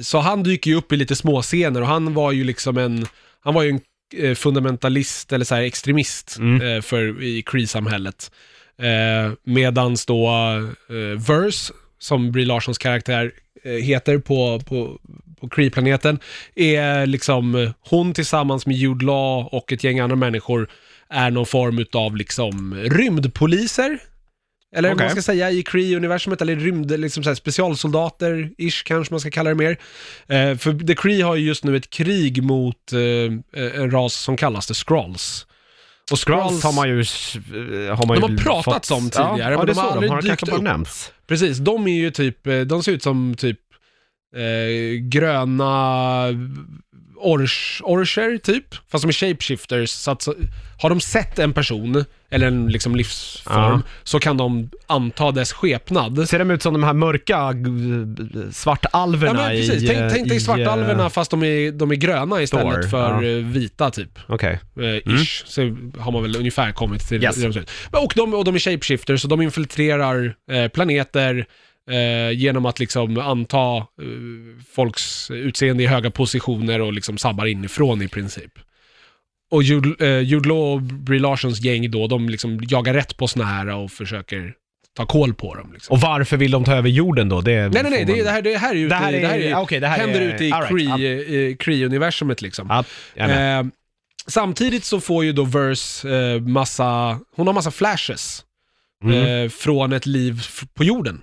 så 0.00 0.18
han 0.18 0.42
dyker 0.42 0.70
ju 0.70 0.76
upp 0.76 0.92
i 0.92 0.96
lite 0.96 1.16
små 1.16 1.42
scener 1.42 1.80
och 1.80 1.86
han 1.86 2.14
var 2.14 2.32
ju 2.32 2.44
liksom 2.44 2.78
en, 2.78 3.06
han 3.40 3.54
var 3.54 3.62
ju 3.62 3.70
en 3.70 3.80
eh, 4.24 4.34
fundamentalist 4.34 5.32
eller 5.32 5.44
så 5.44 5.54
här 5.54 5.62
extremist 5.62 6.36
Mm. 6.38 6.76
eh, 6.76 6.82
för, 6.82 7.22
i 7.22 7.42
Cree-samhället. 7.42 8.30
Eh, 8.78 9.32
medans 9.44 10.06
då 10.06 10.28
eh, 10.88 11.18
Verse, 11.20 11.72
som 12.04 12.32
Brie 12.32 12.46
Larsons 12.46 12.78
karaktär 12.78 13.32
eh, 13.62 13.72
heter 13.72 14.18
på, 14.18 14.60
på, 14.60 14.98
på 15.40 15.48
Cree-planeten, 15.48 16.18
är 16.54 17.06
liksom 17.06 17.54
eh, 17.54 17.70
hon 17.80 18.14
tillsammans 18.14 18.66
med 18.66 18.76
Jude 18.76 19.04
Law 19.04 19.48
och 19.52 19.72
ett 19.72 19.84
gäng 19.84 20.00
andra 20.00 20.16
människor 20.16 20.70
är 21.08 21.30
någon 21.30 21.46
form 21.46 21.84
av 21.92 22.16
liksom 22.16 22.74
rymdpoliser. 22.74 23.98
Eller 24.76 24.88
vad 24.88 24.96
Okej. 24.96 25.06
man 25.06 25.10
ska 25.10 25.22
säga 25.22 25.50
i 25.50 25.62
Cree-universumet, 25.62 26.42
eller 26.42 26.56
rymd, 26.56 27.00
liksom 27.00 27.24
så 27.24 27.30
här 27.30 27.34
specialsoldater-ish 27.34 28.84
kanske 28.84 29.12
man 29.12 29.20
ska 29.20 29.30
kalla 29.30 29.50
det 29.50 29.56
mer. 29.56 29.78
Eh, 30.26 30.56
för 30.56 30.86
The 30.86 30.94
Cree 30.94 31.22
har 31.22 31.36
ju 31.36 31.46
just 31.46 31.64
nu 31.64 31.76
ett 31.76 31.90
krig 31.90 32.42
mot 32.42 32.92
eh, 32.92 33.62
en 33.80 33.90
ras 33.90 34.14
som 34.14 34.36
kallas 34.36 34.66
The 34.66 34.74
Scrolls. 34.74 35.46
Och 36.12 36.18
Skrulls 36.18 36.62
har 36.64 36.72
man 36.72 36.88
ju... 36.88 37.00
eh, 37.00 37.96
Har 37.96 38.06
man 38.06 38.20
De 38.20 38.32
ju 38.32 38.36
har 38.38 38.42
pratats 38.42 38.88
fått- 38.88 38.98
om 38.98 39.10
tidigare, 39.10 39.52
ja, 39.52 39.58
men 39.58 39.58
ja, 39.58 39.64
det 39.64 39.72
de 39.72 39.78
har 39.78 39.90
aldrig 39.90 40.10
de 40.10 40.14
har 40.14 40.22
dykt 40.22 40.28
kanske 40.30 40.46
bara 40.46 40.56
upp. 40.56 40.62
nämnts. 40.62 41.12
Precis, 41.26 41.58
de 41.58 41.86
är 41.88 41.92
ju 41.94 42.10
typ, 42.10 42.46
eh, 42.46 42.60
de 42.60 42.82
ser 42.82 42.92
ut 42.92 43.02
som 43.02 43.34
typ 43.38 43.58
eh, 44.36 44.98
gröna 45.00 46.26
ors, 47.24 47.80
orcher 47.84 48.38
typ, 48.38 48.64
fast 48.90 49.02
de 49.04 49.08
är 49.08 49.12
shapeshifters. 49.12 49.90
Så 49.90 50.10
att, 50.10 50.22
så, 50.22 50.34
har 50.82 50.88
de 50.90 51.00
sett 51.00 51.38
en 51.38 51.52
person, 51.52 52.04
eller 52.30 52.46
en 52.46 52.66
liksom 52.68 52.96
livsform, 52.96 53.56
Ja. 53.56 53.80
så 54.02 54.18
kan 54.20 54.36
de 54.36 54.70
anta 54.86 55.30
dess 55.30 55.52
skepnad. 55.52 56.28
Ser 56.28 56.38
de 56.38 56.50
ut 56.50 56.62
som 56.62 56.72
de 56.72 56.82
här 56.82 56.92
mörka 56.92 57.52
g- 57.52 58.52
svartalverna 58.52 59.40
Ja, 59.42 59.48
men 59.48 59.56
precis. 59.56 59.82
i... 59.82 59.86
tänk, 59.86 60.12
tänk 60.12 60.28
dig 60.28 60.36
i, 60.36 60.40
svartalverna 60.40 61.02
eh, 61.02 61.08
fast 61.08 61.30
de 61.30 61.42
är, 61.42 61.72
de 61.72 61.90
är 61.90 61.94
gröna 61.94 62.42
istället 62.42 62.74
Thor, 62.74 62.82
för 62.90 63.22
ja. 63.22 63.28
eh, 63.38 63.44
vita 63.44 63.90
typ. 63.90 64.18
Okej. 64.26 64.60
Eh, 64.80 65.14
ish, 65.14 65.42
så 65.46 65.60
har 65.98 66.12
man 66.12 66.22
väl 66.22 66.36
ungefär 66.36 66.72
kommit 66.72 67.08
till 67.08 67.22
Yes. 67.24 67.36
det 67.36 67.42
de 67.46 67.52
ser 67.52 67.60
ut. 67.60 67.70
Men- 67.92 68.04
Och 68.04 68.12
de, 68.16 68.34
och 68.34 68.44
de 68.44 68.54
är 68.54 68.58
shapeshifters, 68.58 69.20
så 69.22 69.28
de 69.28 69.42
infiltrerar 69.42 70.34
eh, 70.50 70.68
planeter 70.68 71.46
eh, 71.90 72.30
genom 72.38 72.66
att 72.66 72.78
liksom 72.80 73.18
anta 73.18 73.76
eh, 73.76 73.84
folks 74.74 75.30
utseende 75.30 75.82
i 75.82 75.86
höga 75.86 76.10
positioner 76.10 76.80
och 76.80 76.92
liksom 76.92 77.18
sabbar 77.18 77.46
inifrån 77.46 78.02
i 78.02 78.08
princip. 78.08 78.52
Och 79.50 79.62
Jude, 79.62 80.06
eh, 80.06 80.20
Jude 80.20 80.48
Law 80.48 80.72
och 80.74 80.82
Brie 80.82 81.20
Larsons 81.20 81.60
gäng 81.60 81.90
då, 81.90 82.06
de 82.06 82.28
liksom 82.28 82.60
jagar 82.68 82.94
rätt 82.94 83.16
på 83.16 83.28
såna 83.28 83.44
här 83.44 83.68
och 83.68 83.90
försöker 83.92 84.52
ta 84.96 85.06
koll 85.06 85.34
på 85.34 85.54
dem. 85.54 85.72
Liksom. 85.72 85.94
Och 85.94 86.00
varför 86.00 86.36
vill 86.36 86.50
de 86.50 86.64
ta 86.64 86.74
över 86.74 86.88
jorden 86.88 87.28
då? 87.28 87.40
Det 87.40 87.52
Nej, 87.68 87.82
nej, 87.82 87.90
nej, 87.90 88.04
det, 88.04 88.22
det, 88.22 88.30
här, 88.30 88.42
det 88.42 88.56
här 88.58 88.74
är 88.74 88.78
ute, 88.78 88.88
Det 88.94 88.94
här 88.94 89.12
är- 89.12 89.20
det 89.20 89.26
här 89.26 89.38
är, 89.38 89.56
okej, 89.56 89.80
det 89.80 89.86
här 89.88 89.98
händer 89.98 90.20
är- 90.20 90.34
ute 90.34 90.44
i 90.44 90.50
right, 90.50 90.70
eh, 90.70 91.56
Cree-universumet 91.56 92.42
liksom. 92.42 92.84
Jag 93.14 93.30
är 93.30 93.34
med. 93.34 93.60
Eh, 93.60 93.66
samtidigt 94.26 94.84
så 94.84 95.00
får 95.00 95.24
ju 95.24 95.32
då 95.32 95.44
Verse 95.44 96.08
eh, 96.16 96.40
massa, 96.40 97.18
hon 97.36 97.46
har 97.46 97.54
massa 97.54 97.70
flashes 97.70 98.44
Mm. 99.04 99.44
eh, 99.44 99.50
från 99.50 99.92
ett 99.92 100.06
liv 100.06 100.42
på 100.74 100.84
jorden. 100.84 101.20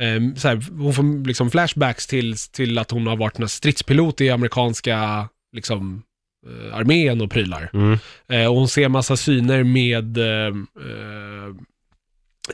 Eh, 0.00 0.34
så 0.36 0.48
här, 0.48 0.78
hon 0.78 0.94
får 0.94 1.26
liksom 1.26 1.50
flashbacks 1.50 2.06
till, 2.06 2.36
till 2.36 2.78
att 2.78 2.90
hon 2.90 3.06
har 3.06 3.16
varit 3.16 3.38
en 3.38 3.48
stridspilot 3.48 4.20
i 4.20 4.30
amerikanska 4.30 5.28
liksom, 5.52 6.02
eh, 6.46 6.76
armén 6.76 7.20
och 7.20 7.30
prylar. 7.30 7.70
Mm. 7.72 7.98
Eh, 8.28 8.46
och 8.46 8.56
hon 8.56 8.68
ser 8.68 8.88
massa 8.88 9.16
syner 9.16 9.64
med 9.64 10.18
eh, 10.18 10.54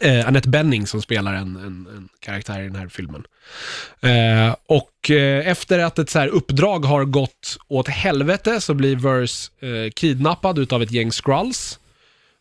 eh, 0.01 0.29
Annette 0.29 0.49
Benning 0.49 0.87
som 0.87 1.03
spelar 1.03 1.35
en, 1.35 1.57
en, 1.57 1.89
en 1.97 2.09
karaktär 2.21 2.61
i 2.61 2.65
den 2.65 2.77
här 2.77 2.89
filmen. 2.89 3.25
Eh, 4.01 4.57
och 4.67 5.11
eh, 5.11 5.49
efter 5.49 5.79
att 5.79 5.99
ett 5.99 6.11
så 6.11 6.19
här 6.19 6.29
uppdrag 6.29 6.85
har 6.85 7.05
gått 7.05 7.59
åt 7.69 7.89
helvete 7.89 8.61
så 8.61 8.75
blir 8.75 8.97
Verse 8.97 9.51
eh, 9.61 9.91
kidnappad 9.91 10.59
utav 10.59 10.83
ett 10.83 10.93
gäng 10.93 11.13
Skrulls. 11.13 11.80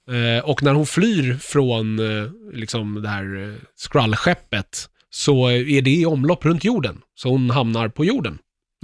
Eh, 0.09 0.43
och 0.43 0.63
när 0.63 0.73
hon 0.73 0.85
flyr 0.85 1.37
från 1.41 1.99
eh, 1.99 2.29
liksom 2.53 3.01
det 3.01 3.09
här 3.09 3.43
eh, 3.43 3.53
Skrull-skeppet 3.75 4.89
så 5.09 5.47
är 5.49 5.81
det 5.81 5.89
i 5.91 6.05
omlopp 6.05 6.45
runt 6.45 6.63
jorden. 6.63 7.01
Så 7.15 7.29
hon 7.29 7.49
hamnar 7.49 7.87
på 7.87 8.05
jorden. 8.05 8.37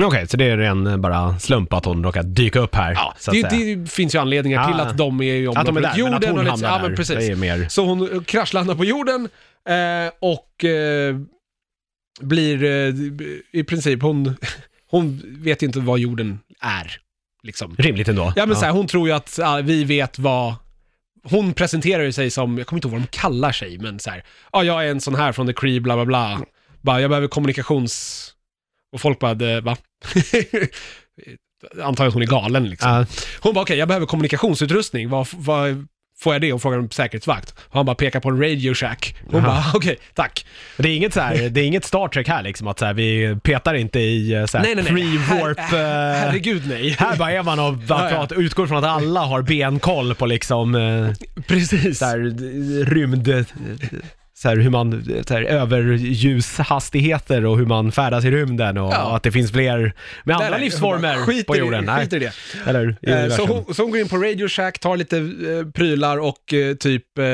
Okej, 0.03 0.27
så 0.27 0.37
det 0.37 0.45
är 0.45 0.57
en 0.57 0.87
eh, 0.87 0.97
bara 0.97 1.39
slump 1.39 1.73
att 1.73 1.85
hon 1.85 2.03
råkar 2.03 2.23
dyka 2.23 2.59
upp 2.59 2.75
här, 2.75 2.91
Ja, 2.93 3.15
så 3.19 3.31
att 3.31 3.35
det, 3.41 3.49
säga. 3.49 3.75
det 3.75 3.91
finns 3.91 4.15
ju 4.15 4.19
anledningar 4.19 4.67
till 4.67 4.79
Ah. 4.79 4.83
att 4.83 4.97
de 4.97 5.21
är 5.21 5.25
i 5.35 5.47
att 5.47 5.53
de 5.53 5.59
är 5.59 5.61
omlopp 5.65 5.65
där, 5.65 5.71
runt 5.71 5.73
men 5.73 5.85
att 5.85 5.97
jorden. 5.97 6.29
hon 6.29 6.39
och 6.39 6.51
hamnar 6.51 6.69
ja, 6.69 6.77
där, 6.77 6.87
men 6.87 6.95
precis. 6.95 7.15
det 7.17 7.25
är 7.27 7.35
mer... 7.35 7.67
Så 7.69 7.85
hon 7.85 8.23
kraschlandar 8.23 8.75
på 8.75 8.85
jorden 8.85 9.29
eh, 9.69 10.11
och 10.19 10.63
eh, 10.63 11.15
blir 12.21 12.63
eh, 12.63 12.93
i 13.51 13.63
princip, 13.63 14.01
hon, 14.01 14.35
hon 14.89 15.21
vet 15.43 15.63
inte 15.63 15.79
vad 15.79 15.99
jorden 15.99 16.39
är. 16.61 16.97
Liksom. 17.43 17.75
Rimligt 17.77 18.07
ändå. 18.07 18.33
Ja 18.35 18.45
men 18.45 18.55
så 18.55 18.65
här, 18.65 18.71
hon 18.71 18.87
tror 18.87 19.07
ju 19.07 19.13
att 19.13 19.39
ah, 19.43 19.61
vi 19.61 19.83
vet 19.83 20.19
vad... 20.19 20.53
Hon 21.29 21.53
presenterar 21.53 22.03
ju 22.03 22.11
sig 22.11 22.31
som, 22.31 22.57
jag 22.57 22.67
kommer 22.67 22.77
inte 22.77 22.87
ihåg 22.87 22.93
vad 22.93 23.01
de 23.01 23.07
kallar 23.17 23.51
sig, 23.51 23.77
men 23.77 23.99
så 23.99 24.09
här, 24.09 24.23
ja 24.53 24.63
jag 24.63 24.85
är 24.85 24.91
en 24.91 25.01
sån 25.01 25.15
här 25.15 25.31
från 25.31 25.47
The 25.47 25.53
Cree, 25.53 25.79
bla 25.79 25.95
bla 25.95 26.05
bla. 26.05 26.41
Bara, 26.81 27.01
jag 27.01 27.09
behöver 27.09 27.27
kommunikations... 27.27 28.31
Och 28.91 29.01
folk 29.01 29.19
bara, 29.19 29.33
"Det- 29.33 29.61
va? 29.61 29.77
Antar 31.83 32.07
att 32.07 32.13
hon 32.13 32.21
är 32.21 32.25
galen 32.27 32.69
liksom. 32.69 32.89
Hon 33.39 33.53
bara, 33.53 33.61
okej 33.61 33.77
jag 33.77 33.87
behöver 33.87 34.05
kommunikationsutrustning, 34.05 35.09
vad, 35.09 35.27
vad 35.31 35.87
får 36.25 36.33
jag 36.35 36.41
det? 36.41 36.53
Och 36.53 36.61
frågar 36.61 36.77
en 36.77 36.89
säkerhetsvakt. 36.89 37.51
Och 37.59 37.75
han 37.75 37.85
bara 37.85 37.95
pekar 37.95 38.19
på 38.19 38.29
en 38.29 38.41
Radio 38.41 38.73
Shack. 38.73 39.15
Hon 39.31 39.45
Aha. 39.45 39.47
bara, 39.47 39.63
okej, 39.77 39.97
tack. 40.13 40.45
Det 40.77 40.89
är 40.89 40.95
inget 40.95 41.13
så 41.13 41.19
här, 41.21 41.49
det 41.49 41.61
är 41.61 41.65
inget 41.65 41.85
Star 41.85 42.07
Trek 42.07 42.27
här 42.27 42.43
liksom, 42.43 42.67
att 42.67 42.79
så 42.79 42.85
här, 42.85 42.93
vi 42.93 43.37
petar 43.43 43.73
inte 43.73 43.99
i 43.99 44.33
eh, 44.33 44.45
så 44.45 44.57
här, 44.57 44.65
Nej, 44.65 44.75
nej, 44.75 44.83
nej. 44.91 45.03
pre-warp... 45.03 45.55
Her- 45.57 46.13
eh, 46.13 46.17
herregud 46.19 46.63
nej. 46.69 46.95
här 46.99 47.15
bara 47.17 47.31
är 47.31 47.43
man 47.43 47.59
och 47.59 47.75
Ja, 47.87 48.27
ja. 48.29 48.35
utgår 48.35 48.67
från 48.67 48.77
att 48.77 48.89
alla 48.89 49.19
har 49.19 49.41
benkoll 49.41 50.15
på 50.15 50.25
liksom 50.25 50.75
eh, 50.75 51.09
Precis. 51.47 51.99
så 51.99 52.05
här, 52.05 52.17
rymd... 52.85 53.45
Så 54.45 54.49
här, 54.49 54.57
hur 54.57 54.69
man, 54.69 55.05
så 55.27 55.33
här, 55.33 55.41
överljushastigheter 55.43 57.45
och 57.45 57.57
hur 57.57 57.65
man 57.65 57.91
färdas 57.91 58.25
i 58.25 58.31
rymden 58.31 58.77
och, 58.77 58.93
Ja. 58.93 59.03
och 59.05 59.15
att 59.15 59.23
det 59.23 59.31
finns 59.31 59.51
fler 59.51 59.93
med 60.23 60.35
andra 60.35 60.49
nej, 60.49 60.59
livsformer 60.59 61.15
skit 61.15 61.47
på 61.47 61.55
jorden. 61.57 61.85
Nej. 61.85 62.03
Skit 62.03 62.13
i 62.13 62.19
det. 62.19 62.33
Eller 62.65 62.95
i 63.01 63.11
Eh. 63.11 63.29
Så 63.29 63.45
hon, 63.45 63.73
så 63.75 63.81
hon 63.83 63.91
går 63.91 63.99
in 63.99 64.09
på 64.09 64.17
Radio 64.17 64.47
Shack, 64.47 64.79
tar 64.79 64.97
lite 64.97 65.17
eh, 65.17 65.71
prylar 65.73 66.17
och 66.17 66.53
eh, 66.53 66.75
typ 66.75 67.17
eh, 67.17 67.25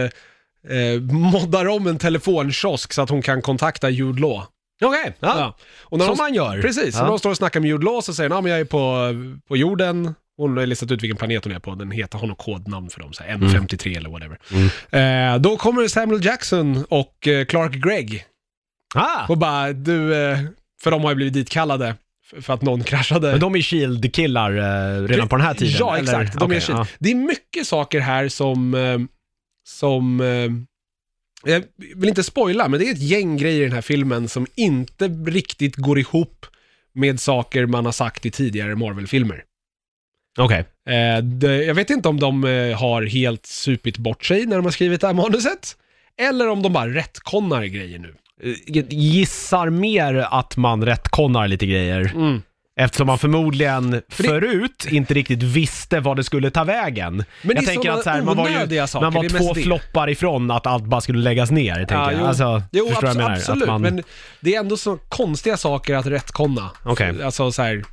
eh, 0.78 1.01
moddar 1.01 1.68
om 1.68 1.88
en 1.88 1.97
telefonkiosk 1.97 2.93
så 2.93 3.01
att 3.01 3.09
hon 3.09 3.22
kan 3.22 3.41
kontakta 3.41 3.89
Jude 3.89 4.22
Law. 4.22 4.43
Okej, 4.84 5.14
ja. 5.20 5.34
Ja. 5.39 5.55
Och 5.84 5.97
när 5.97 6.05
som 6.05 6.16
de, 6.16 6.24
man 6.24 6.34
gör. 6.34 6.62
Precis, 6.62 6.95
Ja. 6.95 7.01
när 7.01 7.09
de 7.09 7.20
står 7.20 7.30
och 7.30 7.38
snackar 7.38 7.59
med 7.59 7.70
Jude 7.70 7.86
Law 7.86 8.01
så 8.01 8.14
säger 8.14 8.30
hon, 8.30 8.36
ja 8.36 8.41
men 8.41 8.51
jag 8.51 8.59
är 8.62 8.66
på, 8.66 9.14
på 9.47 9.57
jorden. 9.57 10.14
Hon 10.41 10.57
har 10.57 10.65
listat 10.65 10.91
ut 10.91 11.03
vilken 11.03 11.17
planet 11.17 11.43
hon 11.43 11.53
är 11.53 11.59
på, 11.59 11.75
den 11.75 11.91
heter, 11.91 12.17
har 12.17 12.27
något 12.27 12.37
kodnamn 12.37 12.89
för 12.89 12.99
dem, 12.99 13.13
så 13.13 13.23
här 13.23 13.37
M53 13.37 13.97
eller 13.97 14.09
whatever. 14.09 14.39
Mm. 14.91 15.33
Eh, 15.35 15.41
då 15.41 15.57
kommer 15.57 15.87
Samuel 15.87 16.25
Jackson 16.25 16.85
och 16.89 17.27
eh, 17.27 17.45
Clark 17.45 17.71
Gregg 17.73 18.25
Ah, 18.95 19.25
och 19.27 19.37
bara, 19.37 19.73
du, 19.73 20.15
eh, 20.15 20.39
för 20.83 20.91
de 20.91 21.01
har 21.03 21.09
ju 21.11 21.15
blivit 21.15 21.33
ditkallade 21.33 21.95
f- 22.33 22.43
för 22.45 22.53
att 22.53 22.61
någon 22.61 22.83
kraschade. 22.83 23.31
men 23.31 23.39
de 23.39 23.55
är 23.55 23.61
Shield-killar 23.61 24.51
eh, 24.57 25.07
redan 25.07 25.27
på 25.27 25.35
den 25.37 25.45
här 25.45 25.53
tiden? 25.53 25.75
Ja, 25.79 25.97
eller? 25.97 26.03
exakt. 26.21 26.39
De 26.39 26.45
Okej, 26.45 26.57
är 26.57 26.61
shit. 26.61 26.75
ja. 26.75 26.87
Det 26.99 27.11
är 27.11 27.15
mycket 27.15 27.67
saker 27.67 27.99
här 27.99 28.29
som, 28.29 28.73
eh, 28.73 28.99
som 29.67 30.21
eh, 30.21 30.51
jag 31.51 31.63
vill 31.95 32.09
inte 32.09 32.23
spoila, 32.23 32.67
men 32.67 32.79
det 32.79 32.85
är 32.87 32.91
ett 32.91 33.01
gäng 33.01 33.37
grejer 33.37 33.61
i 33.61 33.63
den 33.63 33.73
här 33.73 33.81
filmen 33.81 34.27
som 34.27 34.47
inte 34.55 35.07
riktigt 35.07 35.75
går 35.75 35.99
ihop 35.99 36.45
med 36.93 37.19
saker 37.19 37.65
man 37.65 37.85
har 37.85 37.91
sagt 37.91 38.25
i 38.25 38.31
tidigare 38.31 38.75
Marvel-filmer. 38.75 39.43
Okej. 40.39 40.59
Eh, 40.89 41.23
det, 41.23 41.63
jag 41.63 41.73
vet 41.75 41.89
inte 41.89 42.09
om 42.09 42.19
de 42.19 42.43
eh, 42.43 42.77
har 42.79 43.01
helt 43.03 43.45
supit 43.45 43.97
bort 43.97 44.25
sig 44.25 44.45
när 44.45 44.55
de 44.55 44.65
har 44.65 44.71
skrivit 44.71 45.01
det 45.01 45.07
här 45.07 45.13
manuset, 45.13 45.75
eller 46.21 46.49
om 46.49 46.61
de 46.61 46.73
bara 46.73 46.88
rättkonnar 46.93 47.63
grejer 47.63 47.99
nu. 47.99 48.15
Eh, 48.43 48.84
Gissar 48.89 49.69
mer 49.69 50.27
att 50.32 50.57
man 50.57 50.86
rättkonnar 50.86 51.47
lite 51.47 51.65
grejer. 51.65 52.13
Eftersom 52.79 53.07
man 53.07 53.19
förmodligen 53.19 54.01
förut 54.09 54.88
inte 54.91 55.13
riktigt 55.13 55.43
visste 55.43 55.99
vad 55.99 56.17
det 56.17 56.23
skulle 56.23 56.51
ta 56.51 56.63
vägen. 56.63 57.15
Men 57.15 57.25
det 57.47 57.53
jag 57.53 57.63
är 57.63 57.67
tänker 57.67 57.89
såna 57.89 57.93
att 57.97 58.03
så 58.03 58.09
här, 58.09 58.21
man 58.21 58.38
var, 58.38 58.45
onödiga 58.49 58.88
saker, 58.88 59.03
man 59.05 59.13
var 59.13 59.21
det 59.23 59.27
är 59.36 59.39
två 59.39 59.53
det. 59.53 59.61
floppar 59.61 60.09
ifrån 60.09 60.51
att 60.51 60.67
allt 60.67 60.84
bara 60.86 61.01
skulle 61.01 61.19
läggas 61.19 61.51
ner. 61.51 61.75
Tänker 61.75 61.95
Ja, 61.95 62.11
jag. 62.11 62.21
jo. 62.21 62.25
Alltså, 62.27 62.63
Jo, 62.71 62.88
förstår 62.89 63.07
abs- 63.07 63.09
jag 63.09 63.17
menar? 63.17 63.32
absolut, 63.36 63.61
Att 63.63 63.67
man, 63.69 63.82
men 63.82 64.03
det 64.39 64.55
är 64.55 64.59
ändå 64.59 64.77
så 64.77 64.97
konstiga 64.97 65.57
saker 65.57 65.95
att 65.95 66.05
rättkonna. 66.05 66.71
Okej. 66.84 67.23
Alltså 67.23 67.51
så 67.51 67.61
här, 67.61 67.84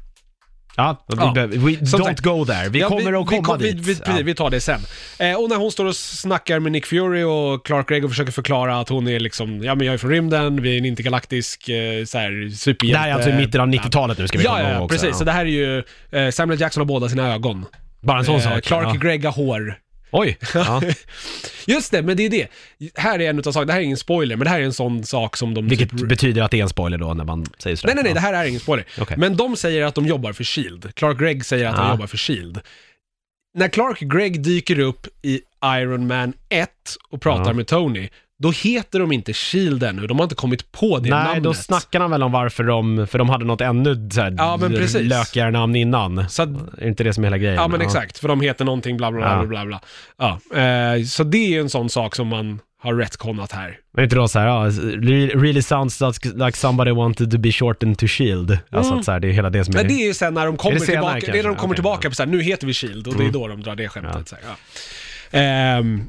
ja, 0.79 1.05
vi, 1.09 1.15
Ja. 1.19 1.33
behöver- 1.33 1.57
we 1.57 1.71
don't 1.73 2.05
sagt, 2.05 2.21
go 2.21 2.45
there. 2.45 2.69
Vi 2.69 2.79
Ja, 2.81 2.89
kommer 2.89 3.21
att 3.21 3.27
komma 3.27 3.43
kom- 3.43 3.59
dit. 3.59 3.75
Vi, 3.75 3.81
vi, 3.81 3.93
Ja. 3.93 4.05
precis, 4.05 4.27
vi 4.27 4.35
tar 4.35 4.51
det 4.51 4.61
sen. 4.61 4.81
Eh, 5.19 5.35
och 5.41 5.49
när 5.49 5.57
hon 5.57 5.73
står 5.73 5.85
och 5.85 5.97
snackar 5.97 6.59
med 6.61 6.73
Nick 6.73 6.87
Fury 6.87 7.23
och 7.23 7.67
Clark 7.67 7.89
Gregg 7.89 8.05
och 8.05 8.11
försöker 8.11 8.33
förklara 8.33 8.81
att 8.81 8.89
hon 8.89 9.09
är 9.09 9.21
liksom, 9.21 9.63
ja 9.65 9.75
men 9.75 9.87
jag 9.87 9.95
är 9.95 9.99
från 9.99 10.11
rymden, 10.11 10.63
vi 10.63 10.75
är 10.75 10.79
en 10.79 10.85
intergalaktisk 10.85 11.69
eh, 11.69 12.05
så 12.05 12.19
här, 12.19 12.31
Det 12.31 12.51
superhjälte. 12.57 12.99
här 13.01 13.09
är 13.09 13.15
alltså 13.15 13.31
i 13.31 13.33
mitten 13.35 13.61
av 13.61 13.69
90-talet 13.69 14.19
nu 14.19 14.29
ska 14.29 14.39
vi 14.39 14.45
Ja, 14.45 14.51
komma 14.51 14.63
ja, 14.63 14.69
ihåg 14.71 14.81
ja, 14.81 14.85
också. 14.85 14.99
precis. 14.99 15.19
Så 15.19 15.25
det 15.25 15.33
här 15.33 15.41
är 15.45 15.51
ju, 15.51 15.83
eh, 16.11 16.31
Samuel 16.31 16.61
Jackson 16.61 16.81
har 16.81 16.87
båda 16.87 17.09
sina 17.09 17.33
ögon. 17.35 17.65
Bara 18.01 18.19
en 18.19 18.25
sån 18.25 18.35
Eh, 18.37 18.41
sak. 18.43 18.63
Clark 18.65 18.87
ja. 18.87 18.93
Gregg 18.93 19.25
har 19.25 19.33
hår. 19.33 19.79
Oj. 20.11 20.39
Ja. 20.55 20.83
Just 21.67 21.91
det, 21.91 22.03
men 22.03 22.17
det 22.17 22.27
är 22.27 22.31
det. 22.31 22.49
Här 22.95 23.19
är 23.21 23.31
en 23.31 23.39
utav 23.39 23.53
sakerna, 23.53 23.67
det 23.67 23.73
här 23.73 23.81
är 23.81 23.85
ingen 23.85 23.97
spoiler, 23.97 24.37
men 24.37 24.45
det 24.45 24.51
här 24.51 24.61
är 24.61 24.65
en 24.65 24.73
sån 24.73 25.05
sak 25.05 25.37
som 25.37 25.55
de... 25.55 25.69
Vilket 25.69 25.91
typ- 25.91 26.09
betyder 26.09 26.43
att 26.43 26.51
det 26.51 26.59
är 26.59 26.63
en 26.63 26.69
spoiler 26.69 26.99
då 26.99 27.15
när 27.15 27.25
man 27.25 27.47
säger 27.59 27.77
sådär. 27.77 27.95
Nej, 27.95 28.05
nej, 28.05 28.05
nej, 28.05 28.15
det 28.15 28.21
här 28.21 28.45
är 28.45 28.49
ingen 28.49 28.61
spoiler. 28.61 28.87
Okej. 29.01 29.17
Men 29.17 29.37
de 29.37 29.57
säger 29.57 29.85
att 29.85 29.95
de 29.95 30.07
jobbar 30.07 30.33
för 30.33 30.45
Shield. 30.45 30.95
Clark 30.95 31.19
Gregg 31.19 31.45
säger 31.45 31.67
att 31.69 31.77
han 31.77 31.87
Ja. 31.87 31.93
jobbar 31.93 32.07
för 32.07 32.17
Shield. 32.17 32.61
När 33.55 33.69
Clark 33.69 34.01
Gregg 34.01 34.43
dyker 34.43 34.79
upp 34.79 35.07
i 35.23 35.41
Iron 35.65 36.07
Man 36.07 36.33
1 36.49 36.71
och 37.11 37.21
pratar 37.23 37.47
Ja. 37.51 37.53
med 37.53 37.67
Tony, 37.67 38.09
då 38.43 38.51
heter 38.51 38.99
de 39.01 39.13
inte 39.13 39.33
Shield 39.33 39.83
ännu. 39.83 40.07
De 40.07 40.19
har 40.19 40.25
inte 40.25 40.35
kommit 40.35 40.73
på 40.73 40.99
det 40.99 41.11
Nej, 41.11 41.25
namnet. 41.25 41.43
då 41.43 41.55
snackar 41.55 42.01
han 42.01 42.11
väl 42.11 42.23
om 42.23 42.33
varför 42.33 42.65
de, 42.65 43.07
för 43.07 43.19
de 43.19 43.29
hade 43.29 43.45
något 43.45 43.61
ännu 43.61 44.09
så 44.13 44.21
här, 44.21 44.35
Ja, 44.39 44.57
men 44.61 44.73
precis. 44.73 45.03
lökigare 45.03 45.51
namn 45.51 45.77
innan. 45.77 46.29
Så 46.29 46.43
att, 46.43 46.49
Är 46.79 46.87
inte 46.89 47.05
det 47.05 47.13
som 47.13 47.25
är 47.25 47.27
hela 47.29 47.39
grejen? 47.39 47.55
ja, 47.55 47.69
men 47.69 47.81
exakt. 47.81 48.19
För 48.19 48.29
de 48.29 48.41
heter 48.41 48.65
någonting 48.65 48.97
bla 48.97 49.11
bla 49.11 49.21
bla. 49.21 49.37
Ja. 49.37 49.45
bla, 49.47 49.67
bla. 49.67 49.81
Ja, 50.19 50.59
eh, 50.63 51.05
så 51.05 51.25
det 51.25 51.39
är 51.39 51.49
ju 51.49 51.61
en 51.61 51.71
sån 51.71 51.91
sak 51.91 52.17
som 52.17 52.27
man 52.29 52.61
har 52.83 52.95
retconat 52.95 53.53
här. 53.53 53.77
Men 53.95 54.05
inte 54.05 54.17
då 54.17 54.29
så 54.29 54.39
här, 54.39 54.47
ja, 54.47 54.67
re- 54.71 55.41
really 55.41 55.63
sounds 55.63 56.01
like- 56.01 56.57
somebody 56.57 56.91
wanted 56.91 57.31
to 57.31 57.39
be 57.39 57.53
shortened 57.53 57.99
to 57.99 58.07
shield. 58.07 58.59
Alltså 58.73 58.95
att 58.95 59.05
så 59.05 59.13
här, 59.13 59.21
det 59.21 59.29
är 59.29 59.33
hela 59.33 59.51
det 59.51 59.65
som 59.65 59.75
är... 59.75 59.79
Men 59.79 59.89
det 59.89 59.95
är 60.03 60.07
ju 60.07 60.15
sen 60.15 60.35
när 60.35 60.47
de 60.47 60.57
kommer 60.57 60.75
det 60.79 60.87
tillbaka, 60.87 61.21
det 61.21 61.27
är 61.39 61.43
när 61.43 61.43
de 61.43 61.57
kommer 61.57 61.65
Okej, 61.67 61.75
tillbaka 61.75 62.01
ja. 62.07 62.11
på 62.11 62.15
så 62.15 62.23
här, 62.23 62.31
nu 62.31 62.43
heter 62.43 62.67
vi 62.67 62.75
Shield 62.75 63.07
och 63.09 63.15
det 63.15 63.19
är 63.19 63.29
Mm. 63.29 63.33
då 63.33 63.49
de 63.49 63.63
drar 63.63 63.77
det 63.77 63.89
skämtet. 63.89 64.15
Ja. 64.17 64.25
Så 64.27 64.37
här, 64.37 64.45
ja. 64.49 65.39
Ehm, 65.79 66.03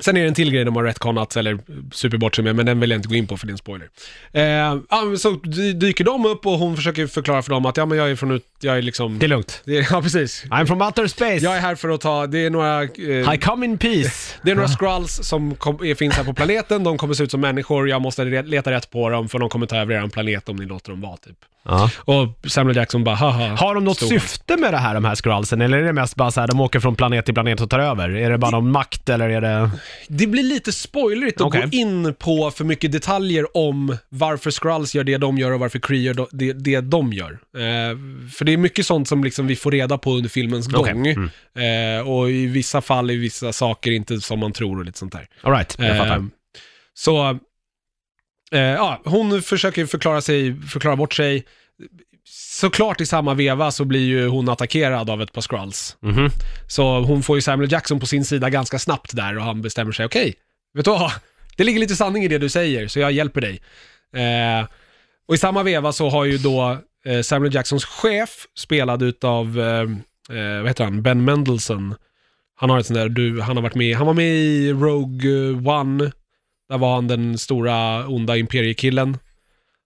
sen 0.00 0.16
är 0.16 0.20
det 0.22 0.28
en 0.28 0.34
till 0.34 0.52
grej 0.52 0.64
de 0.64 0.76
har 0.76 0.84
retconat, 0.84 1.36
eller 1.36 1.58
superbort 1.92 2.34
sig 2.36 2.44
med, 2.44 2.56
men 2.56 2.66
den 2.66 2.80
vill 2.80 2.90
jag 2.90 2.98
inte 2.98 3.08
gå 3.08 3.14
in 3.14 3.26
på 3.26 3.36
för 3.36 3.46
det 3.46 3.50
är 3.50 3.52
en 3.52 3.58
spoiler. 3.58 3.88
Men 4.32 5.18
så 5.18 5.30
dy- 5.30 5.72
dyker 5.72 6.04
de 6.04 6.26
upp 6.26 6.46
och 6.46 6.52
hon 6.58 6.76
försöker 6.76 7.06
förklara 7.06 7.42
för 7.42 7.50
dem 7.50 7.66
att 7.66 7.76
ja 7.76 7.86
men 7.86 7.98
jag 7.98 8.10
är 8.10 8.16
från 8.16 8.30
ut, 8.30 8.44
jag 8.60 8.78
är 8.78 8.82
liksom... 8.82 9.18
Det 9.18 9.26
är 9.26 9.28
lugnt. 9.28 9.62
Det 9.64 9.78
är, 9.78 9.86
ja 9.90 10.02
precis. 10.02 10.44
I'm 10.44 10.66
from 10.66 10.82
outer 10.82 11.06
space. 11.06 11.44
Jag 11.44 11.56
är 11.56 11.60
här 11.60 11.74
för 11.74 11.88
att 11.88 12.00
ta, 12.00 12.26
det 12.26 12.38
är 12.46 12.50
några... 12.50 12.82
eh, 12.82 13.34
I 13.34 13.38
come 13.38 13.66
in 13.66 13.78
peace. 13.78 14.34
det 14.42 14.50
är 14.50 14.54
några 14.54 14.68
scrolls 14.68 15.20
som 15.22 15.54
kom, 15.54 15.84
är, 15.84 15.94
finns 15.94 16.16
här 16.16 16.24
på 16.24 16.34
planeten, 16.34 16.84
de 16.84 16.98
kommer 16.98 17.14
se 17.14 17.24
ut 17.24 17.30
som 17.30 17.40
människor, 17.40 17.88
jag 17.88 18.02
måste 18.02 18.24
leta 18.24 18.70
rätt 18.70 18.90
på 18.90 19.08
dem 19.10 19.28
för 19.28 19.38
de 19.38 19.48
kommer 19.48 19.66
ta 19.66 19.76
över 19.76 19.94
er 19.94 20.08
planet 20.08 20.48
om 20.48 20.56
ni 20.56 20.66
låter 20.66 20.90
dem 20.90 21.00
vara 21.00 21.16
typ. 21.16 21.36
Ja. 21.62 21.90
Och 21.98 22.50
Samuel 22.50 22.76
Jackson 22.76 23.04
bara 23.04 23.14
haha. 23.14 23.54
Har 23.56 23.74
de 23.74 23.84
något 23.84 23.96
Stor. 23.96 24.06
syfte 24.08 24.56
med 24.56 24.72
det 24.74 24.78
här, 24.78 24.94
de 24.94 25.04
här 25.04 25.14
scrollsen? 25.14 25.60
Eller 25.60 25.78
är 25.78 25.82
det 25.82 25.92
mest 25.92 26.16
bara 26.16 26.30
så 26.30 26.40
här, 26.40 26.48
de 26.48 26.60
åker 26.60 26.80
från 26.80 26.96
planet 26.96 27.24
till 27.24 27.34
planet 27.34 27.60
och 27.60 27.70
tar 27.70 27.78
över? 27.78 28.08
Är 28.16 28.30
det 28.30 28.38
bara 28.38 28.50
någon 28.50 28.70
makt 28.70 29.08
eller 29.08 29.28
är 29.28 29.40
det... 29.40 29.70
Det 30.08 30.26
blir 30.26 30.42
lite 30.42 30.72
spoilerigt 30.72 31.40
att 31.40 31.46
Okej. 31.46 31.62
gå 31.62 31.68
in 31.76 32.14
på 32.14 32.50
för 32.50 32.64
mycket 32.64 32.92
detaljer 32.92 33.56
om 33.56 33.96
varför 34.08 34.50
Skrulls 34.50 34.94
gör 34.94 35.04
det 35.04 35.16
de 35.18 35.38
gör 35.38 35.50
och 35.50 35.60
varför 35.60 35.78
Kree 35.78 35.98
gör 36.00 36.26
det, 36.30 36.52
det 36.52 36.80
de 36.80 37.12
gör. 37.12 37.32
Eh, 37.32 37.96
för 38.32 38.44
det 38.44 38.52
är 38.52 38.56
mycket 38.56 38.86
sånt 38.86 39.08
som 39.08 39.24
liksom 39.24 39.46
vi 39.46 39.56
får 39.56 39.70
reda 39.70 39.98
på 39.98 40.12
under 40.12 40.30
filmens 40.30 40.68
Okej, 40.74 40.92
gång. 40.92 41.06
mm. 41.06 41.98
Eh, 41.98 42.08
och 42.08 42.30
i 42.30 42.46
vissa 42.46 42.80
fall 42.80 43.10
är 43.10 43.16
vissa 43.16 43.52
saker 43.52 43.90
inte 43.90 44.20
som 44.20 44.38
man 44.38 44.52
tror 44.52 44.78
och 44.78 44.84
lite 44.84 44.98
sånt 44.98 45.12
där. 45.12 45.28
Alright, 45.42 45.76
jag 45.78 45.96
fattar. 45.98 46.16
Eh, 46.16 46.24
så, 46.94 47.38
ja, 48.50 49.00
hon 49.04 49.42
försöker 49.42 49.86
förklara 49.86 50.20
sig, 50.20 50.60
förklara 50.62 50.96
bort 50.96 51.14
sig. 51.14 51.44
Såklart 52.32 53.00
i 53.00 53.06
samma 53.06 53.34
veva 53.34 53.70
så 53.70 53.84
blir 53.84 54.00
ju 54.00 54.28
hon 54.28 54.48
attackerad 54.48 55.10
av 55.10 55.22
ett 55.22 55.32
par 55.32 55.40
Skrulls. 55.40 55.96
Mhm. 56.00 56.30
Så 56.66 57.00
hon 57.00 57.22
får 57.22 57.36
ju 57.36 57.42
Samuel 57.42 57.72
Jackson 57.72 58.00
på 58.00 58.06
sin 58.06 58.24
sida 58.24 58.50
ganska 58.50 58.78
snabbt 58.78 59.16
där 59.16 59.36
och 59.36 59.42
han 59.44 59.62
bestämmer 59.62 59.92
sig, 59.92 60.06
okej, 60.06 60.34
vet 60.74 60.84
du 60.84 60.90
vad? 60.90 61.12
Det 61.56 61.64
ligger 61.64 61.80
lite 61.80 61.96
sanning 61.96 62.24
i 62.24 62.28
det 62.28 62.38
du 62.38 62.48
säger, 62.48 62.88
så 62.88 63.00
jag 63.00 63.12
hjälper 63.12 63.40
dig. 63.40 63.60
Eh, 64.16 64.68
och 65.28 65.34
i 65.34 65.38
samma 65.38 65.62
veva 65.62 65.92
så 65.92 66.08
har 66.08 66.24
ju 66.24 66.38
då 66.38 66.78
eh, 67.06 67.20
Samuel 67.20 67.54
Jacksons 67.54 67.84
chef, 67.84 68.46
spelad 68.58 69.02
utav, 69.02 69.60
eh, 69.60 69.80
eh, 70.38 70.58
vad 70.58 70.68
heter 70.68 70.84
han, 70.84 71.02
Ben 71.02 71.24
Mendelsohn. 71.24 71.94
Han 72.56 72.70
har 72.70 72.78
ett 72.78 72.86
sånt 72.86 72.98
där, 72.98 73.08
du, 73.08 73.40
han 73.40 73.56
har 73.56 73.62
varit 73.62 73.74
med, 73.74 73.96
han 73.96 74.06
var 74.06 74.14
med 74.14 74.34
i 74.34 74.72
Rogue 74.72 75.70
One, 75.72 76.12
där 76.68 76.78
var 76.78 76.94
han 76.94 77.08
den 77.08 77.38
stora 77.38 78.06
onda 78.08 78.36
imperiekillen. 78.36 79.18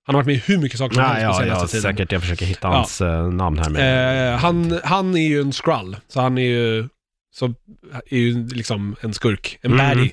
Han 0.06 0.14
har 0.14 0.22
varit 0.22 0.26
med 0.26 0.34
i 0.36 0.42
hur 0.52 0.58
mycket 0.58 0.78
saker 0.78 0.94
som 0.94 1.02
Ja, 1.02 1.08
helst 1.08 1.26
på 1.26 1.30
ja, 1.32 1.38
senaste 1.46 1.62
ja, 1.76 1.80
tiden. 1.80 1.82
säkert. 1.96 2.12
Jag 2.12 2.22
försöker 2.22 2.46
hitta 2.46 2.68
hans 2.68 3.00
eh, 3.00 3.26
namn 3.28 3.58
här 3.58 3.70
med. 3.70 4.32
Eh, 4.34 4.38
han, 4.38 4.80
han 4.84 5.16
är 5.16 5.28
ju 5.28 5.40
en 5.40 5.52
skrull, 5.52 5.96
så 6.08 6.20
han 6.20 6.38
är 6.38 6.42
ju, 6.42 6.88
så 7.34 7.46
är 8.10 8.16
ju 8.18 8.48
liksom 8.48 8.96
en 9.00 9.14
skurk, 9.14 9.58
en 9.62 9.72
Mm. 9.72 9.88
baddie. 9.88 10.12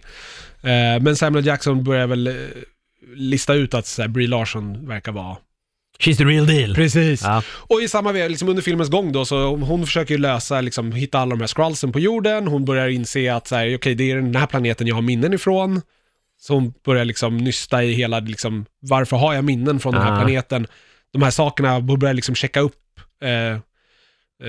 Eh, 0.63 1.01
men 1.03 1.15
Samuel 1.15 1.45
Jackson 1.45 1.83
börjar 1.83 2.07
väl 2.07 2.27
eh, 2.27 2.33
lista 3.15 3.53
ut 3.53 3.73
att 3.73 3.85
så 3.85 4.01
här, 4.01 4.09
Brie 4.09 4.27
Larson 4.27 4.87
verkar 4.87 5.11
vara 5.11 5.37
She's 5.99 6.17
the 6.17 6.23
real 6.23 6.45
deal. 6.47 6.75
Precis. 6.75 7.21
Ja. 7.23 7.43
Och 7.49 7.81
i 7.81 7.87
samma 7.87 8.11
veva, 8.11 8.27
liksom 8.27 8.49
under 8.49 8.61
filmens 8.63 8.89
gång 8.89 9.11
då, 9.11 9.25
så 9.25 9.55
hon 9.55 9.85
försöker 9.85 10.13
ju 10.13 10.17
lösa, 10.17 10.61
liksom 10.61 10.91
hitta 10.91 11.19
alla 11.19 11.29
de 11.29 11.39
här 11.39 11.47
scrollsen 11.47 11.91
på 11.91 11.99
jorden, 11.99 12.47
hon 12.47 12.65
börjar 12.65 12.87
inse 12.87 13.33
att 13.33 13.47
så 13.47 13.55
här, 13.55 13.75
okej, 13.75 13.95
det 13.95 14.11
är 14.11 14.15
den 14.15 14.35
här 14.35 14.47
planeten 14.47 14.87
jag 14.87 14.95
har 14.95 15.01
minnen 15.01 15.33
ifrån. 15.33 15.81
Så 16.43 16.53
hon 16.53 16.73
börjar 16.85 17.05
liksom 17.05 17.37
nysta 17.37 17.83
i 17.83 17.93
hela, 17.93 18.19
liksom, 18.19 18.65
varför 18.79 19.17
har 19.17 19.33
jag 19.33 19.43
minnen 19.43 19.79
från 19.79 19.93
den 19.93 20.01
här 20.03 20.11
Ah. 20.13 20.15
planeten? 20.23 20.67
De 21.13 21.21
här 21.21 21.31
sakerna, 21.31 21.73
hon 21.79 21.99
börjar 21.99 22.13
liksom 22.13 22.35
checka 22.35 22.59
upp, 22.59 22.75
eh, 23.23 23.29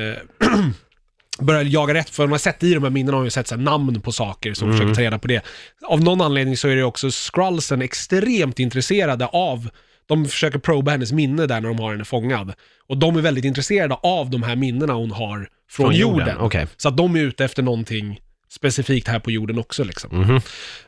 eh, 0.00 0.18
börjar 1.40 1.62
jaga 1.64 1.94
rätt, 1.94 2.10
för 2.10 2.22
de 2.22 2.30
har 2.32 2.38
sett 2.38 2.62
i 2.62 2.74
de 2.74 2.82
här 2.82 2.90
minnena, 2.90 3.12
har 3.12 3.18
hon 3.18 3.26
ju 3.26 3.30
sett 3.30 3.48
så 3.48 3.54
här, 3.54 3.62
namn 3.62 4.00
på 4.00 4.12
saker, 4.12 4.54
så 4.54 4.64
hon 4.64 4.74
försöker 4.74 4.94
ta 4.94 5.00
reda 5.00 5.18
på 5.18 5.28
det. 5.28 5.44
Av 5.88 6.00
någon 6.00 6.20
anledning 6.20 6.56
så 6.56 6.68
är 6.68 6.76
det 6.76 6.84
också 6.84 7.08
scrollsen 7.10 7.82
extremt 7.82 8.58
intresserade 8.58 9.26
av 9.26 9.70
de 10.06 10.24
försöker 10.26 10.58
proba 10.58 10.90
hennes 10.90 11.12
minne 11.12 11.46
där 11.46 11.60
när 11.60 11.68
de 11.68 11.78
har 11.78 11.92
henne 11.92 12.04
fångad. 12.04 12.52
Och 12.88 12.96
de 12.98 13.16
är 13.16 13.20
väldigt 13.20 13.44
intresserade 13.44 13.94
av 13.94 14.30
de 14.30 14.42
här 14.42 14.56
minnena 14.56 14.92
hon 14.92 15.10
har 15.10 15.48
från, 15.70 15.86
Från 15.86 15.94
jorden. 15.96 16.18
jorden, 16.18 16.36
okej. 16.38 16.66
Så 16.76 16.88
att 16.88 16.96
de 16.96 17.16
är 17.16 17.20
ute 17.20 17.44
efter 17.44 17.62
någonting 17.62 18.20
specifikt 18.50 19.08
här 19.08 19.18
på 19.18 19.30
jorden 19.30 19.58
också 19.58 19.84
liksom. 19.84 20.18
Mhm. 20.20 20.36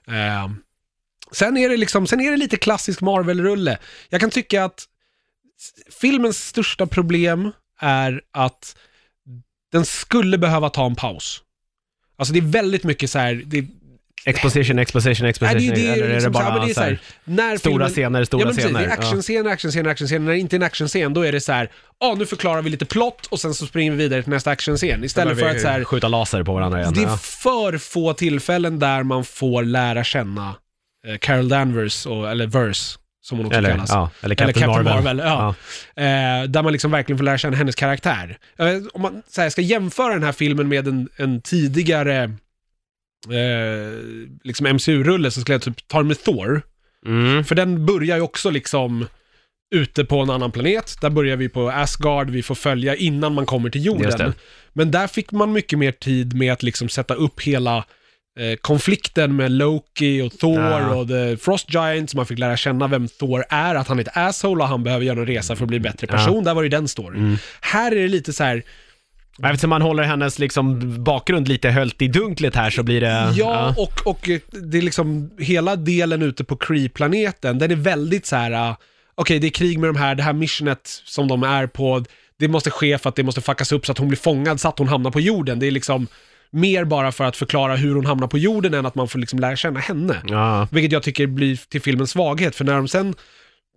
Eh, 0.08 0.50
sen, 1.32 1.56
är 1.56 1.68
det 1.68 1.76
liksom, 1.76 2.06
sen 2.06 2.20
är 2.20 2.30
det 2.30 2.36
lite 2.36 2.56
klassisk 2.56 3.00
Marvel-rulle. 3.00 3.78
Jag 4.08 4.20
kan 4.20 4.30
tycka 4.30 4.64
att 4.64 4.84
filmens 6.00 6.46
största 6.46 6.86
problem 6.86 7.52
är 7.80 8.22
att 8.30 8.76
den 9.72 9.84
skulle 9.84 10.38
behöva 10.38 10.70
ta 10.70 10.86
en 10.86 10.94
paus. 10.94 11.40
Alltså 12.16 12.34
det 12.34 12.40
är 12.40 12.42
väldigt 12.42 12.84
mycket 12.84 13.10
så 13.10 13.18
här, 13.18 13.42
det, 13.46 13.66
Exposition, 14.26 14.78
exposition, 14.78 15.22
Nej, 15.22 15.30
exposition. 15.30 15.58
det, 15.58 15.74
det, 15.74 15.86
är 15.86 15.92
eller 15.92 16.04
är 16.04 16.08
det 16.08 16.14
liksom 16.14 16.34
här, 16.34 16.44
bara 16.44 16.58
men 16.58 16.66
det 16.66 16.72
är 16.72 16.74
så 16.74 16.80
här, 16.80 16.98
när 17.24 17.56
stora 17.56 17.72
filmen, 17.72 17.90
scener, 17.90 18.24
stora 18.24 18.40
ja, 18.40 18.46
men 18.46 18.54
precis, 18.54 18.70
scener. 18.70 18.80
Det 18.80 18.86
är 18.86 18.98
actionscener, 18.98 19.50
actionscener, 19.50 19.90
actionscener. 19.90 20.24
När 20.24 20.32
det 20.32 20.38
inte 20.38 20.56
är 20.56 20.58
en 20.58 20.62
actionscen, 20.62 21.14
då 21.14 21.22
är 21.22 21.32
det 21.32 21.40
så 21.40 21.52
här, 21.52 21.70
ja 22.00 22.14
nu 22.18 22.26
förklarar 22.26 22.62
vi 22.62 22.70
lite 22.70 22.84
plott 22.84 23.26
och 23.26 23.40
sen 23.40 23.54
så 23.54 23.66
springer 23.66 23.90
vi 23.90 23.96
vidare 23.96 24.22
till 24.22 24.30
nästa 24.30 24.50
actionscen. 24.50 25.04
Istället 25.04 25.38
för 25.38 25.48
att 25.48 25.60
så 25.60 25.68
här, 25.68 25.84
skjuta 25.84 26.08
laser 26.08 26.42
på 26.42 26.54
varandra 26.54 26.80
igen. 26.80 26.92
det 26.94 27.00
är 27.00 27.06
ja. 27.06 27.16
för 27.16 27.78
få 27.78 28.14
tillfällen 28.14 28.78
där 28.78 29.02
man 29.02 29.24
får 29.24 29.62
lära 29.62 30.04
känna 30.04 30.54
Carol 31.20 31.48
Danvers, 31.48 32.06
och, 32.06 32.30
eller 32.30 32.46
Verse, 32.46 32.98
som 33.22 33.38
hon 33.38 33.46
också 33.46 33.58
Eller, 33.58 33.70
kallas. 33.70 33.90
ja, 33.90 34.10
eller 34.20 34.42
Eller 34.42 34.52
Captain, 34.52 34.68
Captain 34.68 34.84
Marvel. 34.84 35.16
Marvel, 35.16 35.54
ja. 35.96 36.02
Eh, 36.02 36.48
där 36.48 36.62
man 36.62 36.72
liksom 36.72 36.90
verkligen 36.90 37.18
får 37.18 37.24
lära 37.24 37.38
känna 37.38 37.56
hennes 37.56 37.74
karaktär. 37.74 38.38
Eh, 38.58 38.66
om 38.92 39.02
man 39.02 39.22
här, 39.36 39.50
ska 39.50 39.62
jämföra 39.62 40.14
den 40.14 40.22
här 40.22 40.32
filmen 40.32 40.68
med 40.68 40.88
en, 40.88 41.08
en 41.16 41.40
tidigare 41.40 42.22
eh, 43.30 43.98
liksom 44.44 44.66
MCU-rulle 44.66 45.30
så 45.30 45.40
skulle 45.40 45.54
jag 45.54 45.62
typ 45.62 45.88
ta 45.88 45.98
den 45.98 46.06
med 46.08 46.24
Thor. 46.24 46.62
Mm. 47.06 47.44
För 47.44 47.54
den 47.54 47.86
börjar 47.86 48.16
ju 48.16 48.22
också 48.22 48.50
liksom 48.50 49.06
ute 49.74 50.04
på 50.04 50.20
en 50.20 50.30
annan 50.30 50.52
planet. 50.52 50.96
Där 51.00 51.10
börjar 51.10 51.36
vi 51.36 51.48
på 51.48 51.70
Asgard, 51.70 52.30
vi 52.30 52.42
får 52.42 52.54
följa 52.54 52.96
innan 52.96 53.34
man 53.34 53.46
kommer 53.46 53.70
till 53.70 53.84
jorden. 53.84 54.32
Men 54.72 54.90
där 54.90 55.06
fick 55.06 55.32
man 55.32 55.52
mycket 55.52 55.78
mer 55.78 55.92
tid 55.92 56.36
med 56.36 56.52
att 56.52 56.62
liksom 56.62 56.88
sätta 56.88 57.14
upp 57.14 57.42
hela 57.42 57.84
eh, 58.38 58.56
konflikten 58.56 59.36
med 59.36 59.50
Loki 59.52 60.22
och 60.22 60.38
Thor 60.38 60.60
Ja. 60.60 60.94
och 60.94 61.08
The 61.08 61.36
Frost 61.36 61.74
Giant, 61.74 62.10
så 62.10 62.16
man 62.16 62.26
fick 62.26 62.38
lära 62.38 62.56
känna 62.56 62.86
vem 62.88 63.08
Thor 63.08 63.44
är, 63.48 63.74
att 63.74 63.88
han 63.88 63.98
är 63.98 64.02
ett 64.02 64.16
asshole 64.16 64.62
och 64.62 64.68
han 64.68 64.82
behöver 64.82 65.04
göra 65.04 65.20
en 65.20 65.26
resa 65.26 65.56
för 65.56 65.64
att 65.64 65.68
bli 65.68 65.76
en 65.76 65.82
bättre 65.82 66.06
person. 66.06 66.44
Där 66.44 66.54
var 66.54 66.62
det 66.62 66.68
den 66.68 66.88
storyn. 66.88 67.20
Mm. 67.20 67.36
Här 67.60 67.92
är 67.92 67.96
det 68.02 68.08
lite 68.08 68.32
så 68.32 68.44
här, 68.44 68.62
Eftersom 69.42 69.70
man 69.70 69.82
håller 69.82 70.02
hennes 70.02 70.38
liksom 70.38 70.94
bakgrund 71.04 71.48
lite 71.48 71.70
höljt 71.70 72.02
i 72.02 72.08
dunklet 72.08 72.56
här 72.56 72.70
så 72.70 72.82
blir 72.82 73.00
det... 73.00 73.32
Ja, 73.36 73.74
och, 73.76 74.06
och 74.06 74.28
eh, 74.28 74.40
det 74.50 74.78
är 74.78 74.82
liksom 74.82 75.30
hela 75.38 75.76
delen 75.76 76.22
ute 76.22 76.44
på 76.44 76.56
Kree-planeten, 76.56 77.58
den 77.58 77.70
är 77.70 77.76
väldigt 77.76 78.26
så 78.26 78.36
här. 78.36 78.70
uh, 78.70 78.76
okej 79.14 79.38
det 79.38 79.46
är 79.46 79.50
krig 79.50 79.78
med 79.78 79.88
de 79.88 79.96
här, 79.96 80.14
det 80.14 80.22
här 80.22 80.32
missionet 80.32 81.02
som 81.04 81.28
de 81.28 81.42
är 81.42 81.66
på, 81.66 82.04
det 82.38 82.48
måste 82.48 82.70
ske 82.70 82.98
för 82.98 83.08
att 83.08 83.16
det 83.16 83.22
måste 83.22 83.40
fuckas 83.40 83.72
upp 83.72 83.86
så 83.86 83.92
att 83.92 83.98
hon 83.98 84.08
blir 84.08 84.18
fångad 84.18 84.60
så 84.60 84.68
att 84.68 84.78
hon 84.78 84.88
hamnar 84.88 85.10
på 85.10 85.20
jorden. 85.20 85.58
Det 85.58 85.66
är 85.66 85.70
liksom 85.70 86.06
mer 86.54 86.84
bara 86.84 87.12
för 87.12 87.24
att 87.24 87.36
förklara 87.36 87.76
hur 87.76 87.94
hon 87.94 88.06
hamnar 88.06 88.26
på 88.26 88.38
jorden 88.38 88.74
än 88.74 88.86
att 88.86 88.94
man 88.94 89.08
får 89.08 89.18
liksom 89.18 89.38
lära 89.38 89.56
känna 89.56 89.80
henne. 89.80 90.22
Ja. 90.26 90.68
Vilket 90.70 90.92
jag 90.92 91.02
tycker 91.02 91.26
blir 91.26 91.56
till 91.68 91.82
filmens 91.82 92.10
svaghet, 92.10 92.56
för 92.56 92.64
när 92.64 92.74
de 92.74 92.88
sen 92.88 93.14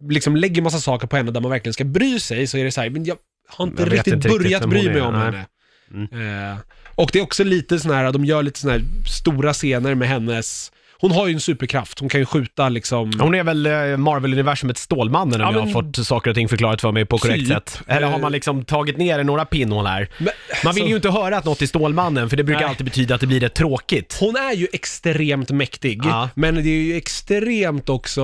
liksom 0.10 0.36
lägger 0.36 0.62
massa 0.62 0.80
saker 0.80 1.08
på 1.08 1.18
henne 1.18 1.32
där 1.32 1.42
man 1.42 1.52
verkligen 1.52 1.74
ska 1.74 1.84
bry 1.84 2.20
sig, 2.20 2.48
så 2.48 2.58
är 2.58 2.64
det 2.64 2.72
så 2.72 2.82
här, 2.82 2.90
men 2.90 3.06
jag 3.06 3.18
har 3.50 3.68
inte 3.68 3.84
Jag 3.84 3.94
riktigt 3.94 4.14
inte 4.14 4.28
riktigt 4.28 4.42
börjat 4.44 4.62
vem 4.62 4.70
bry 4.70 4.90
mig 4.90 5.02
om 5.02 5.14
nej. 5.14 5.24
henne. 5.24 5.46
Mm. 5.94 6.52
Eh, 6.52 6.58
och 6.96 7.10
det 7.14 7.20
är 7.20 7.24
också 7.24 7.44
lite 7.44 7.80
sån 7.80 7.92
här, 7.92 8.12
de 8.12 8.26
gör 8.26 8.44
lite 8.44 8.60
såna 8.60 8.74
här 8.74 8.82
stora 9.08 9.54
scener 9.54 9.96
med 9.96 10.08
hennes, 10.08 10.72
hon 11.00 11.12
har 11.12 11.28
ju 11.28 11.34
en 11.34 11.40
superkraft, 11.40 12.00
hon 12.00 12.10
kan 12.10 12.20
ju 12.20 12.26
skjuta 12.26 12.70
liksom... 12.70 13.20
Hon 13.20 13.36
är 13.36 13.44
väl 13.44 13.66
eh, 13.66 13.72
Marvel-universumets 13.98 14.82
Stålmannen 14.82 15.42
om 15.42 15.48
Ja, 15.48 15.54
jag 15.54 15.62
har 15.62 15.72
fått 15.72 16.06
saker 16.08 16.30
och 16.30 16.36
ting 16.36 16.50
förklarat 16.50 16.82
för 16.82 16.92
mig 16.92 17.06
på 17.06 17.18
korrekt 17.18 17.40
Typ. 17.40 17.48
sätt. 17.48 17.82
Eller 17.88 18.08
har 18.08 18.20
man 18.20 18.32
liksom 18.32 18.66
tagit 18.66 18.98
ner 18.98 19.24
några 19.24 19.46
pinnhål 19.46 19.86
här? 19.86 20.10
Men, 20.18 20.26
Man 20.26 20.34
vill 20.74 20.84
alltså, 20.84 20.90
ju 20.90 20.96
inte 20.96 21.10
höra 21.10 21.38
att 21.38 21.46
något 21.46 21.62
är 21.62 21.66
Stålmannen, 21.66 22.30
för 22.30 22.38
det 22.38 22.44
brukar 22.44 22.62
Nej. 22.62 22.70
alltid 22.70 22.86
betyda 22.86 23.16
att 23.16 23.22
det 23.22 23.28
blir 23.28 23.40
rätt 23.40 23.54
tråkigt. 23.54 24.18
Hon 24.20 24.36
är 24.36 24.54
ju 24.54 24.68
extremt 24.74 25.52
mäktig, 25.52 26.02
Ja. 26.06 26.30
men 26.36 26.56
det 26.56 26.62
är 26.70 26.82
ju 26.82 26.96
extremt 26.98 27.90
också, 27.90 28.24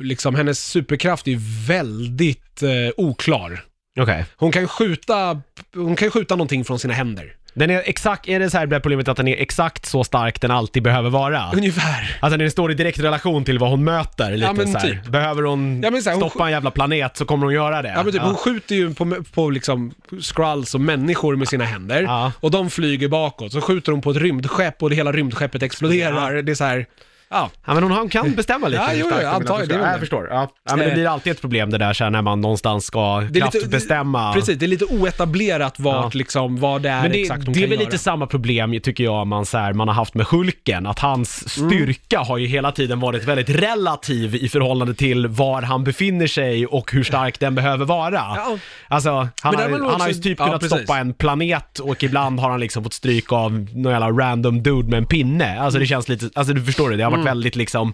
liksom 0.00 0.34
hennes 0.34 0.64
superkraft 0.66 1.26
är 1.26 1.30
ju 1.30 1.38
väldigt 1.68 2.62
eh, 2.62 2.68
oklar. 2.96 3.62
Okej. 4.00 4.24
Hon 4.36 4.52
kan 4.52 4.62
ju 4.62 4.68
skjuta, 4.68 5.40
hon 5.74 5.96
kan 5.96 6.06
ju 6.06 6.10
skjuta 6.10 6.34
någonting 6.36 6.64
från 6.64 6.78
sina 6.78 6.94
händer. 6.94 7.32
Den 7.54 7.70
är 7.70 7.82
exakt, 7.86 8.28
är 8.28 8.40
det 8.40 8.50
så 8.50 8.58
här 8.58 8.66
här 8.66 8.80
problemet 8.80 9.08
att 9.08 9.16
den 9.16 9.28
är 9.28 9.36
exakt 9.36 9.86
så 9.86 10.04
stark 10.04 10.40
den 10.40 10.50
alltid 10.50 10.82
behöver 10.82 11.10
vara? 11.10 11.50
Ungefär. 11.54 12.18
Alltså 12.20 12.38
den 12.38 12.50
står 12.50 12.70
i 12.70 12.74
direkt 12.74 12.98
relation 12.98 13.44
till 13.44 13.58
vad 13.58 13.70
hon 13.70 13.84
möter 13.84 14.30
lite 14.30 14.44
Ja, 14.46 14.52
men 14.52 14.68
så 14.72 14.78
här. 14.78 14.88
typ. 14.88 15.06
Behöver 15.06 15.42
hon, 15.42 15.82
Ja, 15.82 15.90
men 15.90 16.02
så 16.02 16.10
här, 16.10 16.16
hon 16.16 16.30
stoppa 16.30 16.44
en 16.46 16.52
jävla 16.52 16.70
planet 16.70 17.16
så 17.16 17.24
kommer 17.24 17.44
hon 17.46 17.54
göra 17.54 17.82
det. 17.82 17.92
Ja 17.96 18.02
men 18.02 18.12
typ, 18.12 18.22
hon 18.22 18.36
skjuter 18.36 18.74
ju 18.74 18.94
på, 18.94 19.16
på 19.34 19.50
liksom 19.50 19.94
skrulls 20.20 20.74
och 20.74 20.80
människor 20.80 21.36
med 21.36 21.48
sina 21.48 21.64
händer. 21.64 22.02
Ja. 22.02 22.32
Och 22.40 22.50
de 22.50 22.70
flyger 22.70 23.08
bakåt. 23.08 23.52
Så 23.52 23.60
skjuter 23.60 23.92
hon 23.92 24.00
på 24.00 24.10
ett 24.10 24.16
rymdskepp 24.16 24.82
och 24.82 24.90
det 24.90 24.96
hela 24.96 25.12
rymdskeppet 25.12 25.62
exploderar. 25.62 26.42
Det 26.42 26.52
är 26.52 26.54
så 26.56 26.64
här, 26.64 26.86
ja. 27.30 27.50
Ja 27.66 27.74
men 27.74 27.82
hon, 27.82 28.08
kan 28.08 28.34
bestämma 28.34 28.68
lite 28.68 28.82
Ja, 28.82 28.88
hur 28.88 28.98
jo, 29.00 29.06
stark 29.06 29.22
jo, 29.22 29.28
hon 29.28 29.38
vill 29.42 29.50
antagligen, 29.50 29.62
att 29.62 29.68
det 29.68 29.74
väl 29.74 29.84
Ja, 29.86 29.90
jag 29.90 30.00
förstår. 30.00 30.28
Ja. 30.30 30.48
ja 30.70 30.76
men 30.76 30.88
det 30.88 30.94
blir 30.94 31.06
alltid 31.08 31.30
ett 31.32 31.40
problem 31.40 31.70
det 31.70 31.78
där 31.78 32.02
här, 32.02 32.10
när 32.10 32.22
man 32.22 32.40
någonstans 32.40 32.84
ska 32.84 33.20
Det 33.20 33.24
är 33.40 33.44
lite- 33.44 33.58
kraftbestämma. 33.58 34.32
Precis, 34.32 34.58
det 34.58 34.66
är 34.66 34.68
lite 34.68 34.84
oetablerat 34.84 35.80
vart 35.80 36.14
Ja. 36.14 36.18
liksom, 36.18 36.56
vad 36.60 36.82
det 36.82 36.88
är 36.88 37.02
Men 37.02 37.10
det, 37.12 37.20
exakt 37.22 37.44
hon 37.44 37.52
det 37.52 37.58
är 37.58 37.62
kan 37.62 37.70
väl 37.70 37.78
göra. 37.78 37.84
lite 37.90 37.98
samma 37.98 38.26
problem 38.26 38.80
tycker 38.82 39.04
jag 39.04 39.26
man, 39.26 39.46
så 39.46 39.58
här, 39.58 39.72
man 39.72 39.88
har 39.88 39.94
haft 39.94 40.14
med 40.14 40.26
Hulken, 40.26 40.86
att 40.86 40.98
hans 40.98 41.58
Mm. 41.58 41.70
styrka 41.70 42.18
har 42.20 42.38
ju 42.38 42.46
hela 42.46 42.72
tiden 42.72 43.00
varit 43.00 43.24
väldigt 43.24 43.50
relativ 43.50 44.34
i 44.34 44.48
förhållande 44.48 44.94
till 44.94 45.26
var 45.26 45.62
han 45.62 45.84
befinner 45.84 46.26
sig 46.26 46.66
och 46.66 46.92
hur 46.92 47.04
stark 47.04 47.40
den 47.40 47.54
behöver 47.54 47.84
vara. 47.84 48.12
Ja. 48.14 48.58
Alltså, 48.88 49.28
han, 49.42 49.56
där 49.56 49.62
har, 49.62 49.70
var 49.78 49.90
han 49.90 50.00
har 50.00 50.08
ju 50.08 50.12
också- 50.12 50.22
typ 50.22 50.38
ja, 50.38 50.44
kunnat 50.44 50.60
precis. 50.60 50.78
stoppa 50.78 50.98
en 50.98 51.14
planet 51.14 51.78
och 51.78 52.02
ibland 52.04 52.40
har 52.40 52.50
han 52.50 52.60
liksom 52.60 52.82
fått 52.84 52.92
stryk 52.92 53.32
av 53.32 53.66
någon 53.74 53.92
jävla 53.92 54.10
random 54.10 54.62
dude 54.62 54.88
med 54.90 54.98
en 54.98 55.06
pinne. 55.06 55.60
Alltså 55.60 55.78
det 55.78 55.86
känns 55.86 56.08
lite, 56.08 56.30
alltså 56.34 56.54
du 56.54 56.64
förstår 56.64 56.90
det, 56.90 56.96
det 56.96 57.02
har 57.04 57.10
Mm. 57.12 57.19
Varit 57.20 57.26
väldigt 57.26 57.56
liksom, 57.56 57.92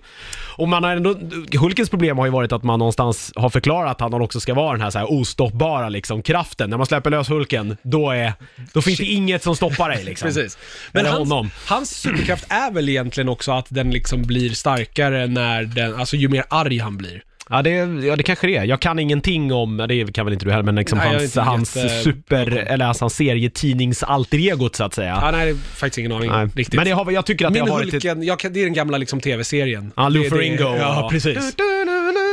och 0.57 0.68
man 0.68 0.85
har 0.85 0.91
ändå, 0.91 1.14
Hulkens 1.59 1.91
problem 1.91 2.18
har 2.18 2.27
ju 2.27 2.33
varit 2.33 2.53
att 2.53 2.62
man 2.62 2.79
någonstans 2.79 3.33
har 3.37 3.51
förklarat 3.51 4.03
att 4.03 4.12
han 4.12 4.20
också 4.20 4.41
ska 4.41 4.55
vara 4.55 4.72
den 4.72 4.81
här, 4.81 4.91
så 4.91 4.99
här 4.99 5.12
ostoppbara 5.12 5.89
liksom 5.89 6.22
kraften. 6.22 6.70
När 6.70 6.77
man 6.77 6.87
släpper 6.87 7.11
lös 7.11 7.31
Hulken, 7.31 7.77
då 7.83 8.11
är, 8.11 8.33
då 8.72 8.83
finns 8.83 8.99
det 8.99 9.05
inget 9.05 9.43
som 9.43 9.57
stoppar 9.57 9.89
dig 9.89 10.05
liksom. 10.05 10.27
Precis. 10.29 10.59
Men 10.93 11.07
honom. 11.07 11.51
hans, 11.66 11.68
hans 11.68 11.91
superkraft 11.91 12.47
är 12.49 12.70
väl 12.70 12.89
egentligen 12.89 13.29
också 13.29 13.53
att 13.53 13.66
den 13.68 13.91
liksom 13.91 14.22
blir 14.22 14.51
starkare 14.51 15.27
när 15.27 15.62
den, 15.62 15.95
alltså 15.95 16.16
ju 16.16 16.29
mer 16.29 16.45
arg 16.49 16.79
han 16.79 16.97
blir. 16.97 17.22
Ja 17.51 17.62
det, 17.62 17.70
ja 17.70 18.16
det 18.16 18.22
kanske 18.22 18.47
det 18.47 18.57
är. 18.57 18.64
Jag 18.64 18.80
kan 18.80 18.99
ingenting 18.99 19.53
om, 19.53 19.76
det 19.88 20.14
kan 20.14 20.26
väl 20.26 20.32
inte 20.32 20.44
du 20.44 20.51
heller, 20.51 20.62
men 20.64 20.74
liksom 20.76 20.99
Nej, 20.99 21.09
hans, 21.12 21.36
hans 21.36 21.76
jätte- 21.76 21.88
super, 22.03 22.47
eller 22.57 22.84
alltså 22.86 23.05
hans 23.05 23.14
serietidnings-alter-egot 23.20 24.76
så 24.76 24.84
att 24.84 24.94
säga. 24.94 25.18
Ja, 25.22 25.30
nej, 25.30 25.47
det 25.47 25.51
är 25.53 25.55
faktiskt 25.55 25.99
ingen 25.99 26.12
aning 26.12 26.30
Nej. 26.30 26.49
riktigt. 26.55 26.74
Men 26.74 26.84
det 26.84 26.90
har, 26.90 27.11
jag 27.11 27.26
tycker 27.26 27.47
att 27.47 27.53
Min 27.53 27.64
det 27.64 27.70
har 27.70 27.78
varit 27.78 27.86
ett... 27.88 27.92
Hulken, 27.92 28.22
jag 28.22 28.38
kan, 28.38 28.53
det 28.53 28.61
är 28.61 28.64
den 28.64 28.72
gamla 28.74 28.99
liksom 28.99 29.20
tv-serien. 29.20 29.92
Ja, 29.97 30.09
Lou 30.09 30.22
det- 30.22 30.30
Ferrigno. 30.30 30.76
Ja, 30.76 31.09
precis. 31.12 31.36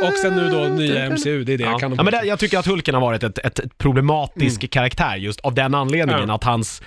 Och 0.08 0.18
sen 0.22 0.36
nu 0.36 0.50
då 0.50 0.58
nya 0.76 1.10
MCU, 1.10 1.44
det 1.44 1.54
är 1.54 1.58
det 1.58 1.64
Ja. 1.64 1.72
jag 1.72 1.80
kan 1.80 1.92
om 1.92 1.98
ja, 1.98 2.04
men 2.04 2.14
det, 2.14 2.24
jag 2.28 2.40
tycker 2.40 2.60
att 2.60 2.66
Hulken 2.68 2.94
har 2.94 3.02
varit 3.02 3.24
ett, 3.24 3.38
ett, 3.38 3.78
problematisk 3.78 4.70
karaktär 4.70 5.16
just 5.16 5.40
av 5.40 5.54
den 5.54 5.76
anledningen 5.76 6.10
Mm. 6.20 6.30
Ja. 6.30 6.36
att 6.36 6.44
hans 6.44 6.82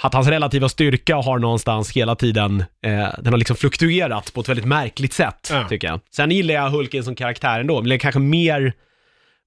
att 0.00 0.14
hans 0.14 0.28
relativa 0.28 0.68
styrka 0.68 1.16
har 1.16 1.38
någonstans 1.38 1.90
hela 1.92 2.14
tiden, 2.16 2.60
eh, 2.60 3.08
den 3.18 3.32
har 3.32 3.36
liksom 3.36 3.56
fluktuerat 3.56 4.32
på 4.34 4.40
ett 4.40 4.48
väldigt 4.48 4.64
märkligt 4.66 5.12
sätt, 5.12 5.48
Ja. 5.52 5.68
tycker 5.68 5.86
jag. 5.88 6.00
Sen 6.10 6.30
gillar 6.30 6.54
jag 6.54 6.70
Hulken 6.70 7.04
som 7.04 7.14
karaktär 7.14 7.60
ändå, 7.60 7.80
men 7.80 7.88
det 7.88 7.94
är 7.94 7.98
kanske 7.98 8.20
mer, 8.20 8.72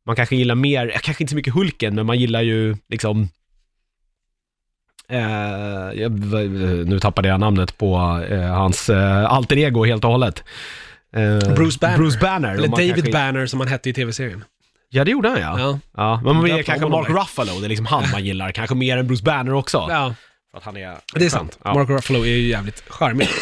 man 0.06 0.16
kanske 0.16 0.36
gillar 0.36 0.56
mer, 0.56 0.92
eh, 0.94 1.00
kanske 1.00 1.24
inte 1.24 1.32
så 1.32 1.36
mycket 1.36 1.54
Hulken, 1.54 1.96
men 1.96 2.06
man 2.06 2.20
gillar 2.20 2.42
ju 2.42 2.76
liksom 2.90 3.30
Eh, 5.10 6.02
jag, 6.02 6.12
nu 6.88 7.00
tappade 7.00 7.28
jag 7.28 7.40
namnet 7.40 7.78
på 7.78 7.96
eh, 8.30 8.42
hans 8.42 8.90
eh, 8.90 9.26
alter 9.34 9.58
ego 9.58 9.86
helt 9.86 10.04
och 10.06 10.12
hållet. 10.12 10.44
Eh, 11.16 11.54
Bruce 11.56 11.78
Banner. 11.82 11.98
Bruce 11.98 12.20
Banner. 12.22 12.54
Eller 12.54 12.68
David 12.68 12.94
kanske- 12.96 13.12
Banner 13.12 13.46
som 13.46 13.60
han 13.60 13.70
hette 13.70 13.90
i 13.90 13.94
tv-serien. 13.94 14.44
Ja, 14.90 15.04
det 15.06 15.12
gjorde 15.12 15.30
han 15.30 15.40
ja. 15.42 15.60
Ja. 15.60 15.80
Ja, 15.98 16.22
men 16.24 16.36
man 16.36 16.44
vill 16.44 16.64
kanske 16.66 16.88
Mark. 16.88 17.10
Ruffalo, 17.10 17.60
det 17.60 17.68
är 17.68 17.70
liksom 17.70 17.86
han 17.86 18.04
man 18.12 18.24
gillar, 18.26 18.52
kanske 18.52 18.76
mer 18.76 18.98
än 18.98 19.08
Bruce 19.08 19.24
Banner 19.24 19.54
också. 19.54 19.86
ja, 19.90 20.16
För 20.52 20.58
att 20.58 20.64
han 20.64 20.78
är... 20.78 20.98
det 21.14 21.26
är 21.26 21.30
sant. 21.30 21.60
Ja. 21.64 21.74
Mark 21.74 21.90
Ruffalo 21.90 22.20
är 22.20 22.30
ju 22.30 22.48
jävligt 22.48 22.84
charmig. 22.90 23.28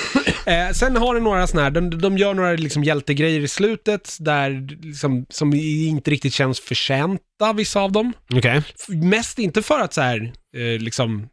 Eh, 0.45 0.71
sen 0.71 0.97
har 0.97 1.13
den 1.13 1.23
några 1.23 1.47
sådana 1.47 1.63
här, 1.63 1.71
de, 1.71 2.01
de 2.01 2.17
gör 2.17 2.33
några 2.33 2.51
liksom 2.51 2.83
hjältegrejer 2.83 3.39
i 3.39 3.47
slutet, 3.47 4.17
där 4.19 4.67
liksom, 4.81 5.25
som 5.29 5.53
inte 5.53 6.11
riktigt 6.11 6.33
känns 6.33 6.59
förtjänta, 6.59 7.53
vissa 7.53 7.81
av 7.81 7.91
dem. 7.91 8.13
Okej. 8.33 8.61
Mest 8.87 9.39
inte 9.39 9.61
för 9.61 9.79
att 9.79 9.93
så 9.93 10.01
här, 10.01 10.33
eh, 10.55 10.79
liksom, 10.79 11.29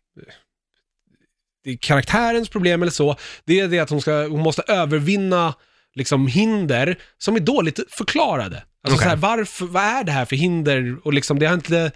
det 1.64 1.70
är 1.70 1.76
karaktärens 1.76 2.48
problem 2.48 2.82
eller 2.82 2.92
så, 2.92 3.16
det 3.44 3.60
är 3.60 3.68
det 3.68 3.78
att 3.78 3.90
hon, 3.90 4.00
ska, 4.00 4.26
hon 4.26 4.40
måste 4.40 4.62
övervinna 4.62 5.54
liksom 5.94 6.26
hinder 6.26 6.98
som 7.18 7.36
är 7.36 7.40
dåligt 7.40 7.80
förklarade. 7.90 8.56
Alltså 8.56 8.96
Okej. 8.96 8.98
så 8.98 9.08
här, 9.08 9.16
varför, 9.16 9.66
vad 9.66 9.82
är 9.82 10.04
det 10.04 10.12
här 10.12 10.24
för 10.24 10.36
hinder? 10.36 10.96
Och 11.04 11.12
liksom, 11.12 11.38
det 11.38 11.46
har 11.46 11.54
inte, 11.54 11.92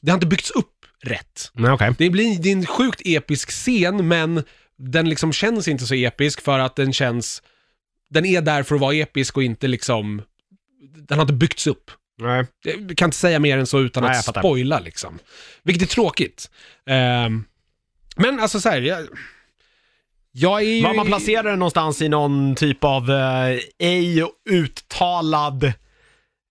det 0.00 0.10
har 0.10 0.16
inte 0.16 0.26
byggts 0.26 0.50
upp 0.50 0.71
rätt. 1.02 1.50
Nej, 1.54 1.70
okej. 1.70 1.94
Det 1.98 2.10
blir 2.10 2.38
det 2.38 2.48
är 2.48 2.52
en 2.52 2.66
sjukt 2.66 3.02
episk 3.04 3.50
scen, 3.50 4.08
men 4.08 4.44
den 4.76 5.08
liksom 5.08 5.32
känns 5.32 5.68
inte 5.68 5.86
så 5.86 5.94
episk 5.94 6.40
för 6.40 6.58
att 6.58 6.76
den 6.76 6.92
känns, 6.92 7.42
den 8.10 8.24
är 8.24 8.40
där 8.40 8.62
för 8.62 8.74
att 8.74 8.80
vara 8.80 8.94
episk 8.94 9.36
och 9.36 9.42
inte 9.42 9.68
liksom, 9.68 10.22
den 11.08 11.18
har 11.18 11.22
inte 11.22 11.34
byggts 11.34 11.66
upp. 11.66 11.90
Nej. 12.18 12.46
Jag 12.64 12.96
kan 12.96 13.06
inte 13.06 13.16
säga 13.16 13.38
mer 13.38 13.58
än 13.58 13.66
så 13.66 13.80
utan 13.80 14.02
Nej, 14.02 14.18
att 14.18 14.24
spoila 14.24 14.80
liksom. 14.80 15.18
Vilket 15.62 15.82
är 15.82 15.94
tråkigt. 15.94 16.50
Ehm, 16.86 17.44
men 18.16 18.40
alltså 18.40 18.60
så 18.60 18.68
här, 18.68 18.80
jag, 18.80 19.06
jag 20.32 20.60
är 20.60 20.66
ju... 20.66 20.82
Man, 20.82 20.96
man 20.96 21.06
placerar 21.06 21.50
den 21.50 21.58
någonstans 21.58 22.02
i 22.02 22.08
någon 22.08 22.54
typ 22.54 22.84
av 22.84 23.10
eh, 23.10 23.58
ej 23.78 24.24
uttalad 24.50 25.72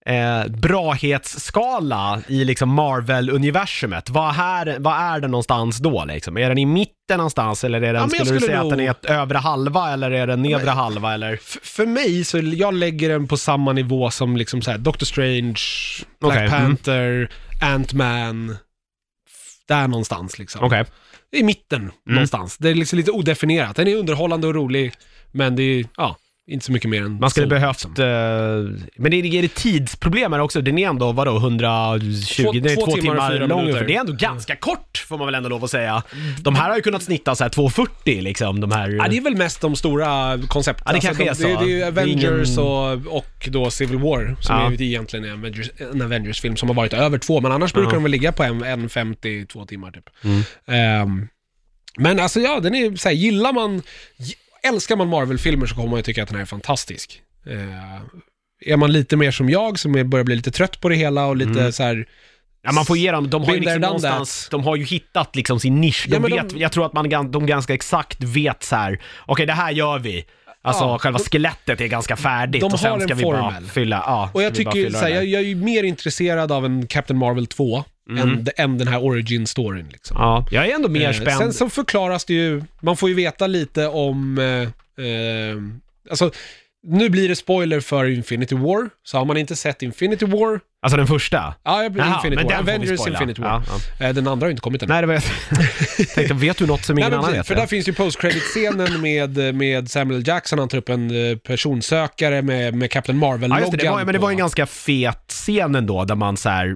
eh, 0.05 0.47
brahetsskala 0.47 2.21
i 2.27 2.45
liksom 2.45 2.69
Marvel-universumet. 2.69 4.09
Vad, 4.09 4.33
här, 4.33 4.77
vad 4.79 4.93
är 5.01 5.19
den 5.19 5.31
någonstans 5.31 5.77
då 5.77 6.05
liksom? 6.05 6.37
Är 6.37 6.49
den 6.49 6.57
i 6.57 6.65
mitten 6.65 7.17
någonstans 7.17 7.63
eller 7.63 7.81
är 7.81 7.93
den, 7.93 7.95
Ja, 7.95 8.01
jag 8.01 8.09
skulle 8.11 8.23
du 8.23 8.25
skulle 8.27 8.41
säga 8.41 8.63
nog- 8.63 8.71
att 8.71 8.77
den 8.77 8.87
är 8.87 8.91
ett 8.91 9.05
övre 9.05 9.37
halva 9.37 9.93
eller 9.93 10.11
är 10.11 10.27
den 10.27 10.41
nedre 10.41 10.65
men- 10.65 10.75
halva 10.77 11.13
eller? 11.13 11.39
För 11.63 11.85
mig 11.85 12.23
så 12.23 12.37
jag 12.37 12.73
lägger 12.73 13.09
den 13.09 13.27
på 13.27 13.37
samma 13.37 13.73
nivå 13.73 14.11
som 14.11 14.37
liksom 14.37 14.61
så 14.61 14.71
här, 14.71 14.77
Doctor 14.77 15.05
Strange, 15.05 15.59
Black 16.19 16.31
Okej, 16.33 16.47
mm. 16.47 16.49
Panther, 16.49 17.29
Ant-Man. 17.61 18.49
f- 19.29 19.65
Där 19.67 19.87
någonstans 19.87 20.39
liksom. 20.39 20.63
Okej. 20.63 20.85
I 21.31 21.43
mitten 21.43 21.79
Mm. 21.81 21.93
någonstans. 22.05 22.57
Det 22.57 22.69
är 22.69 22.75
liksom 22.75 22.97
lite 22.97 23.11
odefinierat. 23.11 23.75
Den 23.75 23.87
är 23.87 23.95
underhållande 23.95 24.47
och 24.47 24.53
rolig, 24.55 24.93
men 25.31 25.55
det 25.55 25.63
är, 25.63 25.85
ja, 25.97 26.15
inte 26.47 26.65
så 26.65 26.71
mycket 26.71 26.89
mer 26.89 27.01
än 27.03 27.19
Man 27.19 27.29
skulle 27.29 27.45
så, 27.45 27.49
behövt, 27.49 27.83
liksom. 27.85 27.91
eh, 27.91 28.81
men 28.95 29.11
det 29.11 29.17
är, 29.17 29.25
är 29.35 29.41
det 29.41 29.53
tidsproblem 29.55 30.33
här 30.33 30.39
också? 30.39 30.61
Den 30.61 30.77
är 30.77 30.87
ändå, 30.89 31.11
vadå, 31.11 31.37
120, 31.37 32.43
Två- 32.43 32.51
den 32.51 32.65
är 32.65 32.75
två 32.75 32.85
två, 32.85 32.91
timmar 32.91 32.95
och 32.95 33.01
timmar, 33.01 33.31
fyra 33.31 33.45
lång. 33.45 33.65
minuter. 33.65 33.85
Det 33.87 33.95
är 33.95 33.99
ändå 33.99 34.13
ganska 34.13 34.55
kort, 34.55 35.05
får 35.07 35.17
man 35.17 35.27
väl 35.27 35.35
ändå 35.35 35.49
lov 35.49 35.63
att 35.63 35.71
säga. 35.71 36.03
De 36.41 36.55
här 36.55 36.69
har 36.69 36.75
ju 36.75 36.81
kunnat 36.81 37.03
snitta 37.03 37.35
så 37.35 37.43
här 37.43 37.49
240 37.49 38.21
liksom, 38.21 38.59
de 38.61 38.71
här... 38.71 38.89
Ja, 38.89 39.07
det 39.09 39.17
är 39.17 39.21
väl 39.21 39.35
mest 39.35 39.61
de 39.61 39.75
stora 39.75 40.39
koncepten. 40.47 40.83
Ja, 40.87 40.93
det 40.93 40.99
kanske 40.99 41.23
de, 41.23 41.29
är 41.29 41.33
så. 41.33 41.43
Det, 41.43 41.47
det 41.47 41.63
är 41.63 41.67
ju 41.67 41.77
Det 41.79 41.83
är 41.85 41.87
Avengers 41.87 42.47
ingen- 42.49 42.59
och, 42.59 43.17
och 43.17 43.47
då 43.51 43.71
Civil 43.71 43.97
War, 43.99 44.35
som 44.41 44.55
Ja. 44.55 44.71
är 44.71 44.81
egentligen 44.81 45.25
en 45.25 45.31
Avengers, 45.39 45.69
en 45.93 46.01
Avengers-film 46.01 46.55
som 46.55 46.69
har 46.69 46.75
varit 46.75 46.93
över 46.93 47.17
två, 47.17 47.41
men 47.41 47.51
annars 47.51 47.73
brukar 47.73 47.93
de 47.93 48.03
väl 48.03 48.11
ligga 48.11 48.31
på 48.31 48.43
en, 48.43 48.63
en 48.63 48.89
52 48.89 49.65
timmar 49.65 49.91
typ. 49.91 50.09
Mm. 50.23 50.41
Ehm, 50.67 51.27
men 51.97 52.19
alltså 52.19 52.39
ja, 52.39 52.59
den 52.59 52.75
är 52.75 52.95
så 52.95 53.09
här, 53.09 53.15
gillar 53.15 53.53
man, 53.53 53.81
gi- 54.17 54.35
älskar 54.67 54.95
man 54.95 55.07
Marvel-filmer 55.07 55.65
så 55.65 55.75
kommer 55.75 55.89
man 55.89 55.97
ju 55.99 56.03
tycka 56.03 56.23
att 56.23 56.29
den 56.29 56.35
här 56.35 56.41
är 56.41 56.45
fantastisk. 56.47 57.21
Uh, 57.47 58.01
är 58.65 58.77
man 58.77 58.91
lite 58.91 59.17
mer 59.17 59.31
som 59.31 59.49
jag, 59.49 59.79
som 59.79 59.91
börjar 60.09 60.23
bli 60.23 60.35
lite 60.35 60.51
trött 60.51 60.81
på 60.81 60.89
det 60.89 60.95
hela 60.95 61.25
och 61.25 61.35
lite 61.37 61.59
Mm. 61.59 61.71
så 61.71 61.83
här, 61.83 62.05
Ja, 62.63 62.71
man 62.71 62.85
får 62.85 62.97
ge 62.97 63.11
dem, 63.11 63.29
de 63.29 63.43
har 63.43 63.53
ju 63.53 63.59
liksom 63.59 63.81
någonstans, 63.81 64.47
de 64.51 64.63
har 64.63 64.75
ju 64.75 64.83
hittat 64.85 65.35
liksom 65.35 65.59
sin 65.59 65.81
nisch. 65.81 66.05
De 66.09 66.13
Ja, 66.15 66.19
vet, 66.43 66.49
de- 66.49 66.59
Jag 66.59 66.71
tror 66.71 66.85
att 66.85 66.93
man, 66.93 67.31
de 67.31 67.45
ganska 67.45 67.73
exakt 67.73 68.23
vet 68.23 68.63
så 68.63 68.75
här. 68.75 69.01
okej 69.25 69.45
det 69.45 69.53
här 69.53 69.71
gör 69.71 69.99
vi. 69.99 70.25
Alltså 70.63 70.83
Ja, 70.83 70.99
själva 70.99 71.17
de- 71.19 71.23
skelettet 71.25 71.81
är 71.81 71.87
ganska 71.87 72.15
färdigt 72.15 72.63
och 72.63 72.79
sen 72.79 73.01
ska 73.01 73.15
vi 73.15 73.23
bara 73.23 73.41
formel. 73.41 73.69
fylla, 73.69 74.03
ja. 74.07 74.29
Och 74.33 74.43
jag 74.43 74.53
bara 74.53 74.57
tycker, 74.71 74.89
så 74.89 74.97
här, 74.97 75.09
jag, 75.09 75.25
jag 75.25 75.41
är 75.41 75.45
ju 75.45 75.55
mer 75.55 75.83
intresserad 75.83 76.51
av 76.51 76.65
en 76.65 76.87
Captain 76.87 77.17
Marvel 77.19 77.47
2 77.47 77.83
Mm. 78.17 78.29
än, 78.29 78.47
än 78.57 78.77
den 78.77 78.87
här 78.87 79.03
origin-storyn 79.03 79.85
liksom. 79.91 80.17
Ja, 80.19 80.47
jag 80.51 80.67
är 80.67 80.75
ändå 80.75 80.89
mer 80.89 81.07
Eh, 81.07 81.13
spänd. 81.13 81.37
Sen 81.37 81.53
så 81.53 81.69
förklaras 81.69 82.25
det 82.25 82.33
ju, 82.33 82.63
man 82.81 82.97
får 82.97 83.09
ju 83.09 83.15
veta 83.15 83.47
lite 83.47 83.87
om, 83.87 84.37
eh, 84.37 85.05
eh, 85.05 85.57
alltså 86.09 86.31
nu 86.87 87.09
blir 87.09 87.29
det 87.29 87.35
spoiler 87.35 87.79
för 87.79 88.05
Infinity 88.05 88.55
War, 88.55 88.89
så 89.03 89.17
har 89.17 89.25
man 89.25 89.37
inte 89.37 89.55
sett 89.55 89.81
Infinity 89.81 90.25
War, 90.25 90.59
Alltså 90.83 90.97
den 90.97 91.07
första? 91.07 91.53
ja, 91.63 91.83
jag 91.83 91.91
blir 91.91 92.03
Infinity 92.15 92.35
men 92.35 92.45
War, 92.47 92.59
Avengers. 92.59 93.07
Infinity 93.07 93.41
War. 93.41 93.49
Ja, 93.67 93.79
ja. 93.99 94.05
Eh, 94.07 94.13
den 94.13 94.27
andra 94.27 94.45
har 94.45 94.49
ju 94.49 94.51
inte 94.51 94.61
kommit 94.61 94.83
än. 94.83 94.89
Nej, 94.89 95.01
det 95.01 95.07
var 95.07 95.13
jag 95.13 95.23
tänkte, 96.15 96.33
vet 96.33 96.57
du 96.57 96.67
något 96.67 96.85
som 96.85 96.95
Nej, 96.95 97.01
ingen 97.01 97.11
men 97.11 97.19
annan 97.19 97.31
vet? 97.33 97.47
för 97.47 97.55
där 97.55 97.67
finns 97.67 97.87
ju 97.87 97.93
post-credit-scenen 97.93 99.01
med, 99.01 99.55
med 99.55 99.91
Samuel 99.91 100.27
Jackson, 100.27 100.59
han 100.59 100.67
tar 100.67 100.77
upp 100.77 100.89
en 100.89 101.31
eh, 101.31 101.37
personsökare 101.37 102.41
med, 102.41 102.73
med 102.73 102.91
Captain 102.91 103.17
Marvel-loggan 103.19 103.51
Ja, 103.51 103.59
just 103.59 103.71
det, 103.71 103.77
det 103.77 103.89
var, 103.89 104.05
men 104.05 104.13
det 104.13 104.19
var 104.19 104.31
en 104.31 104.37
ganska 104.37 104.65
fet 104.65 105.23
scen 105.27 105.75
ändå, 105.75 106.05
där 106.05 106.15
man 106.15 106.37
så 106.37 106.49
här. 106.49 106.75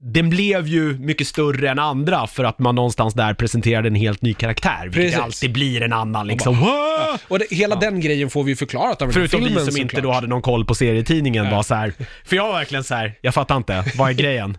Den 0.00 0.30
blev 0.30 0.66
ju 0.66 0.98
mycket 0.98 1.26
större 1.26 1.70
än 1.70 1.78
andra 1.78 2.26
för 2.26 2.44
att 2.44 2.58
man 2.58 2.74
någonstans 2.74 3.14
där 3.14 3.34
presenterade 3.34 3.88
en 3.88 3.94
helt 3.94 4.22
ny 4.22 4.34
karaktär, 4.34 4.82
vilket 4.84 5.02
Precis. 5.02 5.18
alltid 5.18 5.52
blir 5.52 5.82
en 5.82 5.92
annan 5.92 6.26
liksom. 6.26 6.54
Ja, 6.60 7.18
Och 7.28 7.38
det, 7.38 7.46
hela 7.50 7.76
den 7.76 8.00
grejen 8.00 8.30
får 8.30 8.44
vi 8.44 8.50
ju 8.52 8.56
förklarat 8.56 9.02
av 9.02 9.08
den 9.08 9.12
Förutom 9.14 9.40
filmen 9.44 9.64
vi 9.64 9.70
som 9.72 9.80
inte 9.80 9.96
såklart. 9.96 10.02
då 10.02 10.12
hade 10.12 10.26
någon 10.26 10.42
koll 10.42 10.64
på 10.64 10.74
serietidningen 10.74 11.44
Nej. 11.44 11.54
var 11.54 11.62
så 11.62 11.74
här. 11.74 11.92
För 12.24 12.36
jag 12.36 12.46
var 12.48 12.52
verkligen 12.52 12.84
så 12.84 12.94
här. 12.94 13.14
jag 13.20 13.34
fattar 13.34 13.56
inte, 13.56 13.84
vad 13.96 14.08
är 14.10 14.12
grejen? 14.22 14.56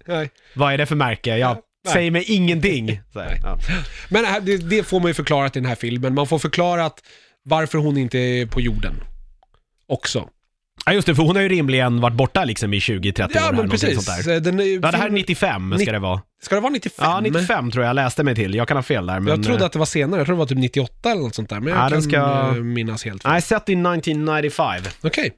Vad 0.56 0.74
är 0.74 0.78
det 0.78 0.86
för 0.86 0.96
märke? 0.96 1.38
Jag 1.38 1.54
Nej. 1.86 1.94
säger 1.94 2.12
mig 2.12 2.24
ingenting. 2.28 3.00
Ja. 3.14 3.58
Men 4.10 4.46
det, 4.46 4.58
det 4.58 4.84
får 4.84 5.00
man 5.00 5.08
ju 5.08 5.14
förklarat 5.14 5.56
i 5.56 5.60
den 5.60 5.70
här 5.70 5.76
filmen. 5.76 6.14
Man 6.14 6.28
får 6.28 6.40
förklarat 6.40 7.02
varför 7.44 7.78
hon 7.78 7.98
inte 7.98 8.18
är 8.20 8.46
på 8.46 8.62
jorden. 8.62 8.94
Också. 9.88 10.28
Ja 10.86 10.94
just 10.94 11.08
det, 11.08 11.16
för 11.16 11.24
hon 11.24 11.36
har 11.36 11.44
ju 11.44 11.50
rimligen 11.50 12.02
varit 12.02 12.14
borta 12.16 12.46
liksom 12.46 12.74
i 12.74 12.80
20-30 12.80 13.24
år 13.24 13.30
Ja, 13.34 13.42
här, 13.42 13.52
men 13.54 13.70
precis. 13.70 14.06
Sånt 14.06 14.26
där. 14.26 14.40
Den 14.40 14.60
är, 14.60 14.64
ju- 14.64 14.74
Ja, 14.74 14.80
det 14.80 14.88
här 14.88 14.94
är 14.98 15.00
filmen- 15.00 15.14
95 15.14 15.78
ska 15.80 15.92
det 15.92 16.00
vara. 16.00 16.22
Ska 16.42 16.56
det 16.56 16.62
vara 16.62 16.72
95? 16.74 17.06
Ja, 17.10 17.20
95 17.20 17.72
tror 17.72 17.84
jag, 17.84 17.90
jag 17.90 17.96
läste 17.96 18.24
mig 18.24 18.36
till. 18.36 18.56
Jag 18.56 18.68
kan 18.68 18.78
ha 18.78 18.82
fel 18.84 19.06
där. 19.06 19.20
Men, 19.20 19.28
jag 19.34 19.44
trodde 19.44 19.60
eh, 19.60 19.66
att 19.66 19.72
det 19.74 19.80
var 19.80 19.86
senare. 19.86 20.20
Jag 20.20 20.26
trodde 20.28 20.36
det 20.38 20.40
var 20.40 20.46
typ 20.46 20.58
98 20.58 21.12
eller 21.12 21.22
något 21.22 21.36
sånt 21.36 21.50
där. 21.50 21.60
Men 21.60 21.74
jag 21.74 21.78
Ja, 21.86 21.90
den 21.90 22.02
kan 22.02 22.02
ska- 22.02 22.58
eh, 22.58 22.64
minnas 22.64 23.06
helt 23.06 23.24
fel. 23.24 23.32
Nej, 23.32 23.42
sett 23.42 23.70
i 23.70 23.76
1995. 23.76 24.82
Okej. 25.02 25.34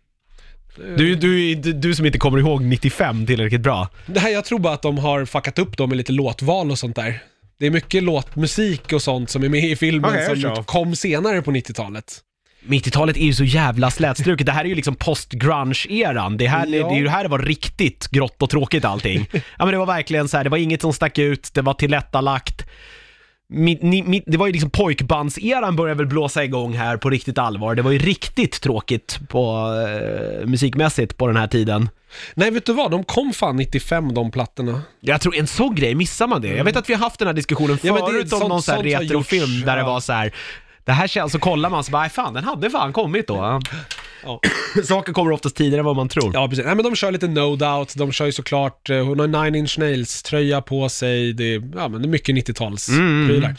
Du, 0.98 1.16
du, 1.16 1.56
du, 1.56 1.74
du 1.74 1.96
som 1.96 2.06
inte 2.06 2.18
kommer 2.18 2.40
ihåg 2.40 2.62
95 2.64 3.26
tillräckligt 3.26 3.62
bra. 3.62 3.88
Det 4.06 4.20
här, 4.20 4.30
jag 4.30 4.46
tror 4.46 4.60
bara 4.60 4.74
att 4.74 4.82
de 4.82 4.98
har 4.98 5.26
fuckat 5.26 5.60
upp 5.60 5.78
dem 5.78 5.90
med 5.90 5.98
lite 5.98 6.12
låtval 6.12 6.72
och 6.72 6.80
sånt 6.80 6.96
där. 6.96 7.24
Det 7.60 7.66
är 7.66 7.72
mycket 7.72 8.04
låtmusik 8.04 8.94
och 8.94 9.02
sånt 9.02 9.30
som 9.30 9.44
är 9.44 9.50
med 9.50 9.64
i 9.64 9.76
filmen 9.76 10.12
Okej, 10.12 10.40
jag 10.42 10.56
som 10.56 10.64
kom 10.64 10.96
senare 10.96 11.42
på 11.42 11.52
90-talet. 11.52 12.20
90-talet 12.68 13.18
är 13.18 13.22
ju 13.26 13.34
så 13.34 13.44
jävla 13.44 13.92
slätstruket. 13.92 14.46
Det 14.46 14.52
här 14.52 14.66
är 14.66 14.70
ju 14.70 14.76
liksom 14.76 14.96
post-grunge-eran. 14.96 16.38
Det, 16.38 16.48
här, 16.48 16.66
Ja. 16.68 16.88
det 16.88 16.96
är 16.96 16.98
ju 16.98 17.04
det 17.04 17.10
här 17.10 17.24
det 17.24 17.30
var 17.30 17.40
riktigt 17.40 18.08
grått 18.08 18.42
och 18.42 18.50
tråkigt 18.50 18.86
allting. 18.86 19.30
ja 19.32 19.42
men 19.66 19.72
det 19.72 19.78
var 19.78 19.86
verkligen 19.86 20.28
så 20.28 20.38
här, 20.38 20.44
det 20.44 20.50
var 20.50 20.58
inget 20.58 20.82
som 20.82 20.94
stack 20.94 21.18
ut, 21.18 21.50
det 21.54 21.62
var 21.62 21.74
tillrättalagt. 21.74 22.66
Mitt, 23.54 23.82
ni, 23.82 24.04
mitt, 24.04 24.24
det 24.28 24.38
var 24.38 24.48
ju 24.48 24.54
liksom 24.54 24.70
pojkbandseran 24.70 25.76
började 25.76 25.98
väl 25.98 26.08
blåsa 26.08 26.44
igång 26.44 26.74
här 26.74 26.98
på 26.98 27.10
riktigt 27.10 27.38
allvar. 27.38 27.76
Det 27.76 27.82
var 27.82 27.92
ju 27.92 28.00
riktigt 28.00 28.62
tråkigt 28.62 29.20
på 29.30 29.74
eh, 29.88 30.48
musikmässigt 30.48 31.18
på 31.18 31.28
den 31.28 31.38
här 31.38 31.48
tiden. 31.48 31.90
Nej, 32.34 32.52
vet 32.52 32.66
du 32.66 32.74
vad? 32.74 32.92
De 32.92 33.04
kom 33.04 33.34
fan 33.34 33.56
95 33.56 34.14
de 34.14 34.32
plattorna. 34.32 34.82
Jag 35.00 35.22
tror 35.22 35.36
en 35.36 35.48
sån 35.48 35.76
grej 35.76 35.96
missar 35.96 36.28
man 36.28 36.42
det. 36.42 36.48
Jag 36.48 36.66
vet 36.66 36.76
att 36.76 36.90
vi 36.90 36.94
har 36.94 37.02
haft 37.02 37.20
den 37.20 37.28
här 37.28 37.36
diskussionen 37.36 37.80
Ja, 37.82 37.94
det 37.94 38.00
förut 38.00 38.34
om 38.34 38.50
någon 38.50 38.62
sån 38.62 38.76
här 38.76 38.84
retrofilm 38.84 39.62
där 39.66 39.76
det 39.76 39.82
ja. 39.82 39.88
var 39.88 40.00
så 40.00 40.14
här. 40.14 40.34
Det 40.90 40.94
här 40.94 41.08
känns, 41.08 41.32
så 41.32 41.40
kollar 41.40 41.70
man 41.70 41.84
så 41.84 41.92
bara, 41.92 42.02
"Nej, 42.02 42.10
fan 42.10 42.34
den 42.34 42.44
hade 42.44 42.70
fan 42.70 42.94
kommit 42.94 43.28
då. 43.28 43.62
Ja. 44.24 44.40
Saker 44.84 45.14
kommer 45.14 45.32
oftast 45.32 45.56
tidigare 45.56 45.80
än 45.80 45.86
vad 45.86 45.96
man 45.96 46.10
tror. 46.10 46.32
Ja, 46.34 46.48
precis. 46.48 46.66
Nej, 46.66 46.76
men 46.76 46.84
de 46.86 46.96
kör 46.96 47.12
lite 47.12 47.28
No 47.28 47.56
Doubt, 47.56 47.96
de 47.96 48.12
kör 48.12 48.26
ju 48.26 48.32
såklart, 48.32 48.90
eh, 48.90 48.98
hon 49.06 49.20
har 49.20 49.28
Nine 49.44 49.56
Inch 49.56 49.78
Nails-tröja 49.80 50.62
på 50.62 50.90
sig, 50.90 51.34
det 51.34 51.54
är, 51.56 51.62
ja, 51.76 51.88
men 51.88 52.02
det 52.02 52.08
är 52.08 52.10
mycket 52.10 52.36
90-talsprylar. 52.36 53.56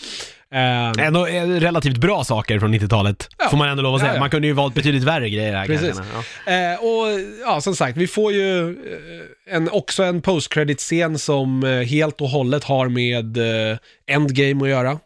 Eh, 0.55 1.07
Ändå 1.07 1.27
eh, 1.27 1.47
relativt 1.47 1.97
bra 1.97 2.25
saker 2.25 2.59
från 2.59 2.75
90-talet, 2.75 3.29
Ja. 3.39 3.49
får 3.51 3.57
man 3.57 3.69
ändå 3.69 3.83
lov 3.83 3.95
att 3.95 4.01
säga. 4.01 4.11
Ja, 4.13 4.17
ja. 4.17 4.21
Man 4.21 4.31
kunde 4.31 4.49
ju 4.49 4.53
valt 4.55 4.75
betydligt 4.75 5.03
värre 5.05 5.31
grejer 5.31 5.57
här 5.57 5.67
Precis. 5.67 5.97
kanske. 5.97 6.53
Ja. 6.53 6.73
Eh, 6.73 6.79
och 6.79 7.21
ja, 7.47 7.61
som 7.61 7.77
sagt, 7.77 7.97
vi 7.97 8.07
får 8.07 8.33
ju 8.33 8.71
eh, 8.71 9.57
en, 9.57 9.71
också 9.71 10.03
en 10.03 10.23
post-credit-scen 10.23 11.19
som 11.19 11.65
eh, 11.65 11.71
helt 11.81 12.21
och 12.21 12.29
hållet 12.29 12.65
har 12.65 12.89
med 12.89 13.37
eh, 13.71 13.79
Endgame 14.11 14.63
att 14.65 14.71
göra. 14.71 14.99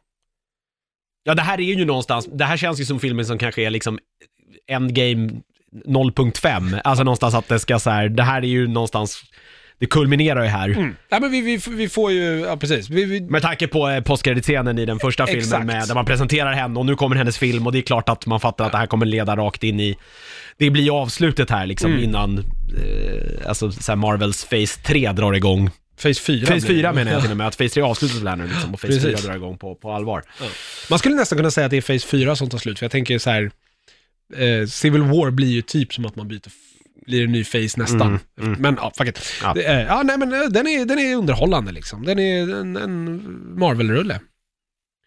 Ja, 1.25 1.35
det 1.35 1.43
här 1.43 1.61
är 1.61 1.65
ju 1.65 1.85
någonstans, 1.85 2.29
det 2.33 2.45
här 2.45 2.57
känns 2.57 2.81
ju 2.81 2.85
som 2.85 3.01
filmen 3.01 3.25
som 3.27 3.39
kanske 3.39 3.63
är 3.63 3.71
liksom 3.71 3.99
Endgame 4.69 5.31
0.5. 5.87 6.81
Alltså 6.85 7.05
någonstans 7.05 7.35
att 7.35 7.49
det 7.49 7.59
ska 7.59 7.79
så 7.79 7.91
här, 7.91 8.09
det 8.09 8.23
här 8.23 8.43
är 8.43 8.47
ju 8.47 8.67
någonstans, 8.69 9.23
det 9.79 9.87
kulminerar 9.87 10.43
ju 10.43 10.49
här. 10.49 10.69
Mm. 10.69 10.97
Ja, 11.09 11.21
men 11.21 11.31
vi, 11.31 11.41
vi, 11.41 11.61
vi 11.69 11.89
får 11.89 12.13
ju, 12.13 12.41
ja 12.41 12.57
precis. 12.57 12.91
Vi, 12.91 13.05
vi, 13.05 13.21
Med 13.21 13.43
tanke 13.43 13.69
på 13.69 13.89
eh, 13.89 14.01
postkreditscenen 14.01 14.79
i 14.79 14.87
den 14.87 14.99
första 14.99 15.27
filmen 15.27 15.43
Exakt. 15.43 15.67
med, 15.67 15.89
där 15.89 15.95
man 15.95 16.05
presenterar 16.05 16.53
henne 16.53 16.79
och 16.79 16.87
nu 16.87 16.97
kommer 16.97 17.17
hennes 17.17 17.39
film 17.39 17.67
och 17.67 17.73
det 17.73 17.79
är 17.79 17.83
klart 17.83 18.09
att 18.09 18.27
man 18.27 18.41
fattar 18.41 18.67
att 18.67 18.73
det 18.73 18.79
här 18.79 18.87
kommer 18.87 19.07
leda 19.07 19.37
rakt 19.37 19.63
in 19.65 19.81
i, 19.81 19.97
det 20.59 20.71
blir 20.71 20.83
ju 20.83 20.91
avslutet 20.91 21.51
här 21.51 21.67
liksom 21.67 21.91
Mm. 21.91 22.05
innan, 22.05 22.39
eh, 22.39 23.49
alltså 23.49 23.71
så 23.73 23.97
Marvels 23.97 24.45
Phase 24.45 24.81
3 24.81 25.13
drar 25.13 25.33
igång. 25.33 25.71
Phase 26.03 26.21
4. 26.23 26.47
Phase 26.47 26.67
blir 26.67 26.77
det. 26.77 26.83
4 26.83 26.93
menar 26.93 27.13
jag 27.13 27.23
till 27.23 27.31
och 27.31 27.37
med, 27.37 27.47
att 27.47 27.59
Phase 27.59 27.75
3 27.75 27.83
avslutas 27.83 28.17
väl 28.19 28.29
här 28.29 28.37
nu 28.37 28.47
liksom 28.49 28.75
och 28.75 28.81
Phase 28.81 28.93
Precis. 29.01 29.21
4 29.23 29.29
drar 29.31 29.37
igång 29.37 29.59
på, 29.59 29.75
på 29.75 29.93
allvar. 29.93 30.23
Man 30.91 30.99
skulle 30.99 31.15
nästan 31.15 31.37
kunna 31.39 31.51
säga 31.51 31.65
att 31.65 31.71
det 31.71 31.77
är 31.77 31.81
Phase 31.81 32.07
4 32.07 32.37
som 32.37 32.49
tar 32.51 32.59
slut, 32.59 32.79
för 32.79 32.85
jag 32.85 32.91
tänker 32.93 33.19
så 33.19 33.31
här, 33.31 33.51
eh, 34.37 34.67
Civil 34.67 35.03
War 35.03 35.31
blir 35.31 35.49
ju 35.49 35.63
typ 35.63 35.95
som 35.95 36.07
att 36.07 36.17
man 36.17 36.29
byter, 36.29 36.41
blir 37.07 37.25
en 37.25 37.33
ny 37.33 37.45
face 37.45 37.59
nästan. 37.77 38.01
Mm, 38.03 38.21
mm. 38.41 38.53
Men 38.61 38.77
ja, 38.81 38.93
fuck 38.99 39.09
it. 39.09 39.21
Ja. 39.43 39.55
Är- 39.61 39.87
ja 39.87 40.03
nej 40.03 40.19
men 40.19 40.33
eh, 40.33 40.49
den 40.49 40.67
är, 40.67 40.85
den 40.85 40.99
är 40.99 41.17
underhållande 41.17 41.73
liksom. 41.73 42.05
Den 42.07 42.19
är 42.19 42.43
en, 42.61 42.77
en 42.77 43.15
Marvel-rulle. 43.59 44.21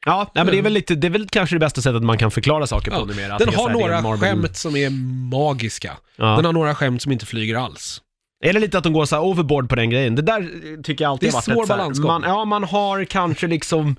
Ja, 0.05 0.31
nej, 0.35 0.45
men 0.45 0.53
det 0.53 0.57
är 0.59 0.61
väl 0.61 0.73
lite, 0.73 0.95
det 0.95 1.07
är 1.07 1.11
väl 1.11 1.27
kanske 1.29 1.55
det 1.55 1.59
bästa 1.59 1.81
sättet 1.81 2.03
man 2.03 2.17
kan 2.17 2.31
förklara 2.31 2.67
saker 2.67 2.91
på 2.91 2.97
Ja, 2.97 3.05
numera. 3.05 3.37
Den 3.37 3.53
har 3.53 3.69
några 3.69 4.01
Marvel- 4.01 4.19
skämt 4.19 4.57
som 4.57 4.75
är 4.75 4.89
magiska. 5.29 5.97
Ja. 6.15 6.35
Den 6.35 6.45
har 6.45 6.53
några 6.53 6.75
skämt 6.75 7.01
som 7.01 7.11
inte 7.11 7.25
flyger 7.25 7.55
alls. 7.55 8.01
Är 8.45 8.53
det 8.53 8.59
lite 8.59 8.77
att 8.77 8.83
de 8.83 8.93
går 8.93 9.05
så 9.05 9.15
här 9.15 9.23
overboard 9.23 9.69
på 9.69 9.75
den 9.75 9.89
grejen? 9.89 10.15
Det 10.15 10.21
där 10.21 10.41
eh, 10.41 10.81
tycker 10.83 11.05
jag 11.05 11.11
alltid 11.11 11.29
Det 11.29 11.31
är 11.31 11.33
har 11.33 11.37
varit 11.37 11.43
svår 11.45 11.61
ett 11.63 11.67
så 11.67 11.73
här- 11.73 11.77
balansgång. 11.79 12.07
man, 12.07 12.23
Ja, 12.25 12.45
man 12.45 12.63
har 12.63 13.05
kanske 13.05 13.47
liksom 13.47 13.95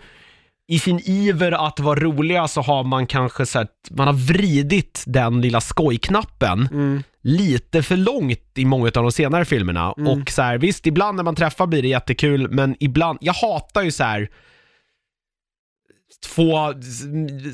i 0.70 0.78
sin 0.78 1.00
iver 1.04 1.52
att 1.66 1.80
vara 1.80 2.00
roliga 2.00 2.48
så 2.48 2.60
har 2.60 2.84
man 2.84 3.06
kanske 3.06 3.46
så 3.46 3.58
här, 3.58 3.68
man 3.90 4.06
har 4.06 4.14
vridit 4.14 5.04
den 5.06 5.40
lilla 5.40 5.60
skojknappen 5.60 6.68
Mm. 6.72 7.02
lite 7.22 7.82
för 7.82 7.96
långt 7.96 8.40
i 8.58 8.64
många 8.64 8.84
av 8.86 8.90
de 8.92 9.12
senare 9.12 9.44
filmerna. 9.44 9.94
Mm. 9.98 10.12
Och 10.12 10.30
så 10.30 10.42
här, 10.42 10.58
visst, 10.58 10.86
ibland 10.86 11.16
när 11.16 11.24
man 11.24 11.34
träffar 11.34 11.66
blir 11.66 11.82
det 11.82 11.88
jättekul, 11.88 12.48
men 12.50 12.76
ibland, 12.80 13.18
jag 13.20 13.32
hatar 13.32 13.82
ju 13.82 13.90
så 13.90 14.04
här 14.04 14.28
två, 16.26 16.72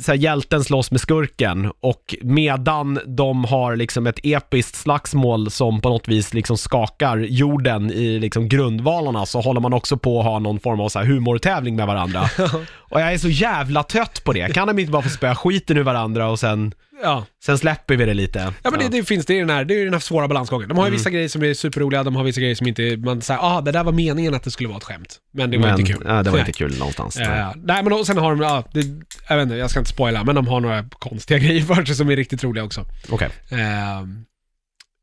så 0.02 0.12
här, 0.12 0.14
hjälten 0.14 0.64
slåss 0.64 0.90
med 0.90 1.00
skurken 1.00 1.72
och 1.80 2.14
medan 2.22 3.00
de 3.06 3.44
har 3.44 3.76
liksom 3.76 4.06
ett 4.06 4.18
episkt 4.22 4.76
slagsmål 4.76 5.50
som 5.50 5.80
på 5.80 5.88
något 5.88 6.08
vis 6.08 6.34
liksom 6.34 6.58
skakar 6.58 7.16
jorden 7.16 7.90
i 7.90 8.18
liksom 8.18 8.48
grundvalarna 8.48 9.26
så 9.26 9.40
håller 9.40 9.60
man 9.60 9.72
också 9.72 9.96
på 9.96 10.20
att 10.20 10.26
ha 10.26 10.38
någon 10.38 10.60
form 10.60 10.80
av 10.80 10.88
så 10.88 10.98
här 10.98 11.06
humortävling 11.06 11.76
med 11.76 11.86
varandra. 11.86 12.22
och 12.90 13.00
jag 13.00 13.12
är 13.12 13.18
så 13.18 13.28
jävla 13.28 13.82
trött 13.82 14.24
på 14.24 14.32
det. 14.32 14.54
Kan 14.54 14.68
de 14.68 14.78
inte 14.78 14.92
bara 14.92 15.02
få 15.02 15.08
spöa 15.08 15.34
skiten 15.34 15.76
ur 15.76 15.82
varandra 15.82 16.28
och 16.30 16.38
sen, 16.38 16.74
Ja, 17.02 17.26
sen 17.44 17.58
släpper 17.58 17.96
vi 17.96 18.04
det 18.04 18.14
lite? 18.14 18.52
ja 18.62 18.70
men 18.70 18.80
Det, 18.80 18.88
det 18.88 19.04
finns, 19.04 19.26
det 19.26 19.34
är, 19.34 19.40
den 19.40 19.50
här, 19.50 19.64
det 19.64 19.74
är 19.80 19.84
den 19.84 19.92
här 19.92 20.00
svåra 20.00 20.28
balansgången. 20.28 20.68
De 20.68 20.78
har 20.78 20.84
ju 20.84 20.88
Mm. 20.88 20.98
vissa 20.98 21.10
grejer 21.10 21.28
som 21.28 21.42
är 21.42 21.54
superroliga, 21.54 22.02
de 22.02 22.16
har 22.16 22.24
vissa 22.24 22.40
grejer 22.40 22.54
som 22.54 22.66
inte, 22.66 22.96
man 22.96 23.22
säger 23.22 23.40
ah 23.42 23.60
det 23.60 23.72
där 23.72 23.84
var 23.84 23.92
meningen 23.92 24.34
att 24.34 24.42
det 24.42 24.50
skulle 24.50 24.68
vara 24.68 24.78
ett 24.78 24.84
skämt. 24.84 25.18
Men 25.32 25.50
det 25.50 25.58
var 25.58 25.66
Men, 25.68 25.80
inte 25.80 25.92
kul. 25.92 26.02
Ja, 26.06 26.22
det 26.22 26.30
var 26.30 26.38
Nej. 26.38 26.46
inte 26.48 26.58
kul 26.58 26.78
någonstans. 26.78 27.16
Ja, 27.20 27.36
ja. 27.36 27.54
nej 27.56 27.82
men 27.82 27.92
och 27.92 28.06
sen 28.06 28.18
har 28.18 28.30
de, 28.30 28.40
ja, 28.40 28.64
det, 28.72 28.80
jag 29.28 29.36
vet 29.36 29.42
inte, 29.42 29.56
jag 29.56 29.70
ska 29.70 29.78
inte 29.78 29.90
spoila, 29.90 30.24
men 30.24 30.34
de 30.34 30.46
har 30.48 30.60
några 30.60 30.84
konstiga 30.98 31.38
grejer 31.46 31.62
för 31.62 31.84
sig 31.84 31.94
som 31.96 32.10
är 32.10 32.16
riktigt 32.16 32.44
roliga 32.44 32.64
också. 32.64 32.84
Okej. 33.08 33.28
Ehm, 33.50 34.24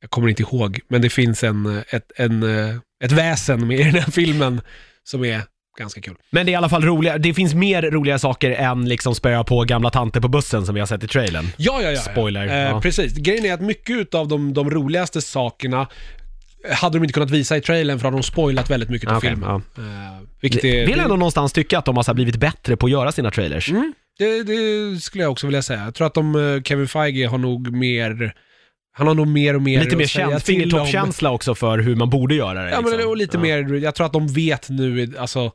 jag 0.02 0.10
kommer 0.10 0.28
inte 0.28 0.42
ihåg, 0.42 0.80
men 0.88 1.02
det 1.02 1.10
finns 1.10 1.44
en, 1.44 1.84
ett, 1.90 2.12
en, 2.16 2.44
eh, 2.70 2.76
ett 3.04 3.12
väsen 3.12 3.68
med 3.68 3.80
i 3.80 3.84
den 3.84 3.94
här 3.94 4.12
filmen 4.12 4.62
som 5.04 5.26
är 5.26 5.42
ganska 5.78 6.02
kul. 6.02 6.16
Men 6.30 6.46
det 6.46 6.50
är 6.50 6.54
i 6.54 6.56
alla 6.56 6.70
fall 6.70 6.84
roliga, 6.86 7.18
det 7.18 7.34
finns 7.34 7.54
mer 7.54 7.82
roliga 7.82 8.20
saker 8.20 8.52
än 8.52 8.90
liksom 8.90 9.16
spöa 9.16 9.44
på 9.44 9.64
gamla 9.64 9.90
tanter 9.90 10.22
på 10.22 10.28
bussen 10.28 10.66
som 10.66 10.76
vi 10.76 10.82
har 10.82 10.88
sett 10.88 11.04
i 11.04 11.08
trailern. 11.08 11.46
Ja, 11.58 11.82
ja, 11.82 11.92
ja. 11.92 12.00
Spoiler, 12.02 12.48
Eh, 12.48 12.56
ja. 12.56 12.82
Precis. 12.82 13.14
Grejen 13.14 13.46
är 13.46 13.54
att 13.54 13.62
mycket 13.62 14.16
av 14.16 14.28
de, 14.28 14.54
de 14.54 14.70
roligaste 14.70 15.22
sakerna 15.22 15.88
hade 16.74 16.98
de 16.98 17.04
inte 17.04 17.14
kunnat 17.14 17.30
visa 17.32 17.58
i 17.58 17.62
trailern 17.62 18.00
för 18.00 18.06
hade 18.06 18.18
de 18.18 18.24
spoilat 18.24 18.70
väldigt 18.70 18.90
mycket 18.90 19.10
av 19.10 19.18
Okej, 19.18 19.30
filmen. 19.30 19.50
ja. 19.76 19.82
Eh, 19.84 20.22
vilket 20.42 20.64
är, 20.64 20.86
Vill 20.88 21.00
ändå 21.00 21.16
någonstans 21.16 21.54
tycka 21.54 21.78
att 21.80 21.86
de 21.86 21.98
har 21.98 22.14
blivit 22.14 22.36
bättre 22.36 22.78
på 22.78 22.86
att 22.86 22.92
göra 22.92 23.12
sina 23.12 23.32
trailers. 23.32 23.70
mm, 23.70 23.94
det, 24.18 24.44
det 24.44 25.02
skulle 25.02 25.24
jag 25.24 25.32
också 25.32 25.48
vilja 25.48 25.62
säga. 25.62 25.84
Jag 25.84 25.94
tror 25.96 26.08
att 26.08 26.14
de, 26.14 26.36
eh, 26.56 26.62
Kevin 26.64 26.88
Feige 26.88 27.28
har 27.28 27.38
nog 27.38 27.72
mer, 27.72 28.34
han 28.94 29.08
har 29.08 29.14
nog 29.16 29.28
mer 29.28 29.56
och 29.56 29.62
mer 29.62 29.80
Lite 29.84 29.96
mer 29.96 30.34
om- 30.34 30.40
fingertoppskänsla 30.42 31.32
också 31.32 31.56
för 31.56 31.78
hur 31.80 31.96
man 31.96 32.10
borde 32.10 32.36
göra 32.36 32.64
det. 32.64 32.70
Ja, 32.70 32.82
men 32.82 32.92
liksom. 32.92 33.10
och 33.10 33.18
lite 33.18 33.38
Ja. 33.38 33.42
mer, 33.42 33.74
jag 33.84 33.96
tror 33.96 34.06
att 34.06 34.14
de 34.14 34.28
vet 34.28 34.70
nu, 34.70 35.14
alltså, 35.20 35.52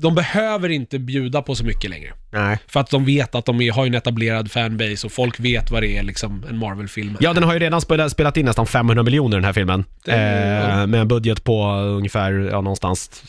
de 0.00 0.14
behöver 0.14 0.68
inte 0.68 0.98
bjuda 0.98 1.42
på 1.42 1.54
så 1.54 1.64
mycket 1.64 1.90
längre. 1.90 2.12
Nej. 2.32 2.58
För 2.68 2.80
att 2.80 2.90
de 2.90 3.04
vet 3.04 3.34
att 3.34 3.44
de 3.44 3.60
är, 3.60 3.72
har 3.72 3.86
en 3.86 3.94
etablerad 3.94 4.50
fanbase 4.50 5.06
och 5.06 5.12
folk 5.12 5.40
vet 5.40 5.70
vad 5.70 5.82
det 5.82 5.96
är 5.98 6.02
liksom 6.02 6.44
en 6.50 6.58
Marvel-film. 6.58 7.16
Ja, 7.20 7.32
den 7.32 7.42
har 7.42 7.52
ju 7.52 7.58
redan 7.58 7.80
spelat, 7.80 8.12
spelat 8.12 8.36
in 8.36 8.46
nästan 8.46 8.66
500 8.66 9.02
miljoner 9.02 9.36
den 9.36 9.44
här 9.44 9.52
filmen. 9.52 9.84
Det- 10.04 10.12
eh, 10.12 10.86
med 10.86 11.00
en 11.00 11.08
budget 11.08 11.44
på 11.44 11.72
ungefär, 11.72 12.32
ja 12.32 12.60
någonstans 12.60 13.22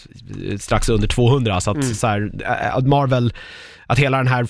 strax 0.60 0.90
under 0.90 1.08
200. 1.08 1.62
Så 1.62 1.72
att 1.72 1.78
Mm. 1.78 1.94
så 1.94 2.08
här, 2.08 2.32
eh, 2.78 2.84
Marvel, 2.86 3.34
att 3.88 4.00
hela 4.00 4.18
den 4.18 4.28
här 4.28 4.46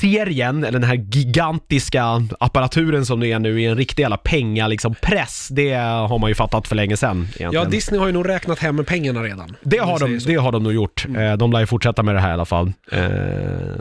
filmserien, 0.00 0.64
eller 0.64 0.78
den 0.78 0.88
här 0.88 0.94
gigantiska 1.10 2.04
apparaturen 2.40 3.06
som 3.06 3.20
det 3.20 3.32
är 3.32 3.38
nu, 3.38 3.62
är 3.62 3.70
en 3.70 3.76
riktig 3.76 4.02
jävla 4.02 4.16
penga 4.16 4.68
liksom 4.68 4.94
press. 4.94 5.48
Det 5.52 5.74
har 5.74 6.18
man 6.18 6.30
ju 6.30 6.34
fattat 6.34 6.68
för 6.68 6.76
länge 6.76 6.96
sedan 6.96 7.16
egentligen. 7.16 7.52
Ja, 7.52 7.64
Disney 7.64 8.00
har 8.00 8.06
ju 8.06 8.12
nog 8.12 8.28
räknat 8.28 8.58
hem 8.58 8.84
pengarna 8.84 9.22
redan. 9.22 9.56
Det 9.62 9.78
har, 9.78 9.98
de, 9.98 10.18
det 10.26 10.34
har 10.36 10.52
de 10.52 10.62
nog 10.62 10.72
gjort. 10.72 11.04
Mm. 11.08 11.22
Eh, 11.32 11.36
De 11.36 11.52
lär 11.52 11.60
ju 11.60 11.66
fortsätta 11.66 12.02
med 12.02 12.14
det 12.14 12.20
här 12.20 12.30
i 12.30 12.32
alla 12.32 12.44
fall. 12.44 12.72
Eh, 12.92 13.00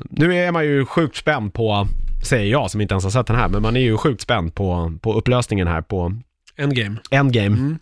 Nu 0.09 0.35
är 0.35 0.51
man 0.51 0.65
ju 0.65 0.85
sjukt 0.85 1.17
spänd 1.17 1.53
på, 1.53 1.87
säger 2.23 2.51
jag 2.51 2.71
som 2.71 2.81
inte 2.81 2.93
ens 2.93 3.03
har 3.03 3.11
sett 3.11 3.27
den 3.27 3.35
här, 3.35 3.47
men 3.47 3.61
man 3.61 3.75
är 3.75 3.81
ju 3.81 3.97
sjukt 3.97 4.21
spänd 4.21 4.55
på, 4.55 4.93
på 5.01 5.13
upplösningen 5.13 5.67
här 5.67 5.81
på 5.81 6.13
Endgame. 6.57 6.95
Endgame. 7.11 7.47
Mm. 7.47 7.77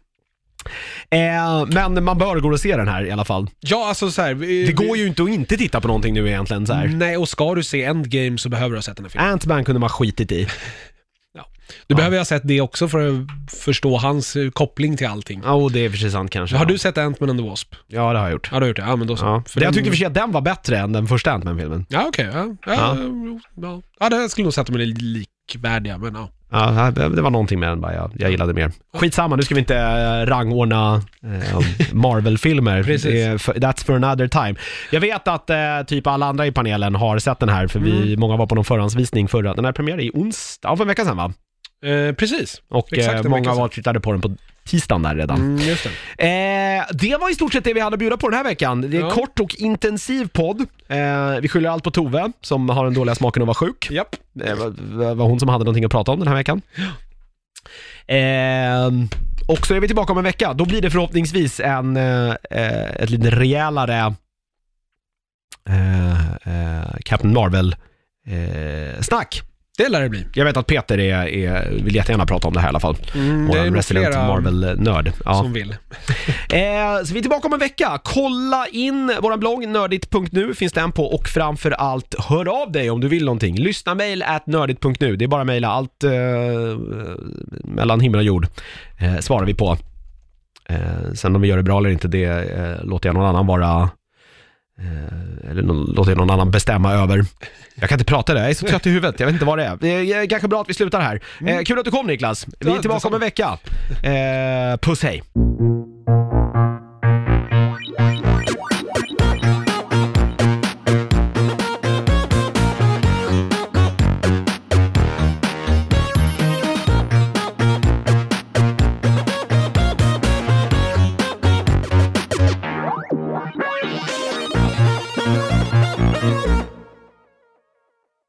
Eh, 1.10 1.66
men 1.68 2.04
man 2.04 2.18
bör 2.18 2.40
gå 2.40 2.50
och 2.52 2.60
se 2.60 2.76
den 2.78 2.88
här 2.88 3.06
i 3.06 3.12
alla 3.12 3.26
fall. 3.26 3.48
Ja, 3.60 3.88
alltså 3.88 4.12
så 4.12 4.22
här, 4.22 4.34
vi, 4.34 4.66
Det 4.66 4.72
går 4.74 4.98
ju 4.98 5.08
inte 5.08 5.24
att 5.24 5.30
inte 5.30 5.58
titta 5.58 5.82
på 5.82 5.88
någonting 5.88 6.14
nu 6.14 6.28
egentligen 6.28 6.68
så 6.68 6.74
här. 6.74 6.88
Nej, 6.88 7.18
och 7.18 7.30
ska 7.30 7.56
du 7.56 7.64
se 7.64 7.84
Endgame 7.84 8.38
så 8.38 8.50
behöver 8.50 8.70
du 8.70 8.78
ha 8.78 8.82
sett 8.82 8.96
den 8.98 9.06
här 9.06 9.10
filmen. 9.10 9.30
Ant-Man 9.40 9.66
kunde 9.66 9.80
man 9.80 9.90
skitit 9.90 10.32
i. 10.32 10.48
Du 11.88 11.94
Ja. 11.94 11.96
behöver 11.98 12.18
ha 12.18 12.26
sett 12.26 12.42
det 12.48 12.62
också 12.62 12.88
för 12.88 13.08
att 13.08 13.54
förstå 13.60 13.98
hans 13.98 14.36
eh, 14.36 14.50
koppling 14.50 14.98
till 14.98 15.08
allting. 15.08 15.42
Ja, 15.46 15.52
och 15.54 15.72
det 15.72 15.86
är 15.86 15.90
sig 15.90 16.12
sant 16.12 16.32
kanske. 16.32 16.56
Har 16.56 16.66
ja. 16.66 16.70
du 16.72 16.78
sett 16.78 16.98
Ant-Man 16.98 17.30
and 17.30 17.40
the 17.40 17.46
Wasp? 17.50 17.76
Ja, 17.88 18.14
det 18.14 18.20
har 18.20 18.26
jag 18.26 18.32
gjort. 18.32 18.50
Ja, 18.52 18.58
du 18.60 18.64
har 18.64 18.68
gjort 18.68 18.76
det. 18.78 18.82
Ja, 18.84 18.96
men 18.96 19.08
då 19.08 19.16
så. 19.18 19.26
Ja. 19.26 19.44
För 19.48 19.62
jag 19.62 19.68
den- 19.68 19.74
tyckte 19.74 19.90
för 19.90 19.98
sig 19.98 20.08
att 20.08 20.14
den 20.14 20.32
var 20.32 20.42
bättre 20.42 20.78
än 20.80 20.92
den 20.94 21.08
första 21.08 21.32
Ant-Man-filmen. 21.32 21.86
Ja, 21.90 22.06
okej. 22.08 22.30
ja. 22.34 22.56
Ja, 22.66 22.74
Ja. 22.74 22.98
ja. 22.98 23.40
Ja. 23.62 23.82
ja, 24.00 24.10
det 24.10 24.30
skulle 24.30 24.44
nog 24.44 24.54
säga 24.54 24.62
att 24.62 24.68
de 24.68 24.76
är 25.50 25.54
likvärdiga, 25.54 25.98
men 25.98 26.16
ja. 26.16 26.30
Ja, 26.56 26.92
det 26.92 27.22
var 27.22 27.30
någonting 27.30 27.60
med 27.60 27.70
den 27.70 27.82
bara 27.82 27.94
jag, 27.94 28.12
jag 28.20 28.32
gillade 28.32 28.54
mer. 28.54 28.72
Skitsamma, 28.94 29.36
nu 29.36 29.42
ska 29.44 29.56
vi 29.56 29.60
inte 29.60 29.78
eh, 29.78 30.26
rangordna 30.26 31.02
eh, 31.24 31.60
Marvel-filmer. 31.94 32.84
That's 32.84 33.86
for 33.86 33.96
another 33.96 34.28
time. 34.28 34.56
Jag 34.92 35.00
vet 35.02 35.28
att 35.28 35.50
eh, 35.50 35.58
typ 35.88 36.08
alla 36.08 36.26
andra 36.26 36.48
i 36.48 36.52
panelen 36.52 36.96
har 36.96 37.20
sett 37.20 37.40
den 37.40 37.50
här, 37.50 37.68
för 37.68 37.80
vi, 37.80 37.92
Mm. 38.08 38.20
många 38.20 38.38
var 38.38 38.46
på 38.48 38.56
någon 38.56 38.66
förhandsvisning 38.66 39.28
förra. 39.28 39.54
Den 39.54 39.66
här 39.66 39.72
premiärade 39.72 40.04
i 40.04 40.12
onsdag, 40.14 40.70
ja, 40.70 40.76
för 40.76 40.84
en 40.84 40.88
vecka 40.88 41.06
sedan 41.06 41.18
va? 41.18 41.34
Eh, 41.86 42.14
precis. 42.16 42.62
Och 42.70 42.98
eh, 42.98 43.24
många 43.24 43.54
var 43.54 43.68
tittade 43.68 44.00
på 44.00 44.12
den 44.12 44.22
på 44.22 44.36
tisdagen 44.66 45.02
där 45.02 45.16
redan. 45.16 45.38
Mm, 45.38 45.58
just 45.58 45.88
det. 46.18 46.26
Eh, 46.28 46.84
det 46.94 47.18
var 47.18 47.32
i 47.32 47.36
stort 47.36 47.54
sett 47.54 47.64
det 47.64 47.74
vi 47.74 47.80
hade 47.80 47.94
att 47.94 48.00
bjuda 48.00 48.18
på 48.18 48.30
den 48.30 48.38
här 48.38 48.44
veckan. 48.44 48.82
Det 48.82 48.98
är 48.98 49.02
Ja. 49.02 49.10
kort 49.10 49.40
och 49.40 49.56
intensiv 49.56 50.28
podd. 50.28 50.62
Eh, 50.88 51.40
vi 51.42 51.48
skyller 51.48 51.70
allt 51.70 51.84
på 51.84 51.92
Tove, 51.92 52.32
som 52.42 52.70
har 52.70 52.86
den 52.86 52.94
dåliga 52.94 53.16
smaken 53.16 53.42
att 53.44 53.48
vara 53.48 53.56
sjuk. 53.56 53.88
Japp. 53.92 54.16
Det 54.34 54.54
var, 54.54 55.14
var- 55.14 55.26
hon 55.26 55.40
som 55.40 55.50
hade 55.50 55.64
någonting 55.64 55.86
att 55.86 55.92
prata 55.92 56.12
om 56.12 56.20
den 56.20 56.28
här 56.28 56.36
veckan. 56.36 56.62
Eh, 58.08 58.88
och 59.48 59.68
så 59.68 59.74
är 59.76 59.80
vi 59.80 59.88
tillbaka 59.88 60.12
om 60.12 60.18
en 60.18 60.24
vecka. 60.24 60.54
Då 60.54 60.66
blir 60.66 60.82
det 60.82 60.92
förhoppningsvis 60.92 61.60
en, 61.60 61.98
eh, 61.98 62.30
eh, 62.52 62.90
ett 62.96 63.10
lite 63.10 63.30
rejälare 63.32 64.14
eh, 65.70 66.32
eh, 66.32 66.84
Captain 67.06 67.34
Marvel-snack. 67.34 69.42
Det 69.78 69.90
lär 69.90 70.02
det 70.02 70.10
bli. 70.10 70.26
Jag 70.34 70.46
vet 70.46 70.58
att 70.58 70.68
Peter 70.68 71.00
är, 71.00 71.28
är, 71.28 71.70
vill 71.72 71.96
jättegärna 71.96 72.26
prata 72.26 72.48
om 72.48 72.54
det 72.54 72.60
här 72.60 72.68
i 72.68 72.70
alla 72.70 72.80
fall. 72.80 72.98
Mm, 73.16 73.48
det 73.48 73.58
är 73.58 73.60
Vår 73.60 73.66
nog 73.66 73.78
resident 73.78 74.06
flera 74.06 74.28
Marvel-nörd. 74.28 75.12
Ja. 75.26 75.34
som 75.34 75.54
vill. 75.54 75.76
Eh, 76.54 77.04
så 77.04 77.14
vi 77.14 77.20
är 77.20 77.22
tillbaka 77.22 77.48
om 77.48 77.54
en 77.54 77.60
vecka. 77.60 78.00
Kolla 78.04 78.68
in 78.72 79.12
vår 79.22 79.38
blogg, 79.38 79.68
nördigt.nu 79.68 80.54
finns 80.54 80.74
den 80.74 80.92
på 80.92 81.06
och 81.06 81.28
framför 81.28 81.72
allt 81.72 82.16
hör 82.20 82.62
av 82.62 82.72
dig 82.72 82.90
om 82.90 83.02
du 83.02 83.08
vill 83.08 83.26
någonting. 83.26 83.56
Lyssna 83.56 83.96
mail 83.96 84.24
at 84.24 84.48
nördigt.nu. 84.48 85.16
Det 85.16 85.26
är 85.26 85.28
bara 85.28 85.42
att 85.42 85.48
mejla 85.48 85.68
allt 85.68 86.04
eh, 86.04 86.12
mellan 87.64 88.00
himmel 88.00 88.20
och 88.20 88.26
jord. 88.26 88.48
Eh, 88.98 89.18
svarar 89.18 89.46
vi 89.46 89.54
på. 89.54 89.78
Eh, 90.70 91.14
sen 91.16 91.36
om 91.36 91.42
vi 91.42 91.48
gör 91.48 91.58
det 91.58 91.64
bra 91.64 91.78
eller 91.78 91.90
inte, 91.90 92.08
det 92.08 92.26
eh, 92.26 92.86
låter 92.86 93.10
jag 93.10 93.14
någon 93.14 93.26
annan 93.26 93.48
vara 93.48 93.90
eh, 94.80 95.50
eller 95.52 95.62
någon, 95.62 95.86
låter 95.86 96.16
någon 96.16 96.30
annan 96.30 96.52
bestämma 96.52 96.94
över. 96.94 97.26
Jag 97.76 97.90
kan 97.90 97.96
inte 97.96 98.06
prata 98.06 98.34
där, 98.34 98.42
jag 98.42 98.50
är 98.50 98.54
så 98.54 98.68
trött 98.68 98.86
i 98.86 98.90
huvudet, 98.90 99.20
jag 99.20 99.28
vet 99.28 99.34
inte 99.34 99.46
vad 99.46 99.58
det 99.58 99.66
är. 99.66 99.78
Det 99.82 99.88
är 100.14 100.26
kanske 100.30 100.48
bra 100.48 100.62
att 100.62 100.70
vi 100.70 100.74
slutar 100.74 101.02
här. 101.02 101.22
Eh, 101.48 101.64
kul 101.64 101.80
att 101.80 101.86
du 101.86 101.92
kom 101.92 102.08
Niklas. 102.08 102.46
Vi 102.60 102.70
är 102.70 102.76
Ja, 102.76 102.82
tillbaka 102.82 103.08
om 103.08 103.14
en 103.14 103.20
vecka. 103.20 103.58
Eh, 104.04 104.78
puss 104.78 105.04
hej. 105.04 105.24